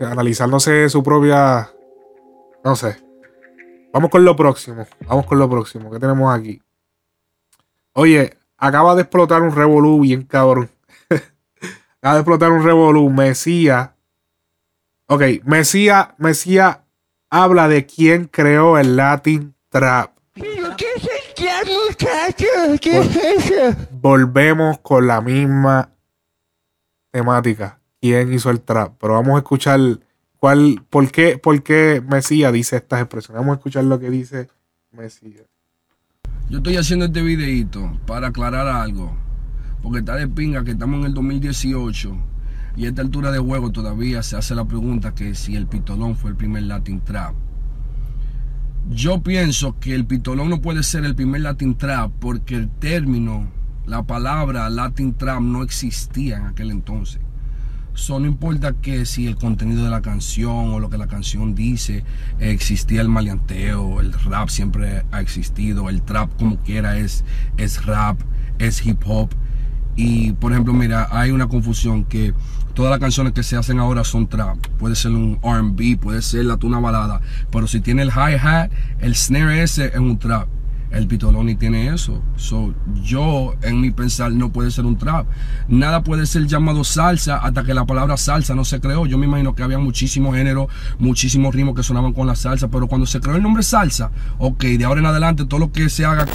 Analizándose 0.00 0.88
su 0.88 1.02
propia. 1.02 1.70
No 2.64 2.74
sé. 2.74 2.96
Vamos 3.92 4.08
con 4.08 4.24
lo 4.24 4.34
próximo. 4.34 4.86
Vamos 5.06 5.26
con 5.26 5.38
lo 5.38 5.46
próximo. 5.50 5.90
¿Qué 5.90 5.98
tenemos 5.98 6.34
aquí? 6.34 6.62
Oye, 7.92 8.38
acaba 8.56 8.94
de 8.94 9.02
explotar 9.02 9.42
un 9.42 9.54
revolú 9.54 10.00
bien 10.00 10.22
cabrón. 10.22 10.70
acaba 11.98 12.14
de 12.14 12.20
explotar 12.20 12.52
un 12.52 12.64
revolú. 12.64 13.10
Mesías. 13.10 13.90
Ok, 15.04 15.22
Mesías, 15.44 16.14
Mesías 16.16 16.78
habla 17.28 17.68
de 17.68 17.84
quién 17.84 18.28
creó 18.28 18.78
el 18.78 18.96
Latin 18.96 19.54
Trap. 19.68 20.16
¿Pero 20.32 20.74
qué 20.74 20.86
es 20.96 21.02
el 21.02 21.34
trap, 21.34 21.66
muchachos? 21.86 22.80
¿Qué 22.80 22.98
es 22.98 23.50
eso? 23.50 23.76
Volvemos 23.90 24.78
con 24.78 25.06
la 25.06 25.20
misma 25.20 25.90
temática. 27.10 27.80
¿Quién 28.00 28.32
hizo 28.32 28.50
el 28.50 28.60
trap? 28.60 28.94
Pero 29.00 29.14
vamos 29.14 29.34
a 29.34 29.38
escuchar 29.38 29.80
cuál, 30.38 30.84
por 30.88 31.10
qué, 31.10 31.38
por 31.38 31.62
qué 31.62 32.02
Mesías 32.08 32.52
dice 32.52 32.76
estas 32.76 33.00
expresiones. 33.00 33.40
Vamos 33.40 33.54
a 33.54 33.58
escuchar 33.58 33.84
lo 33.84 33.98
que 33.98 34.10
dice 34.10 34.48
Mesías. 34.92 35.44
Yo 36.48 36.58
estoy 36.58 36.76
haciendo 36.76 37.06
este 37.06 37.22
videito 37.22 37.98
para 38.06 38.28
aclarar 38.28 38.66
algo. 38.66 39.16
Porque 39.82 40.00
está 40.00 40.16
de 40.16 40.28
pinga 40.28 40.64
que 40.64 40.72
estamos 40.72 41.00
en 41.00 41.06
el 41.06 41.14
2018 41.14 42.16
y 42.76 42.86
a 42.86 42.88
esta 42.88 43.02
altura 43.02 43.30
de 43.30 43.38
juego 43.38 43.70
todavía 43.70 44.22
se 44.22 44.36
hace 44.36 44.54
la 44.54 44.64
pregunta 44.64 45.14
que 45.14 45.34
si 45.34 45.56
el 45.56 45.66
Pitolón 45.66 46.16
fue 46.16 46.30
el 46.30 46.36
primer 46.36 46.64
Latin 46.64 47.00
Trap. 47.00 47.34
Yo 48.88 49.22
pienso 49.22 49.78
que 49.78 49.94
el 49.94 50.06
Pitolón 50.06 50.50
no 50.50 50.60
puede 50.60 50.82
ser 50.82 51.04
el 51.04 51.14
primer 51.14 51.42
Latin 51.42 51.76
Trap 51.76 52.12
porque 52.18 52.56
el 52.56 52.68
término, 52.68 53.48
la 53.90 54.04
palabra 54.04 54.70
Latin 54.70 55.14
Trap 55.14 55.40
no 55.40 55.64
existía 55.64 56.36
en 56.36 56.46
aquel 56.46 56.70
entonces. 56.70 57.20
So, 57.94 58.20
no 58.20 58.28
importa 58.28 58.72
que 58.72 59.04
si 59.04 59.26
el 59.26 59.34
contenido 59.34 59.82
de 59.82 59.90
la 59.90 60.00
canción 60.00 60.70
o 60.72 60.78
lo 60.78 60.88
que 60.90 60.96
la 60.96 61.08
canción 61.08 61.56
dice, 61.56 62.04
existía 62.38 63.00
el 63.00 63.08
maleanteo, 63.08 64.00
el 64.00 64.12
rap 64.12 64.48
siempre 64.48 65.02
ha 65.10 65.20
existido, 65.20 65.88
el 65.90 66.02
trap 66.02 66.30
como 66.38 66.58
quiera 66.58 66.98
es, 66.98 67.24
es 67.56 67.84
rap, 67.84 68.20
es 68.60 68.86
hip 68.86 69.02
hop. 69.06 69.30
Y 69.96 70.34
por 70.34 70.52
ejemplo, 70.52 70.72
mira, 70.72 71.08
hay 71.10 71.32
una 71.32 71.48
confusión 71.48 72.04
que 72.04 72.32
todas 72.74 72.90
las 72.90 73.00
canciones 73.00 73.32
que 73.32 73.42
se 73.42 73.56
hacen 73.56 73.80
ahora 73.80 74.04
son 74.04 74.28
trap. 74.28 74.56
Puede 74.78 74.94
ser 74.94 75.10
un 75.10 75.40
RB, 75.42 75.98
puede 75.98 76.22
ser 76.22 76.44
la 76.44 76.58
tuna 76.58 76.78
balada, 76.78 77.20
pero 77.50 77.66
si 77.66 77.80
tiene 77.80 78.02
el 78.02 78.10
hi-hat, 78.10 78.70
el 79.00 79.16
snare 79.16 79.64
ese 79.64 79.86
es 79.86 79.98
un 79.98 80.16
trap. 80.16 80.46
El 80.90 81.06
Pitoloni 81.06 81.54
tiene 81.54 81.94
eso. 81.94 82.22
So, 82.36 82.74
yo, 83.02 83.54
en 83.62 83.80
mi 83.80 83.90
pensar, 83.90 84.32
no 84.32 84.50
puede 84.50 84.70
ser 84.70 84.86
un 84.86 84.98
trap. 84.98 85.26
Nada 85.68 86.02
puede 86.02 86.26
ser 86.26 86.46
llamado 86.46 86.82
salsa 86.84 87.38
hasta 87.38 87.62
que 87.62 87.74
la 87.74 87.86
palabra 87.86 88.16
salsa 88.16 88.54
no 88.54 88.64
se 88.64 88.80
creó. 88.80 89.06
Yo 89.06 89.18
me 89.18 89.26
imagino 89.26 89.54
que 89.54 89.62
había 89.62 89.78
muchísimos 89.78 90.34
géneros, 90.34 90.68
muchísimos 90.98 91.54
ritmos 91.54 91.74
que 91.74 91.82
sonaban 91.82 92.12
con 92.12 92.26
la 92.26 92.34
salsa, 92.34 92.68
pero 92.68 92.88
cuando 92.88 93.06
se 93.06 93.20
creó 93.20 93.36
el 93.36 93.42
nombre 93.42 93.62
salsa, 93.62 94.10
ok, 94.38 94.64
de 94.64 94.84
ahora 94.84 95.00
en 95.00 95.06
adelante 95.06 95.44
todo 95.44 95.60
lo 95.60 95.72
que 95.72 95.88
se 95.88 96.04
haga 96.04 96.26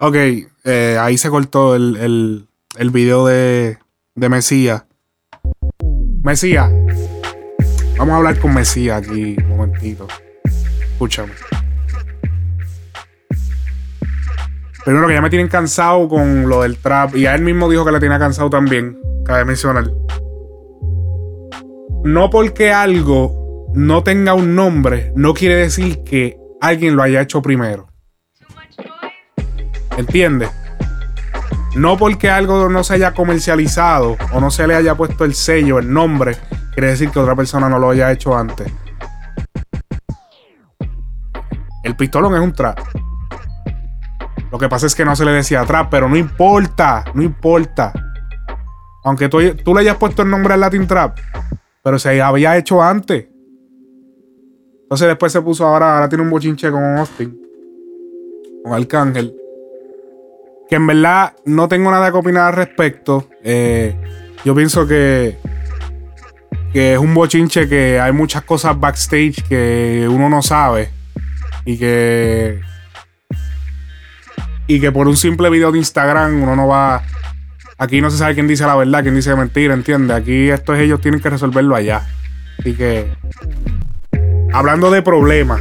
Ok, 0.00 0.14
eh, 0.14 0.96
ahí 1.00 1.18
se 1.18 1.28
cortó 1.28 1.74
el, 1.74 1.96
el, 1.96 2.46
el 2.78 2.90
video 2.90 3.26
de, 3.26 3.78
de 4.14 4.28
Mesías. 4.28 4.84
Mesías. 6.22 6.70
Vamos 7.98 8.12
a 8.12 8.16
hablar 8.18 8.38
con 8.38 8.54
Mesías 8.54 9.02
aquí 9.02 9.36
un 9.42 9.56
momentito. 9.56 10.06
Escúchame. 10.92 11.32
Primero 14.88 15.06
que 15.06 15.12
ya 15.12 15.20
me 15.20 15.28
tienen 15.28 15.48
cansado 15.48 16.08
con 16.08 16.48
lo 16.48 16.62
del 16.62 16.78
trap. 16.78 17.14
Y 17.14 17.26
a 17.26 17.34
él 17.34 17.42
mismo 17.42 17.68
dijo 17.68 17.84
que 17.84 17.92
le 17.92 18.00
tenía 18.00 18.18
cansado 18.18 18.48
también. 18.48 18.98
Cabe 19.22 19.44
mencionar. 19.44 19.84
No 22.04 22.30
porque 22.30 22.72
algo 22.72 23.66
no 23.74 24.02
tenga 24.02 24.32
un 24.32 24.54
nombre, 24.54 25.12
no 25.14 25.34
quiere 25.34 25.56
decir 25.56 26.02
que 26.04 26.38
alguien 26.62 26.96
lo 26.96 27.02
haya 27.02 27.20
hecho 27.20 27.42
primero. 27.42 27.88
¿Entiendes? 29.98 30.48
No 31.76 31.98
porque 31.98 32.30
algo 32.30 32.70
no 32.70 32.82
se 32.82 32.94
haya 32.94 33.12
comercializado 33.12 34.16
o 34.32 34.40
no 34.40 34.50
se 34.50 34.66
le 34.66 34.74
haya 34.74 34.94
puesto 34.94 35.26
el 35.26 35.34
sello, 35.34 35.78
el 35.78 35.92
nombre, 35.92 36.34
quiere 36.72 36.88
decir 36.88 37.10
que 37.10 37.18
otra 37.18 37.36
persona 37.36 37.68
no 37.68 37.78
lo 37.78 37.90
haya 37.90 38.10
hecho 38.10 38.34
antes. 38.34 38.72
El 41.84 41.94
pistolón 41.94 42.36
es 42.36 42.40
un 42.40 42.54
trap. 42.54 42.78
Lo 44.50 44.58
que 44.58 44.68
pasa 44.68 44.86
es 44.86 44.94
que 44.94 45.04
no 45.04 45.14
se 45.14 45.24
le 45.24 45.32
decía 45.32 45.64
trap, 45.64 45.90
pero 45.90 46.08
no 46.08 46.16
importa, 46.16 47.04
no 47.14 47.22
importa. 47.22 47.92
Aunque 49.04 49.28
tú, 49.28 49.38
tú 49.64 49.74
le 49.74 49.80
hayas 49.80 49.96
puesto 49.96 50.22
el 50.22 50.30
nombre 50.30 50.54
al 50.54 50.60
Latin 50.60 50.86
Trap, 50.86 51.18
pero 51.82 51.98
se 51.98 52.20
había 52.20 52.56
hecho 52.56 52.82
antes. 52.82 53.26
Entonces 54.82 55.08
después 55.08 55.32
se 55.32 55.42
puso 55.42 55.66
ahora, 55.66 55.94
ahora 55.94 56.08
tiene 56.08 56.24
un 56.24 56.30
bochinche 56.30 56.70
con 56.70 56.82
Austin, 56.82 57.38
con 58.64 58.72
Arcángel. 58.72 59.34
Que 60.68 60.76
en 60.76 60.86
verdad 60.86 61.34
no 61.44 61.68
tengo 61.68 61.90
nada 61.90 62.10
que 62.10 62.16
opinar 62.16 62.48
al 62.48 62.54
respecto. 62.54 63.28
Eh, 63.42 63.94
yo 64.44 64.54
pienso 64.54 64.86
que, 64.86 65.36
que 66.72 66.94
es 66.94 66.98
un 66.98 67.14
bochinche 67.14 67.68
que 67.68 68.00
hay 68.00 68.12
muchas 68.12 68.44
cosas 68.44 68.78
backstage 68.78 69.42
que 69.48 70.08
uno 70.10 70.28
no 70.28 70.42
sabe. 70.42 70.90
Y 71.64 71.78
que. 71.78 72.60
Y 74.68 74.80
que 74.80 74.92
por 74.92 75.08
un 75.08 75.16
simple 75.16 75.50
video 75.50 75.72
de 75.72 75.78
Instagram 75.78 76.42
uno 76.42 76.54
no 76.54 76.68
va. 76.68 77.02
Aquí 77.78 78.00
no 78.00 78.10
se 78.10 78.18
sabe 78.18 78.34
quién 78.34 78.46
dice 78.46 78.64
la 78.66 78.76
verdad, 78.76 79.02
quién 79.02 79.14
dice 79.14 79.34
mentira, 79.34 79.72
¿entiendes? 79.74 80.16
Aquí 80.16 80.50
esto 80.50 80.74
es 80.74 80.80
ellos 80.82 81.00
tienen 81.00 81.20
que 81.20 81.30
resolverlo 81.30 81.74
allá. 81.74 82.02
Así 82.58 82.74
que. 82.74 83.10
Hablando 84.52 84.90
de 84.90 85.02
problemas. 85.02 85.60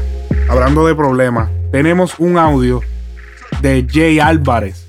Hablando 0.49 0.85
de 0.85 0.93
problemas. 0.93 1.49
Tenemos 1.71 2.19
un 2.19 2.37
audio 2.37 2.81
de 3.61 3.87
Jay 3.89 4.19
Álvarez. 4.19 4.87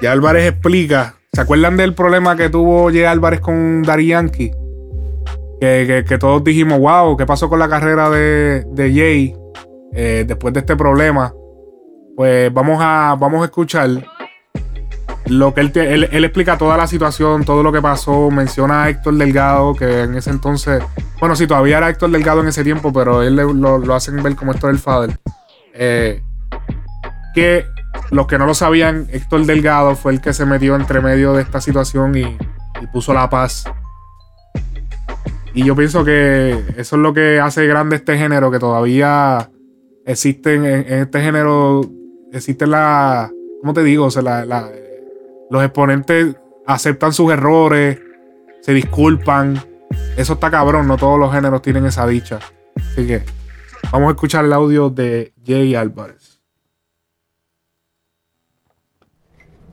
Jay 0.00 0.08
Álvarez 0.08 0.46
explica. 0.50 1.14
¿Se 1.32 1.40
acuerdan 1.40 1.76
del 1.76 1.94
problema 1.94 2.36
que 2.36 2.48
tuvo 2.48 2.88
Jay 2.90 3.04
Álvarez 3.04 3.40
con 3.40 3.82
Dari 3.82 4.06
Yankee? 4.06 4.52
Que, 5.60 6.04
que- 6.08 6.18
todos 6.18 6.44
dijimos, 6.44 6.78
wow, 6.78 7.16
¿qué 7.16 7.26
pasó 7.26 7.48
con 7.48 7.58
la 7.58 7.68
carrera 7.68 8.08
de, 8.10 8.64
de 8.70 8.94
Jay 8.94 9.34
eh, 9.94 10.24
después 10.26 10.54
de 10.54 10.60
este 10.60 10.76
problema? 10.76 11.32
Pues 12.16 12.52
vamos 12.52 12.78
a, 12.80 13.16
vamos 13.18 13.42
a 13.42 13.46
escuchar 13.46 13.88
lo 15.26 15.54
que 15.54 15.60
él, 15.62 15.72
te- 15.72 15.94
él, 15.94 16.08
él 16.12 16.24
explica 16.24 16.56
toda 16.58 16.76
la 16.76 16.86
situación, 16.86 17.44
todo 17.44 17.62
lo 17.62 17.72
que 17.72 17.80
pasó. 17.80 18.30
Menciona 18.30 18.84
a 18.84 18.88
Héctor 18.90 19.14
Delgado, 19.14 19.74
que 19.74 20.02
en 20.02 20.14
ese 20.14 20.30
entonces, 20.30 20.82
bueno, 21.18 21.34
sí, 21.34 21.46
todavía 21.46 21.78
era 21.78 21.88
Héctor 21.88 22.10
Delgado 22.10 22.40
en 22.42 22.48
ese 22.48 22.62
tiempo, 22.62 22.92
pero 22.92 23.22
él 23.22 23.34
lo, 23.36 23.78
lo 23.78 23.94
hacen 23.94 24.22
ver 24.22 24.36
como 24.36 24.52
Héctor 24.52 24.70
el 24.70 24.78
Father. 24.78 25.18
Eh, 25.72 26.22
que 27.34 27.64
los 28.10 28.26
que 28.26 28.38
no 28.38 28.46
lo 28.46 28.54
sabían, 28.54 29.08
Héctor 29.10 29.44
Delgado 29.46 29.96
fue 29.96 30.12
el 30.12 30.20
que 30.20 30.32
se 30.32 30.46
metió 30.46 30.76
entre 30.76 31.00
medio 31.00 31.32
de 31.32 31.42
esta 31.42 31.60
situación 31.60 32.16
y, 32.16 32.22
y 32.22 32.86
puso 32.92 33.12
la 33.14 33.28
paz. 33.28 33.64
Y 35.52 35.64
yo 35.64 35.74
pienso 35.74 36.04
que 36.04 36.50
eso 36.76 36.96
es 36.96 37.02
lo 37.02 37.14
que 37.14 37.40
hace 37.40 37.66
grande 37.66 37.96
este 37.96 38.18
género, 38.18 38.50
que 38.50 38.58
todavía 38.58 39.50
existen 40.04 40.64
en, 40.66 40.92
en 40.92 40.98
este 41.00 41.20
género, 41.22 41.80
existen 42.38 42.70
la, 42.70 43.30
¿cómo 43.60 43.72
te 43.74 43.82
digo? 43.82 44.06
O 44.06 44.10
sea, 44.10 44.22
la- 44.22 44.44
la- 44.44 44.70
los 45.50 45.62
exponentes 45.62 46.36
aceptan 46.66 47.12
sus 47.12 47.32
errores, 47.32 48.00
se 48.60 48.72
disculpan. 48.72 49.60
Eso 50.16 50.34
está 50.34 50.50
cabrón, 50.50 50.88
no 50.88 50.96
todos 50.96 51.18
los 51.18 51.32
géneros 51.32 51.62
tienen 51.62 51.86
esa 51.86 52.06
dicha. 52.06 52.38
Así 52.76 53.06
que 53.06 53.22
vamos 53.92 54.08
a 54.08 54.12
escuchar 54.12 54.44
el 54.44 54.52
audio 54.52 54.90
de 54.90 55.32
Jay 55.44 55.74
Álvarez. 55.74 56.32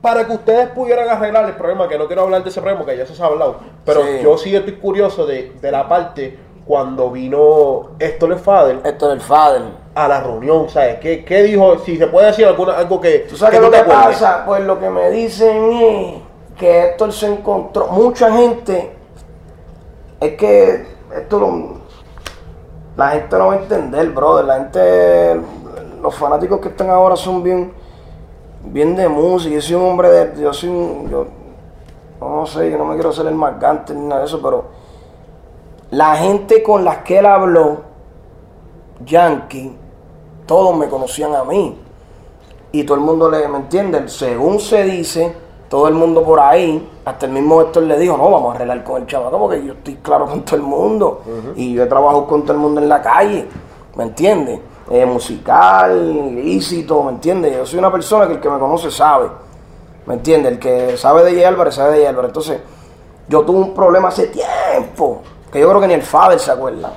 para 0.00 0.26
que 0.26 0.32
ustedes 0.32 0.68
pudieran 0.70 1.08
arreglar 1.08 1.44
el 1.48 1.54
problema, 1.54 1.88
que 1.88 1.96
no 1.96 2.08
quiero 2.08 2.22
hablar 2.22 2.42
de 2.42 2.50
ese 2.50 2.60
problema, 2.60 2.84
que 2.84 2.96
ya 2.96 3.06
se 3.06 3.22
ha 3.22 3.26
hablado, 3.26 3.60
pero 3.84 4.02
Sí. 4.02 4.08
yo 4.20 4.36
sí 4.36 4.52
estoy 4.52 4.74
curioso 4.74 5.26
de, 5.26 5.52
de 5.62 5.70
la 5.70 5.88
parte 5.88 6.36
cuando 6.66 7.08
vino 7.12 7.92
Héctor 8.00 8.32
el 8.32 8.38
Fader. 8.40 8.80
Héctor 8.84 9.12
el 9.12 9.20
Fader. 9.20 9.62
A 9.94 10.08
la 10.08 10.20
reunión, 10.20 10.68
¿sabes? 10.70 10.98
¿Qué, 11.00 11.22
qué 11.24 11.42
dijo? 11.42 11.78
Si 11.80 11.98
se 11.98 12.06
puede 12.06 12.28
decir 12.28 12.46
alguna, 12.46 12.78
algo 12.78 12.98
que. 13.00 13.20
¿Tú 13.28 13.36
sabes 13.36 13.56
que 13.58 13.60
lo 13.60 13.70
te 13.70 13.76
que 13.76 13.82
acuerdes. 13.82 14.04
pasa? 14.06 14.42
Pues 14.46 14.62
lo 14.64 14.80
que 14.80 14.88
me 14.88 15.10
dicen 15.10 15.72
es 15.72 16.14
que 16.56 16.84
Héctor 16.86 17.12
se 17.12 17.26
encontró. 17.26 17.88
Mucha 17.88 18.32
gente. 18.32 18.90
Es 20.20 20.32
que 20.36 20.86
esto 21.14 21.38
lo- 21.38 21.82
La 22.96 23.10
gente 23.10 23.36
no 23.36 23.48
va 23.48 23.52
a 23.54 23.56
entender, 23.56 24.08
brother. 24.10 24.44
La 24.46 24.54
gente. 24.56 25.40
Los 26.00 26.14
fanáticos 26.14 26.58
que 26.60 26.68
están 26.68 26.88
ahora 26.88 27.14
son 27.16 27.42
bien. 27.42 27.72
Bien 28.64 28.96
de 28.96 29.08
música. 29.08 29.54
Yo 29.54 29.60
soy 29.60 29.76
un 29.76 29.90
hombre 29.90 30.08
de. 30.08 30.40
Yo 30.42 30.54
soy 30.54 30.70
un. 30.70 31.10
Yo, 31.10 31.26
no 32.18 32.46
sé, 32.46 32.70
yo 32.70 32.78
no 32.78 32.86
me 32.86 32.94
quiero 32.94 33.12
ser 33.12 33.26
el 33.26 33.34
más 33.34 33.60
gante 33.60 33.92
ni 33.92 34.06
nada 34.06 34.22
de 34.22 34.26
eso, 34.26 34.40
pero. 34.40 34.64
La 35.90 36.16
gente 36.16 36.62
con 36.62 36.82
las 36.82 36.98
que 36.98 37.18
él 37.18 37.26
habló, 37.26 37.82
Yankee, 39.04 39.76
todos 40.46 40.76
me 40.76 40.88
conocían 40.88 41.34
a 41.34 41.44
mí 41.44 41.76
y 42.72 42.84
todo 42.84 42.96
el 42.96 43.02
mundo 43.02 43.30
le, 43.30 43.46
¿me 43.48 43.58
entiende? 43.58 44.08
Según 44.08 44.58
se 44.58 44.82
dice, 44.84 45.34
todo 45.68 45.88
el 45.88 45.94
mundo 45.94 46.22
por 46.22 46.40
ahí, 46.40 46.88
hasta 47.04 47.26
el 47.26 47.32
mismo 47.32 47.60
Héctor 47.60 47.84
le 47.84 47.98
dijo, 47.98 48.16
no, 48.16 48.30
vamos 48.30 48.52
a 48.52 48.56
arreglar 48.56 48.82
con 48.82 49.02
el 49.02 49.06
chamaco 49.06 49.38
porque 49.38 49.64
yo 49.64 49.74
estoy 49.74 49.96
claro 49.96 50.26
con 50.26 50.42
todo 50.42 50.56
el 50.56 50.62
mundo 50.62 51.22
y 51.54 51.74
yo 51.74 51.82
he 51.82 51.86
trabajado 51.86 52.26
con 52.26 52.42
todo 52.42 52.54
el 52.54 52.58
mundo 52.58 52.80
en 52.80 52.88
la 52.88 53.02
calle, 53.02 53.46
¿me 53.96 54.04
entiendes? 54.04 54.60
Eh, 54.90 55.06
musical, 55.06 56.34
ilícito, 56.36 57.02
¿me 57.04 57.12
entiendes? 57.12 57.56
Yo 57.56 57.66
soy 57.66 57.78
una 57.78 57.92
persona 57.92 58.26
que 58.26 58.34
el 58.34 58.40
que 58.40 58.50
me 58.50 58.58
conoce 58.58 58.90
sabe, 58.90 59.28
¿me 60.06 60.14
entiendes? 60.14 60.52
El 60.52 60.58
que 60.58 60.96
sabe 60.96 61.24
de 61.24 61.34
Jay 61.34 61.44
Álvarez 61.44 61.74
sabe 61.74 61.92
de 61.92 61.98
Jay 61.98 62.06
Álvarez. 62.06 62.30
Entonces, 62.30 62.60
yo 63.28 63.42
tuve 63.42 63.58
un 63.58 63.74
problema 63.74 64.08
hace 64.08 64.26
tiempo, 64.26 65.22
que 65.52 65.60
yo 65.60 65.68
creo 65.68 65.80
que 65.80 65.88
ni 65.88 65.94
el 65.94 66.02
Fader 66.02 66.38
se 66.38 66.50
acuerda 66.50 66.92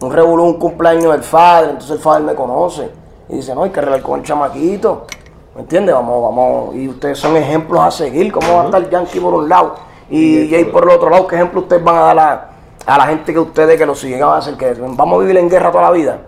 un 0.00 0.12
revolú, 0.12 0.44
un 0.44 0.54
cumpleaños 0.54 1.12
del 1.12 1.20
padre, 1.20 1.70
entonces 1.70 1.96
el 1.96 2.02
padre 2.02 2.24
me 2.24 2.34
conoce 2.34 2.90
y 3.28 3.36
dice, 3.36 3.54
no, 3.54 3.64
hay 3.64 3.70
que 3.70 3.80
arreglar 3.80 4.02
con 4.02 4.20
el 4.20 4.24
chamaquito, 4.24 5.06
¿me 5.54 5.62
entiendes? 5.62 5.94
Vamos, 5.94 6.22
vamos, 6.22 6.74
y 6.74 6.88
ustedes 6.88 7.18
son 7.18 7.36
ejemplos 7.36 7.80
a 7.80 7.90
seguir, 7.90 8.32
¿cómo 8.32 8.54
va 8.54 8.62
a 8.62 8.64
estar 8.66 8.88
Yankee 8.88 9.20
por 9.20 9.34
un 9.34 9.48
lado 9.48 9.74
y 10.08 10.48
Jay 10.50 10.64
por 10.64 10.84
el 10.84 10.90
otro 10.90 11.10
lado? 11.10 11.26
¿Qué 11.26 11.36
ejemplo 11.36 11.60
ustedes 11.60 11.84
van 11.84 11.96
a 11.96 12.00
dar 12.00 12.18
a, 12.18 12.50
a 12.86 12.98
la 12.98 13.06
gente 13.06 13.32
que 13.32 13.38
ustedes 13.38 13.78
que 13.78 13.86
lo 13.86 13.94
siguen 13.94 14.22
a 14.22 14.36
hacer, 14.36 14.56
que 14.56 14.72
vamos 14.74 15.16
a 15.16 15.20
vivir 15.20 15.36
en 15.36 15.48
guerra 15.48 15.70
toda 15.70 15.84
la 15.84 15.90
vida? 15.90 16.18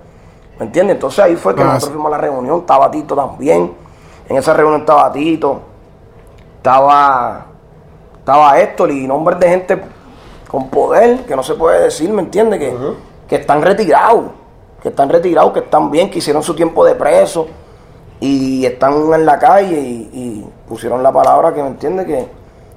¿Me 0.59 0.67
entiendes? 0.67 0.97
Entonces 0.97 1.19
ahí 1.25 1.35
fue 1.37 1.55
que 1.55 1.63
Ah, 1.63 1.67
nosotros 1.75 1.93
fuimos 1.93 2.13
a 2.13 2.17
la 2.17 2.19
reunión, 2.19 2.61
estaba 2.61 2.91
Tito 2.91 3.17
también, 3.17 3.73
en 4.29 4.37
esa 4.37 4.53
reunión 4.53 4.83
estaba 4.83 5.11
Tito, 5.11 5.61
estaba, 6.59 7.47
estaba 8.19 8.61
Héctor 8.61 8.91
y 8.91 9.07
nombres 9.07 9.41
de 9.41 9.49
gente 9.49 9.83
con 10.47 10.69
poder, 10.69 11.25
que 11.25 11.35
no 11.35 11.43
se 11.43 11.55
puede 11.55 11.85
decir, 11.85 12.13
¿me 12.13 12.23
entiendes? 12.23 12.61
Que, 12.61 12.77
que 13.33 13.37
están 13.37 13.63
retirados, 13.63 14.25
que 14.83 14.91
están 14.91 15.09
retirados, 15.09 15.55
que 15.55 15.61
están 15.61 15.91
bien, 15.91 16.11
que 16.11 16.19
hicieron 16.19 16.43
su 16.43 16.55
tiempo 16.55 16.85
de 16.85 16.95
preso 16.95 17.47
y 18.21 18.67
están 18.67 19.11
en 19.15 19.25
la 19.25 19.39
calle 19.39 19.81
y, 19.81 20.11
y 20.13 20.51
pusieron 20.69 21.03
la 21.03 21.11
palabra 21.11 21.55
que, 21.55 21.63
¿me 21.63 21.69
entiendes? 21.69 22.05
Que, 22.05 22.29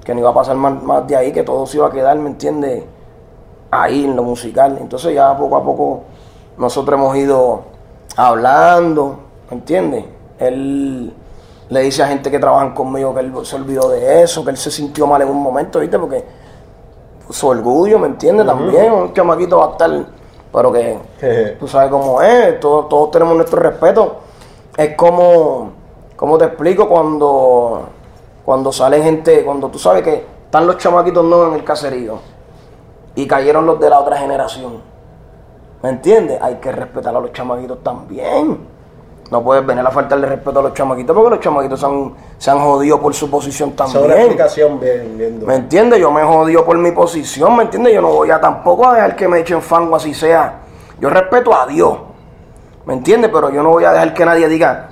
que 0.02 0.14
no 0.14 0.20
iba 0.20 0.30
a 0.30 0.32
pasar 0.32 0.56
más, 0.56 0.82
más 0.82 1.06
de 1.06 1.14
ahí, 1.14 1.30
que 1.30 1.42
todo 1.42 1.66
se 1.66 1.76
iba 1.76 1.88
a 1.88 1.90
quedar, 1.90 2.16
¿me 2.16 2.30
entiendes? 2.30 2.84
Ahí 3.70 4.06
en 4.06 4.16
lo 4.16 4.22
musical. 4.22 4.78
Entonces 4.80 5.14
ya 5.14 5.36
poco 5.36 5.56
a 5.56 5.62
poco 5.62 6.04
nosotros 6.56 6.98
hemos 6.98 7.14
ido 7.18 7.64
hablando, 8.16 9.18
¿me 9.50 9.58
entiendes? 9.58 10.06
Él 10.38 11.12
le 11.68 11.80
dice 11.80 12.02
a 12.02 12.06
gente 12.06 12.30
que 12.30 12.38
trabajan 12.38 12.72
conmigo 12.72 13.12
que 13.12 13.20
él 13.20 13.32
se 13.42 13.56
olvidó 13.56 13.90
de 13.90 14.22
eso, 14.22 14.42
que 14.42 14.52
él 14.52 14.56
se 14.56 14.70
sintió 14.70 15.06
mal 15.06 15.20
en 15.20 15.28
un 15.28 15.42
momento, 15.42 15.80
¿viste? 15.80 15.98
Porque 15.98 16.24
su 17.28 17.46
orgullo, 17.46 17.98
¿me 17.98 18.06
entiendes? 18.06 18.46
También, 18.46 18.90
un 18.90 19.12
chamaquito 19.12 19.58
va 19.58 19.66
a 19.66 19.70
estar, 19.72 20.16
pero 20.52 20.72
que 20.72 21.56
tú 21.60 21.68
sabes 21.68 21.90
cómo 21.90 22.20
es, 22.22 22.58
todos, 22.60 22.88
todos 22.88 23.10
tenemos 23.10 23.36
nuestro 23.36 23.60
respeto. 23.60 24.16
Es 24.76 24.94
como, 24.94 25.72
como 26.16 26.38
te 26.38 26.46
explico, 26.46 26.88
cuando, 26.88 27.86
cuando 28.44 28.72
sale 28.72 29.02
gente, 29.02 29.44
cuando 29.44 29.68
tú 29.68 29.78
sabes 29.78 30.02
que 30.02 30.26
están 30.44 30.66
los 30.66 30.78
chamaquitos 30.78 31.24
nuevos 31.24 31.48
en 31.48 31.54
el 31.54 31.64
caserío 31.64 32.18
y 33.14 33.26
cayeron 33.26 33.66
los 33.66 33.80
de 33.80 33.90
la 33.90 34.00
otra 34.00 34.16
generación. 34.18 34.82
¿Me 35.82 35.90
entiendes? 35.90 36.40
Hay 36.40 36.56
que 36.56 36.72
respetar 36.72 37.14
a 37.16 37.20
los 37.20 37.32
chamaquitos 37.32 37.82
también. 37.82 38.75
No 39.30 39.42
puedes 39.42 39.66
venir 39.66 39.84
a 39.84 39.90
faltarle 39.90 40.26
respeto 40.26 40.60
a 40.60 40.62
los 40.62 40.74
chamaquitos 40.74 41.14
porque 41.14 41.30
los 41.30 41.40
chamaquitos 41.40 41.80
se 41.80 41.86
han, 41.86 42.14
se 42.38 42.50
han 42.50 42.60
jodido 42.60 43.00
por 43.00 43.12
su 43.12 43.28
posición 43.28 43.72
Esa 43.74 43.84
es 43.84 43.92
también. 43.92 44.04
una 44.12 44.20
explicación 44.20 44.80
bien, 44.80 45.18
bien 45.18 45.40
dura. 45.40 45.52
¿Me 45.52 45.58
entiendes? 45.58 45.98
Yo 45.98 46.12
me 46.12 46.22
jodido 46.22 46.64
por 46.64 46.78
mi 46.78 46.92
posición, 46.92 47.56
¿me 47.56 47.64
entiendes? 47.64 47.92
Yo 47.92 48.00
no 48.00 48.08
voy 48.08 48.30
a 48.30 48.40
tampoco 48.40 48.86
a 48.86 48.94
dejar 48.94 49.16
que 49.16 49.26
me 49.26 49.40
echen 49.40 49.60
fango 49.60 49.96
así 49.96 50.14
sea. 50.14 50.60
Yo 51.00 51.10
respeto 51.10 51.52
a 51.52 51.66
Dios, 51.66 51.98
¿me 52.84 52.94
entiendes? 52.94 53.30
Pero 53.32 53.50
yo 53.50 53.62
no 53.64 53.70
voy 53.70 53.84
a 53.84 53.92
dejar 53.92 54.14
que 54.14 54.24
nadie 54.24 54.48
diga, 54.48 54.90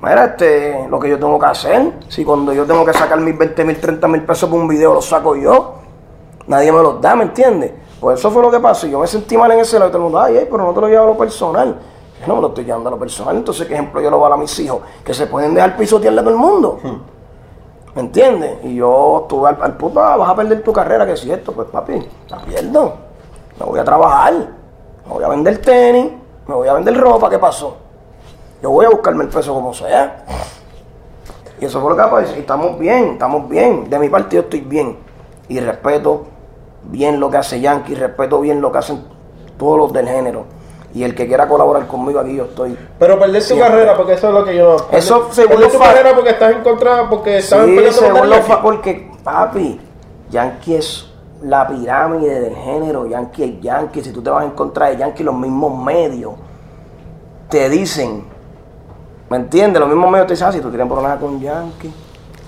mira, 0.00 0.24
este, 0.24 0.86
lo 0.88 0.98
que 0.98 1.10
yo 1.10 1.18
tengo 1.18 1.38
que 1.38 1.46
hacer. 1.46 1.92
Si 2.08 2.24
cuando 2.24 2.54
yo 2.54 2.64
tengo 2.64 2.86
que 2.86 2.94
sacar 2.94 3.20
mis 3.20 3.36
20 3.36 3.64
mil, 3.66 3.78
30 3.78 4.08
mil 4.08 4.22
pesos 4.22 4.48
por 4.48 4.58
un 4.58 4.66
video, 4.66 4.94
los 4.94 5.04
saco 5.04 5.36
yo, 5.36 5.74
nadie 6.46 6.72
me 6.72 6.82
los 6.82 7.02
da, 7.02 7.14
¿me 7.14 7.24
entiendes? 7.24 7.72
Pues 8.00 8.18
eso 8.18 8.30
fue 8.30 8.40
lo 8.42 8.50
que 8.50 8.60
pasó. 8.60 8.86
Yo 8.86 8.98
me 8.98 9.06
sentí 9.06 9.36
mal 9.36 9.50
en 9.52 9.58
ese 9.60 9.78
lado 9.78 9.90
y 9.90 9.92
todo 9.92 9.98
el 9.98 10.04
mundo, 10.04 10.20
ay, 10.20 10.38
ay, 10.38 10.48
pero 10.50 10.64
no 10.64 10.72
te 10.72 10.80
lo 10.80 10.88
llevo 10.88 11.04
a 11.04 11.06
lo 11.08 11.18
personal. 11.18 11.78
Yo 12.20 12.26
no 12.26 12.36
me 12.36 12.40
lo 12.42 12.48
estoy 12.48 12.64
llevando 12.64 12.88
a 12.88 12.92
lo 12.92 12.98
personal. 12.98 13.36
Entonces, 13.36 13.66
¿qué 13.66 13.74
ejemplo 13.74 14.00
yo 14.00 14.10
le 14.10 14.16
voy 14.16 14.26
a 14.26 14.30
dar 14.30 14.38
a 14.38 14.40
mis 14.40 14.58
hijos? 14.58 14.80
Que 15.04 15.14
se 15.14 15.26
pueden 15.26 15.54
dejar 15.54 15.76
pisotearle 15.76 16.20
a 16.20 16.22
todo 16.24 16.32
el 16.32 16.40
mundo. 16.40 16.78
¿Me 17.94 18.02
entiendes? 18.02 18.58
Y 18.64 18.76
yo 18.76 19.20
estuve 19.22 19.48
al, 19.48 19.58
al 19.62 19.76
punto, 19.76 20.00
ah, 20.00 20.16
vas 20.16 20.30
a 20.30 20.36
perder 20.36 20.62
tu 20.62 20.72
carrera, 20.72 21.06
que 21.06 21.12
es 21.12 21.20
cierto, 21.20 21.52
pues 21.52 21.68
papi, 21.68 22.06
la 22.28 22.38
pierdo. 22.38 22.94
Me 23.58 23.66
voy 23.66 23.78
a 23.78 23.84
trabajar, 23.84 24.34
me 25.06 25.12
voy 25.12 25.24
a 25.24 25.28
vender 25.28 25.58
tenis, 25.58 26.12
me 26.46 26.54
voy 26.54 26.68
a 26.68 26.74
vender 26.74 26.96
ropa, 26.96 27.28
¿qué 27.28 27.38
pasó? 27.38 27.76
Yo 28.62 28.70
voy 28.70 28.86
a 28.86 28.90
buscarme 28.90 29.24
el 29.24 29.30
peso 29.30 29.54
como 29.54 29.72
sea. 29.72 30.24
Y 31.60 31.64
eso 31.64 31.80
fue 31.80 31.90
lo 31.90 31.96
que 31.96 32.02
pasó. 32.02 32.36
Y 32.36 32.40
estamos 32.40 32.78
bien, 32.78 33.12
estamos 33.12 33.48
bien. 33.48 33.88
De 33.88 33.98
mi 33.98 34.08
parte 34.08 34.36
yo 34.36 34.42
estoy 34.42 34.60
bien. 34.60 34.98
Y 35.48 35.60
respeto 35.60 36.26
bien 36.84 37.18
lo 37.18 37.30
que 37.30 37.36
hace 37.36 37.60
Yankee, 37.60 37.94
respeto 37.94 38.40
bien 38.40 38.60
lo 38.60 38.70
que 38.70 38.78
hacen 38.78 39.04
todos 39.56 39.78
los 39.78 39.92
del 39.92 40.08
género. 40.08 40.44
Y 40.94 41.02
el 41.04 41.14
que 41.14 41.26
quiera 41.26 41.46
colaborar 41.46 41.86
conmigo 41.86 42.18
aquí 42.18 42.34
yo 42.34 42.44
estoy. 42.44 42.76
Pero 42.98 43.18
perder 43.18 43.46
tu 43.46 43.58
carrera, 43.58 43.94
porque 43.96 44.14
eso 44.14 44.28
es 44.28 44.34
lo 44.34 44.44
que 44.44 44.56
yo. 44.56 44.76
Eso 44.90 45.18
perder, 45.20 45.34
según 45.34 45.48
perder 45.50 45.64
los 45.64 45.72
tu 45.72 45.78
carrera 45.78 46.14
porque 46.14 46.30
estás 46.30 46.52
en 46.52 46.62
contra, 46.62 47.10
porque 47.10 47.38
estás 47.38 47.66
Sí, 47.66 47.78
según 47.92 48.30
los 48.30 48.40
porque, 48.62 49.10
papi, 49.22 49.80
Yankee 50.30 50.74
es 50.76 51.10
la 51.42 51.68
pirámide 51.68 52.40
del 52.40 52.56
género. 52.56 53.06
Yankee 53.06 53.44
es 53.44 53.60
Yankee. 53.60 54.02
Si 54.02 54.12
tú 54.12 54.22
te 54.22 54.30
vas 54.30 54.44
en 54.44 54.52
contra 54.52 54.88
de 54.88 54.96
Yankee, 54.96 55.22
los 55.22 55.34
mismos 55.34 55.82
medios 55.84 56.32
te 57.50 57.68
dicen, 57.68 58.24
¿me 59.28 59.36
entiendes? 59.36 59.80
Los 59.80 59.88
mismos 59.88 60.10
medios 60.10 60.26
te 60.26 60.32
dicen, 60.34 60.48
ah, 60.48 60.52
si 60.52 60.60
tú 60.60 60.68
tienes 60.70 60.86
problemas 60.88 61.18
con 61.18 61.38
Yankee, 61.38 61.92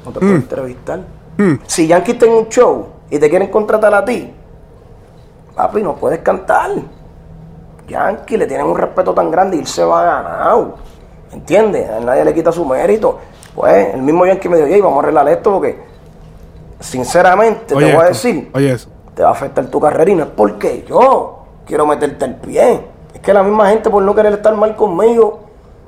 no 0.05 0.13
te 0.13 0.25
Mm. 0.25 0.35
entrevistar. 0.35 1.01
Si 1.67 1.87
Yankee 1.87 2.13
está 2.13 2.27
en 2.27 2.33
un 2.33 2.49
show 2.49 2.87
y 3.11 3.19
te 3.19 3.29
quieren 3.31 3.49
contratar 3.49 3.95
a 3.95 4.05
ti, 4.05 4.33
papi, 5.55 5.83
no 5.83 5.95
puedes 5.97 6.21
cantar. 6.21 6.71
Yankee 7.91 8.37
le 8.37 8.47
tienen 8.47 8.67
un 8.67 8.77
respeto 8.77 9.13
tan 9.13 9.31
grande 9.31 9.57
y 9.57 9.61
él 9.61 9.67
se 9.67 9.85
va 9.85 10.05
ganado. 10.05 10.77
¿Me 11.31 11.37
entiendes? 11.37 11.91
A 11.91 12.01
nadie 12.01 12.25
le 12.25 12.33
quita 12.35 12.51
su 12.53 12.65
mérito. 12.65 13.19
Pues 13.55 13.95
el 13.95 14.03
mismo 14.03 14.25
Yankee 14.27 14.49
me 14.49 14.57
dijo, 14.57 14.69
oye, 14.69 14.81
vamos 14.81 14.97
a 14.99 15.03
arreglar 15.03 15.29
esto 15.29 15.53
porque, 15.53 15.79
sinceramente, 16.79 17.75
Oye 17.75 17.87
te 17.87 17.95
voy 17.95 18.05
a 18.05 18.09
decir, 18.09 18.51
Oye 18.55 18.73
eso. 18.73 18.89
te 19.15 19.23
va 19.23 19.31
a 19.31 19.33
afectar 19.33 19.67
tu 19.67 19.81
carrera 19.81 20.11
y 20.11 20.15
no 20.15 20.25
es 20.25 20.31
porque 20.31 20.85
yo 20.89 21.41
quiero 21.67 21.87
meterte 21.87 22.25
el 22.25 22.37
pie. 22.37 22.81
Es 23.15 23.21
que 23.21 23.33
la 23.33 23.43
misma 23.43 23.69
gente 23.69 23.91
por 23.91 24.03
no 24.03 24.15
querer 24.15 24.33
estar 24.35 24.55
mal 24.57 24.77
conmigo, 24.77 25.41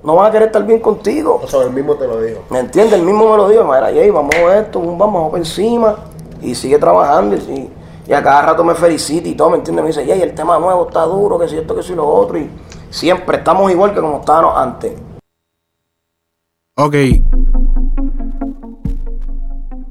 no 0.02 0.16
van 0.16 0.26
a 0.26 0.30
querer 0.32 0.48
estar 0.48 0.64
bien 0.66 0.80
contigo. 0.80 1.40
O 1.42 1.46
sea, 1.46 1.62
el 1.62 1.70
mismo 1.70 1.94
te 1.94 2.06
lo 2.06 2.20
digo. 2.20 2.40
¿Me 2.50 2.58
entiendes? 2.58 2.98
El 2.98 3.06
mismo 3.06 3.30
me 3.30 3.36
lo 3.36 3.48
dijo, 3.48 3.64
mira, 3.64 3.86
Jay, 3.86 4.10
vamos 4.10 4.34
a 4.34 4.58
esto, 4.58 4.80
vamos, 4.80 4.98
vamos 4.98 5.30
por 5.30 5.38
encima. 5.38 5.96
Y 6.40 6.54
sigue 6.56 6.78
trabajando. 6.78 7.36
Y, 7.36 7.70
y 8.06 8.12
a 8.12 8.22
cada 8.22 8.42
rato 8.42 8.64
me 8.64 8.74
felicita 8.74 9.28
y 9.28 9.34
todo, 9.34 9.50
¿me 9.50 9.58
entiendes? 9.58 9.82
Me 9.82 9.88
dice, 9.88 10.06
Jay, 10.06 10.22
el 10.22 10.34
tema 10.34 10.58
nuevo 10.58 10.88
está 10.88 11.02
duro, 11.02 11.38
que 11.38 11.48
si 11.48 11.56
esto, 11.56 11.74
que 11.74 11.82
si 11.82 11.94
lo 11.94 12.06
otro. 12.06 12.38
Y 12.38 12.50
siempre 12.90 13.38
estamos 13.38 13.70
igual 13.70 13.94
que 13.94 14.00
como 14.00 14.18
estábamos 14.18 14.56
antes. 14.56 14.92
Ok. 16.74 16.94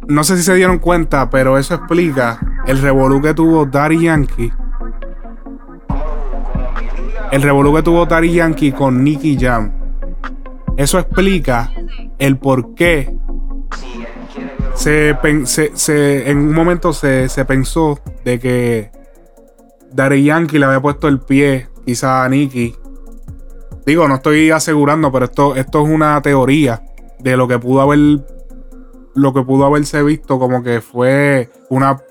No 0.07 0.24
sé 0.26 0.36
si 0.36 0.43
se 0.43 0.55
dieron 0.55 0.80
cuenta, 0.80 1.30
pero 1.30 1.57
eso 1.57 1.74
explica 1.74 2.39
el 2.68 2.82
revolú 2.82 3.22
que 3.22 3.34
tuvo 3.34 3.66
Daddy 3.66 4.03
Yankee. 4.03 4.51
El 7.32 7.41
revolú 7.41 7.74
que 7.74 7.84
tuvo 7.84 8.05
Daddy 8.05 8.34
Yankee 8.34 8.74
con 8.74 9.05
Nicky 9.05 9.38
Jam. 9.39 9.72
Eso 10.76 10.99
explica 10.99 11.72
el 12.18 12.38
por 12.38 12.76
qué 12.76 13.16
se, 14.82 15.16
se- 15.46 15.72
se- 15.78 16.30
en 16.30 16.38
un 16.40 16.54
momento 16.54 16.94
se, 16.94 17.30
se 17.30 17.46
pensó 17.46 18.00
de 18.26 18.40
que 18.40 18.92
Daddy 19.92 20.24
Yankee 20.24 20.58
le 20.60 20.66
había 20.66 20.82
puesto 20.82 21.08
el 21.08 21.20
pie 21.20 21.68
quizá 21.86 22.24
a 22.24 22.30
Nicky 22.30 22.76
Digo, 23.86 24.08
no 24.08 24.16
estoy 24.16 24.52
asegurando, 24.52 25.12
pero 25.12 25.26
esto, 25.26 25.56
esto 25.56 25.84
es 25.84 25.90
una 25.90 26.22
teoría 26.22 26.84
de 27.20 27.36
lo 27.36 27.48
que 27.48 27.58
pudo 27.58 27.82
haber. 27.82 28.00
Lo 29.16 29.34
que 29.34 29.42
pudo 29.42 29.66
haberse 29.66 30.02
visto 30.04 30.38
como 30.40 30.62
que 30.64 30.82
fue 30.82 31.50
una. 31.70 32.02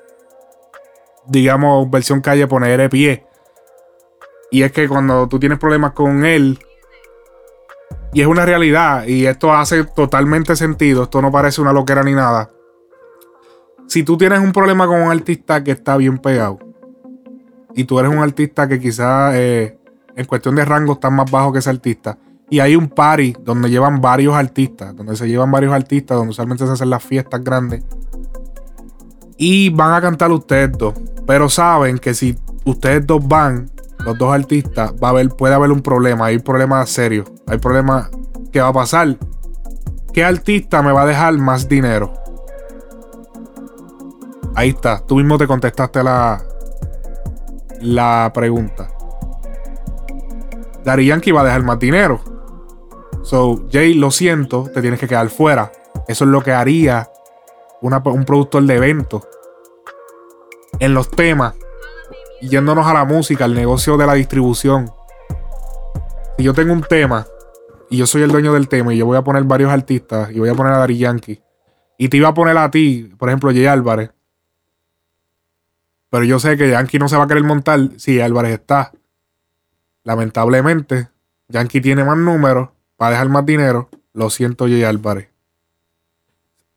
Digamos, 1.28 1.88
versión 1.88 2.20
calle 2.20 2.46
poner 2.48 2.78
de 2.78 2.88
pie. 2.88 3.24
Y 4.50 4.64
es 4.64 4.72
que 4.72 4.88
cuando 4.88 5.28
tú 5.28 5.38
tienes 5.38 5.58
problemas 5.58 5.92
con 5.92 6.24
él. 6.24 6.58
Y 8.12 8.20
es 8.20 8.26
una 8.26 8.44
realidad. 8.44 9.06
Y 9.06 9.26
esto 9.26 9.52
hace 9.52 9.84
totalmente 9.84 10.56
sentido. 10.56 11.04
Esto 11.04 11.22
no 11.22 11.30
parece 11.30 11.60
una 11.60 11.72
loquera 11.72 12.02
ni 12.02 12.12
nada. 12.14 12.50
Si 13.90 14.04
tú 14.04 14.16
tienes 14.16 14.38
un 14.38 14.52
problema 14.52 14.86
con 14.86 15.02
un 15.02 15.10
artista 15.10 15.64
que 15.64 15.72
está 15.72 15.96
bien 15.96 16.18
pegado. 16.18 16.60
Y 17.74 17.82
tú 17.82 17.98
eres 17.98 18.12
un 18.12 18.18
artista 18.18 18.68
que 18.68 18.78
quizás. 18.78 19.34
eh, 19.34 19.80
en 20.14 20.26
cuestión 20.26 20.54
de 20.54 20.64
rango 20.64 20.92
están 20.92 21.14
más 21.14 21.28
bajo 21.28 21.52
que 21.52 21.58
ese 21.58 21.70
artista. 21.70 22.16
Y 22.48 22.60
hay 22.60 22.76
un 22.76 22.88
party 22.88 23.34
donde 23.42 23.68
llevan 23.68 24.00
varios 24.00 24.36
artistas, 24.36 24.94
donde 24.94 25.16
se 25.16 25.26
llevan 25.26 25.50
varios 25.50 25.72
artistas, 25.72 26.16
donde 26.16 26.30
usualmente 26.30 26.64
se 26.66 26.72
hacen 26.72 26.88
las 26.88 27.02
fiestas 27.02 27.42
grandes. 27.42 27.82
Y 29.36 29.70
van 29.70 29.92
a 29.92 30.00
cantar 30.00 30.30
ustedes 30.30 30.70
dos. 30.78 30.94
Pero 31.26 31.48
saben 31.48 31.98
que 31.98 32.14
si 32.14 32.38
ustedes 32.64 33.04
dos 33.04 33.26
van, 33.26 33.72
los 34.04 34.16
dos 34.16 34.32
artistas, 34.32 34.92
va 35.02 35.08
a 35.08 35.10
haber, 35.10 35.30
puede 35.30 35.54
haber 35.54 35.72
un 35.72 35.82
problema. 35.82 36.26
Hay 36.26 36.38
problemas 36.38 36.90
serios. 36.90 37.28
Hay 37.48 37.58
problemas 37.58 38.08
que 38.52 38.60
va 38.60 38.68
a 38.68 38.72
pasar. 38.72 39.18
¿Qué 40.12 40.22
artista 40.22 40.80
me 40.80 40.92
va 40.92 41.02
a 41.02 41.06
dejar 41.06 41.36
más 41.38 41.68
dinero? 41.68 42.19
Ahí 44.54 44.70
está. 44.70 45.00
Tú 45.06 45.16
mismo 45.16 45.38
te 45.38 45.46
contestaste 45.46 46.02
la, 46.02 46.42
la 47.80 48.30
pregunta. 48.34 48.90
Daddy 50.84 51.06
Yankee 51.06 51.32
va 51.32 51.42
a 51.42 51.44
dejar 51.44 51.62
más 51.62 51.78
dinero. 51.78 52.20
So, 53.22 53.66
Jay, 53.70 53.94
lo 53.94 54.10
siento, 54.10 54.68
te 54.72 54.80
tienes 54.80 54.98
que 54.98 55.06
quedar 55.06 55.28
fuera. 55.28 55.70
Eso 56.08 56.24
es 56.24 56.30
lo 56.30 56.42
que 56.42 56.52
haría 56.52 57.08
un 57.80 58.24
productor 58.24 58.62
de 58.64 58.76
eventos. 58.76 59.22
En 60.78 60.94
los 60.94 61.10
temas, 61.10 61.54
yéndonos 62.40 62.86
a 62.86 62.94
la 62.94 63.04
música, 63.04 63.44
al 63.44 63.54
negocio 63.54 63.96
de 63.96 64.06
la 64.06 64.14
distribución. 64.14 64.90
Si 66.36 66.44
yo 66.44 66.54
tengo 66.54 66.72
un 66.72 66.82
tema 66.82 67.26
y 67.90 67.98
yo 67.98 68.06
soy 68.06 68.22
el 68.22 68.30
dueño 68.30 68.52
del 68.54 68.68
tema 68.68 68.94
y 68.94 68.98
yo 68.98 69.06
voy 69.06 69.18
a 69.18 69.22
poner 69.22 69.44
varios 69.44 69.70
artistas 69.70 70.30
y 70.30 70.38
voy 70.38 70.48
a 70.48 70.54
poner 70.54 70.72
a 70.72 70.78
Daddy 70.78 70.98
Yankee 70.98 71.42
y 71.98 72.08
te 72.08 72.16
iba 72.16 72.28
a 72.28 72.34
poner 72.34 72.56
a 72.56 72.70
ti, 72.70 73.12
por 73.18 73.28
ejemplo, 73.28 73.50
Jay 73.50 73.66
Álvarez. 73.66 74.10
Pero 76.10 76.24
yo 76.24 76.38
sé 76.38 76.56
que 76.56 76.68
Yankee 76.70 76.98
no 76.98 77.08
se 77.08 77.16
va 77.16 77.24
a 77.24 77.28
querer 77.28 77.44
montar 77.44 77.80
si 77.96 78.20
Álvarez 78.20 78.52
está. 78.52 78.92
Lamentablemente, 80.04 81.08
Yankee 81.48 81.80
tiene 81.80 82.04
más 82.04 82.16
números 82.18 82.70
para 82.96 83.12
dejar 83.12 83.28
más 83.28 83.46
dinero. 83.46 83.88
Lo 84.12 84.28
siento, 84.30 84.64
Jay 84.66 84.82
Álvarez. 84.84 85.28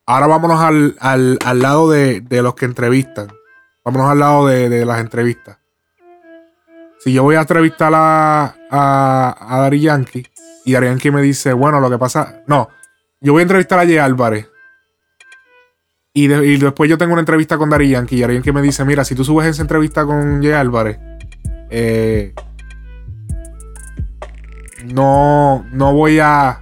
Ahora 0.06 0.28
vámonos 0.28 0.62
al, 0.62 0.96
al- 1.00 1.40
al 1.46 1.60
lado 1.62 1.90
de, 1.90 2.22
de 2.22 2.42
los 2.42 2.56
que 2.56 2.66
entrevistan. 2.66 3.28
Vámonos 3.84 4.10
al 4.12 4.20
lado 4.20 4.48
de, 4.48 4.70
de 4.70 4.86
las 4.86 5.00
entrevistas. 5.00 5.58
Si 7.00 7.12
yo 7.12 7.24
voy 7.24 7.36
a 7.36 7.42
entrevistar 7.42 7.92
a, 7.96 8.56
a, 8.70 9.36
a 9.40 9.60
Daddy 9.62 9.80
Yankee 9.82 10.28
y 10.66 10.74
Daddy 10.74 10.88
Yankee 10.88 11.12
me 11.12 11.22
dice, 11.22 11.54
bueno, 11.54 11.80
lo 11.80 11.90
que 11.90 11.98
pasa. 11.98 12.44
No, 12.48 12.70
yo 13.20 13.34
voy 13.34 13.40
a 13.42 13.44
entrevistar 13.44 13.80
a 13.80 13.84
Jay 13.84 13.98
Álvarez. 13.98 14.48
Y, 16.16 16.28
de- 16.28 16.46
y 16.46 16.58
después 16.58 16.88
yo 16.90 16.98
tengo 17.00 17.14
una 17.14 17.22
entrevista 17.22 17.58
con 17.58 17.72
Daddy 17.72 17.90
Yankee 17.90 18.18
y 18.18 18.20
Yankee 18.20 18.52
me 18.52 18.62
dice, 18.62 18.86
mira, 18.86 19.04
si 19.04 19.16
tú 19.16 19.24
subes 19.24 19.48
esa 19.48 19.64
entrevista 19.64 20.06
con 20.06 20.44
Jay 20.44 20.52
Álvarez, 20.52 21.00
eh, 21.72 22.34
no, 24.94 25.66
no 25.72 25.94
voy 25.94 26.20
a. 26.20 26.60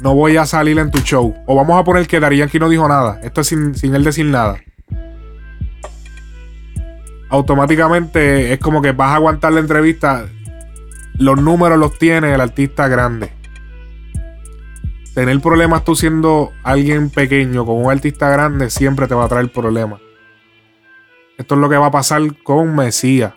No 0.00 0.14
voy 0.16 0.36
a 0.36 0.44
salir 0.46 0.78
en 0.80 0.90
tu 0.90 0.98
show. 0.98 1.32
O 1.46 1.54
vamos 1.54 1.80
a 1.80 1.84
poner 1.84 2.06
que 2.08 2.18
Daddy 2.18 2.38
Yankee 2.38 2.58
no 2.58 2.68
dijo 2.68 2.88
nada. 2.88 3.20
Esto 3.22 3.40
es 3.40 3.46
sin, 3.46 3.74
sin 3.76 3.94
él 3.94 4.02
decir 4.02 4.26
nada. 4.26 4.56
Automáticamente 7.30 8.52
es 8.52 8.58
como 8.58 8.82
que 8.82 8.90
vas 8.92 9.10
a 9.12 9.14
aguantar 9.14 9.52
la 9.52 9.60
entrevista. 9.60 10.26
Los 11.18 11.40
números 11.40 11.78
los 11.78 11.96
tiene 11.98 12.34
el 12.34 12.40
artista 12.40 12.88
grande. 12.88 13.30
Tener 15.14 15.40
problemas 15.40 15.84
tú 15.84 15.94
siendo 15.94 16.52
alguien 16.62 17.10
pequeño 17.10 17.66
con 17.66 17.84
un 17.84 17.90
artista 17.90 18.30
grande 18.30 18.70
siempre 18.70 19.06
te 19.06 19.14
va 19.14 19.24
a 19.24 19.28
traer 19.28 19.52
problemas. 19.52 20.00
Esto 21.36 21.54
es 21.54 21.60
lo 21.60 21.68
que 21.68 21.76
va 21.76 21.86
a 21.86 21.90
pasar 21.90 22.22
con 22.42 22.74
Mesías 22.74 23.34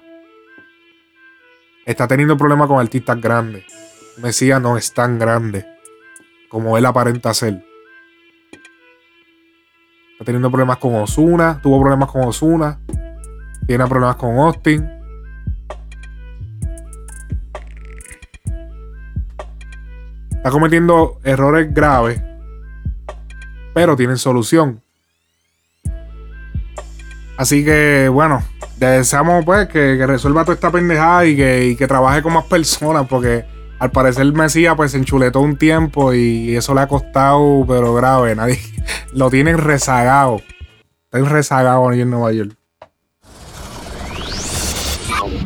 está 1.85 2.07
teniendo 2.07 2.35
problemas 2.35 2.67
con 2.67 2.79
artistas 2.79 3.21
grandes. 3.21 3.63
Mesías 4.17 4.61
no 4.61 4.77
es 4.77 4.93
tan 4.93 5.19
grande 5.19 5.65
como 6.49 6.77
él 6.77 6.85
aparenta 6.85 7.33
ser. 7.33 7.63
Está 10.13 10.25
teniendo 10.25 10.49
problemas 10.49 10.77
con 10.77 10.95
Osuna, 10.95 11.59
tuvo 11.61 11.81
problemas 11.81 12.09
con 12.09 12.23
Osuna, 12.23 12.79
tiene 13.67 13.85
problemas 13.85 14.15
con 14.15 14.37
Austin. 14.37 14.94
Está 20.45 20.53
cometiendo 20.53 21.19
errores 21.23 21.73
graves, 21.73 22.21
pero 23.73 23.95
tienen 23.95 24.19
solución. 24.19 24.79
Así 27.35 27.65
que, 27.65 28.09
bueno, 28.09 28.43
deseamos 28.77 29.43
pues 29.43 29.67
que, 29.69 29.95
que 29.97 30.05
resuelva 30.05 30.43
toda 30.43 30.53
esta 30.53 30.69
pendejada 30.69 31.25
y 31.25 31.35
que, 31.35 31.65
y 31.65 31.75
que 31.75 31.87
trabaje 31.87 32.21
con 32.21 32.33
más 32.33 32.43
personas, 32.45 33.07
porque 33.07 33.43
al 33.79 33.89
parecer 33.89 34.31
Mesías 34.33 34.75
pues 34.75 34.91
se 34.91 34.99
enchuletó 34.99 35.39
un 35.39 35.57
tiempo 35.57 36.13
y 36.13 36.55
eso 36.55 36.75
le 36.75 36.81
ha 36.81 36.87
costado, 36.87 37.65
pero 37.67 37.95
grave. 37.95 38.35
Nadie 38.35 38.59
lo 39.13 39.31
tienen 39.31 39.57
rezagado. 39.57 40.43
Está 41.05 41.27
rezagado 41.27 41.89
ahí 41.89 42.01
en 42.01 42.11
Nueva 42.11 42.31
York. 42.33 42.55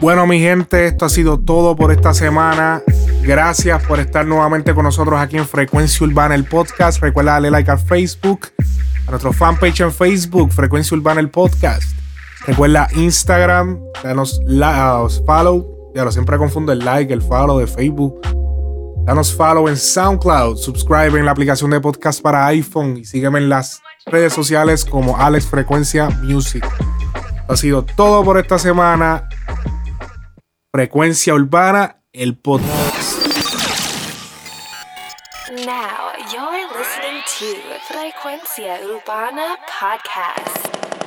Bueno, 0.02 0.28
mi 0.28 0.41
gente, 0.41 0.88
esto 0.88 1.06
ha 1.06 1.10
sido 1.10 1.39
todo 1.39 1.78
por 1.78 1.93
esta 1.93 2.14
semana. 2.14 2.82
Gracias 3.30 3.84
por 3.84 3.99
estar 3.99 4.25
nuevamente 4.25 4.73
con 4.73 4.86
nosotros 4.86 5.19
aquí 5.19 5.38
en 5.38 5.47
Frecuencia 5.47 6.03
Urbana, 6.03 6.34
el 6.34 6.45
podcast. 6.45 6.99
Recuerda 6.99 7.34
darle 7.34 7.51
like 7.51 7.69
a 7.69 7.77
Facebook, 7.77 8.47
a 9.05 9.11
nuestro 9.11 9.32
fanpage 9.32 9.82
en 9.82 9.91
Facebook, 9.91 10.51
Frecuencia 10.51 10.97
Urbana, 10.97 11.19
el 11.19 11.30
podcast. 11.30 11.84
Recuerda 12.47 12.88
Instagram, 12.95 13.80
danos 14.03 14.41
la, 14.45 15.07
follow. 15.27 15.91
Ya 15.93 16.05
lo 16.05 16.11
siempre 16.11 16.39
confundo 16.39 16.71
el 16.71 16.80
like, 16.80 17.13
el 17.13 17.21
follow 17.21 17.59
de 17.59 17.67
Facebook. 17.67 18.19
Danos 19.05 19.32
follow 19.32 19.67
en 19.67 19.77
SoundCloud, 19.77 20.57
subscribe 20.57 21.19
en 21.19 21.25
la 21.25 21.32
aplicación 21.32 21.69
de 21.69 21.80
podcast 21.80 22.23
para 22.23 22.47
iPhone 22.47 22.97
y 22.97 23.05
sígueme 23.05 23.38
en 23.38 23.49
las 23.49 23.80
redes 24.07 24.34
sociales 24.34 24.84
como 24.84 25.15
Alex 25.15 25.45
Frecuencia 25.45 26.09
Music. 26.23 26.67
Ha 27.47 27.55
sido 27.55 27.86
todo 27.86 28.23
por 28.23 28.39
esta 28.39 28.57
semana. 28.57 29.30
Frecuencia 30.73 31.36
Urbana, 31.36 31.99
el 32.14 32.36
podcast. 32.36 33.28
Now 35.66 36.14
you're 36.32 36.68
listening 36.78 37.22
to 37.38 37.62
Frecuencia 37.88 38.80
Urbana 38.84 39.57
Podcast. 39.68 40.99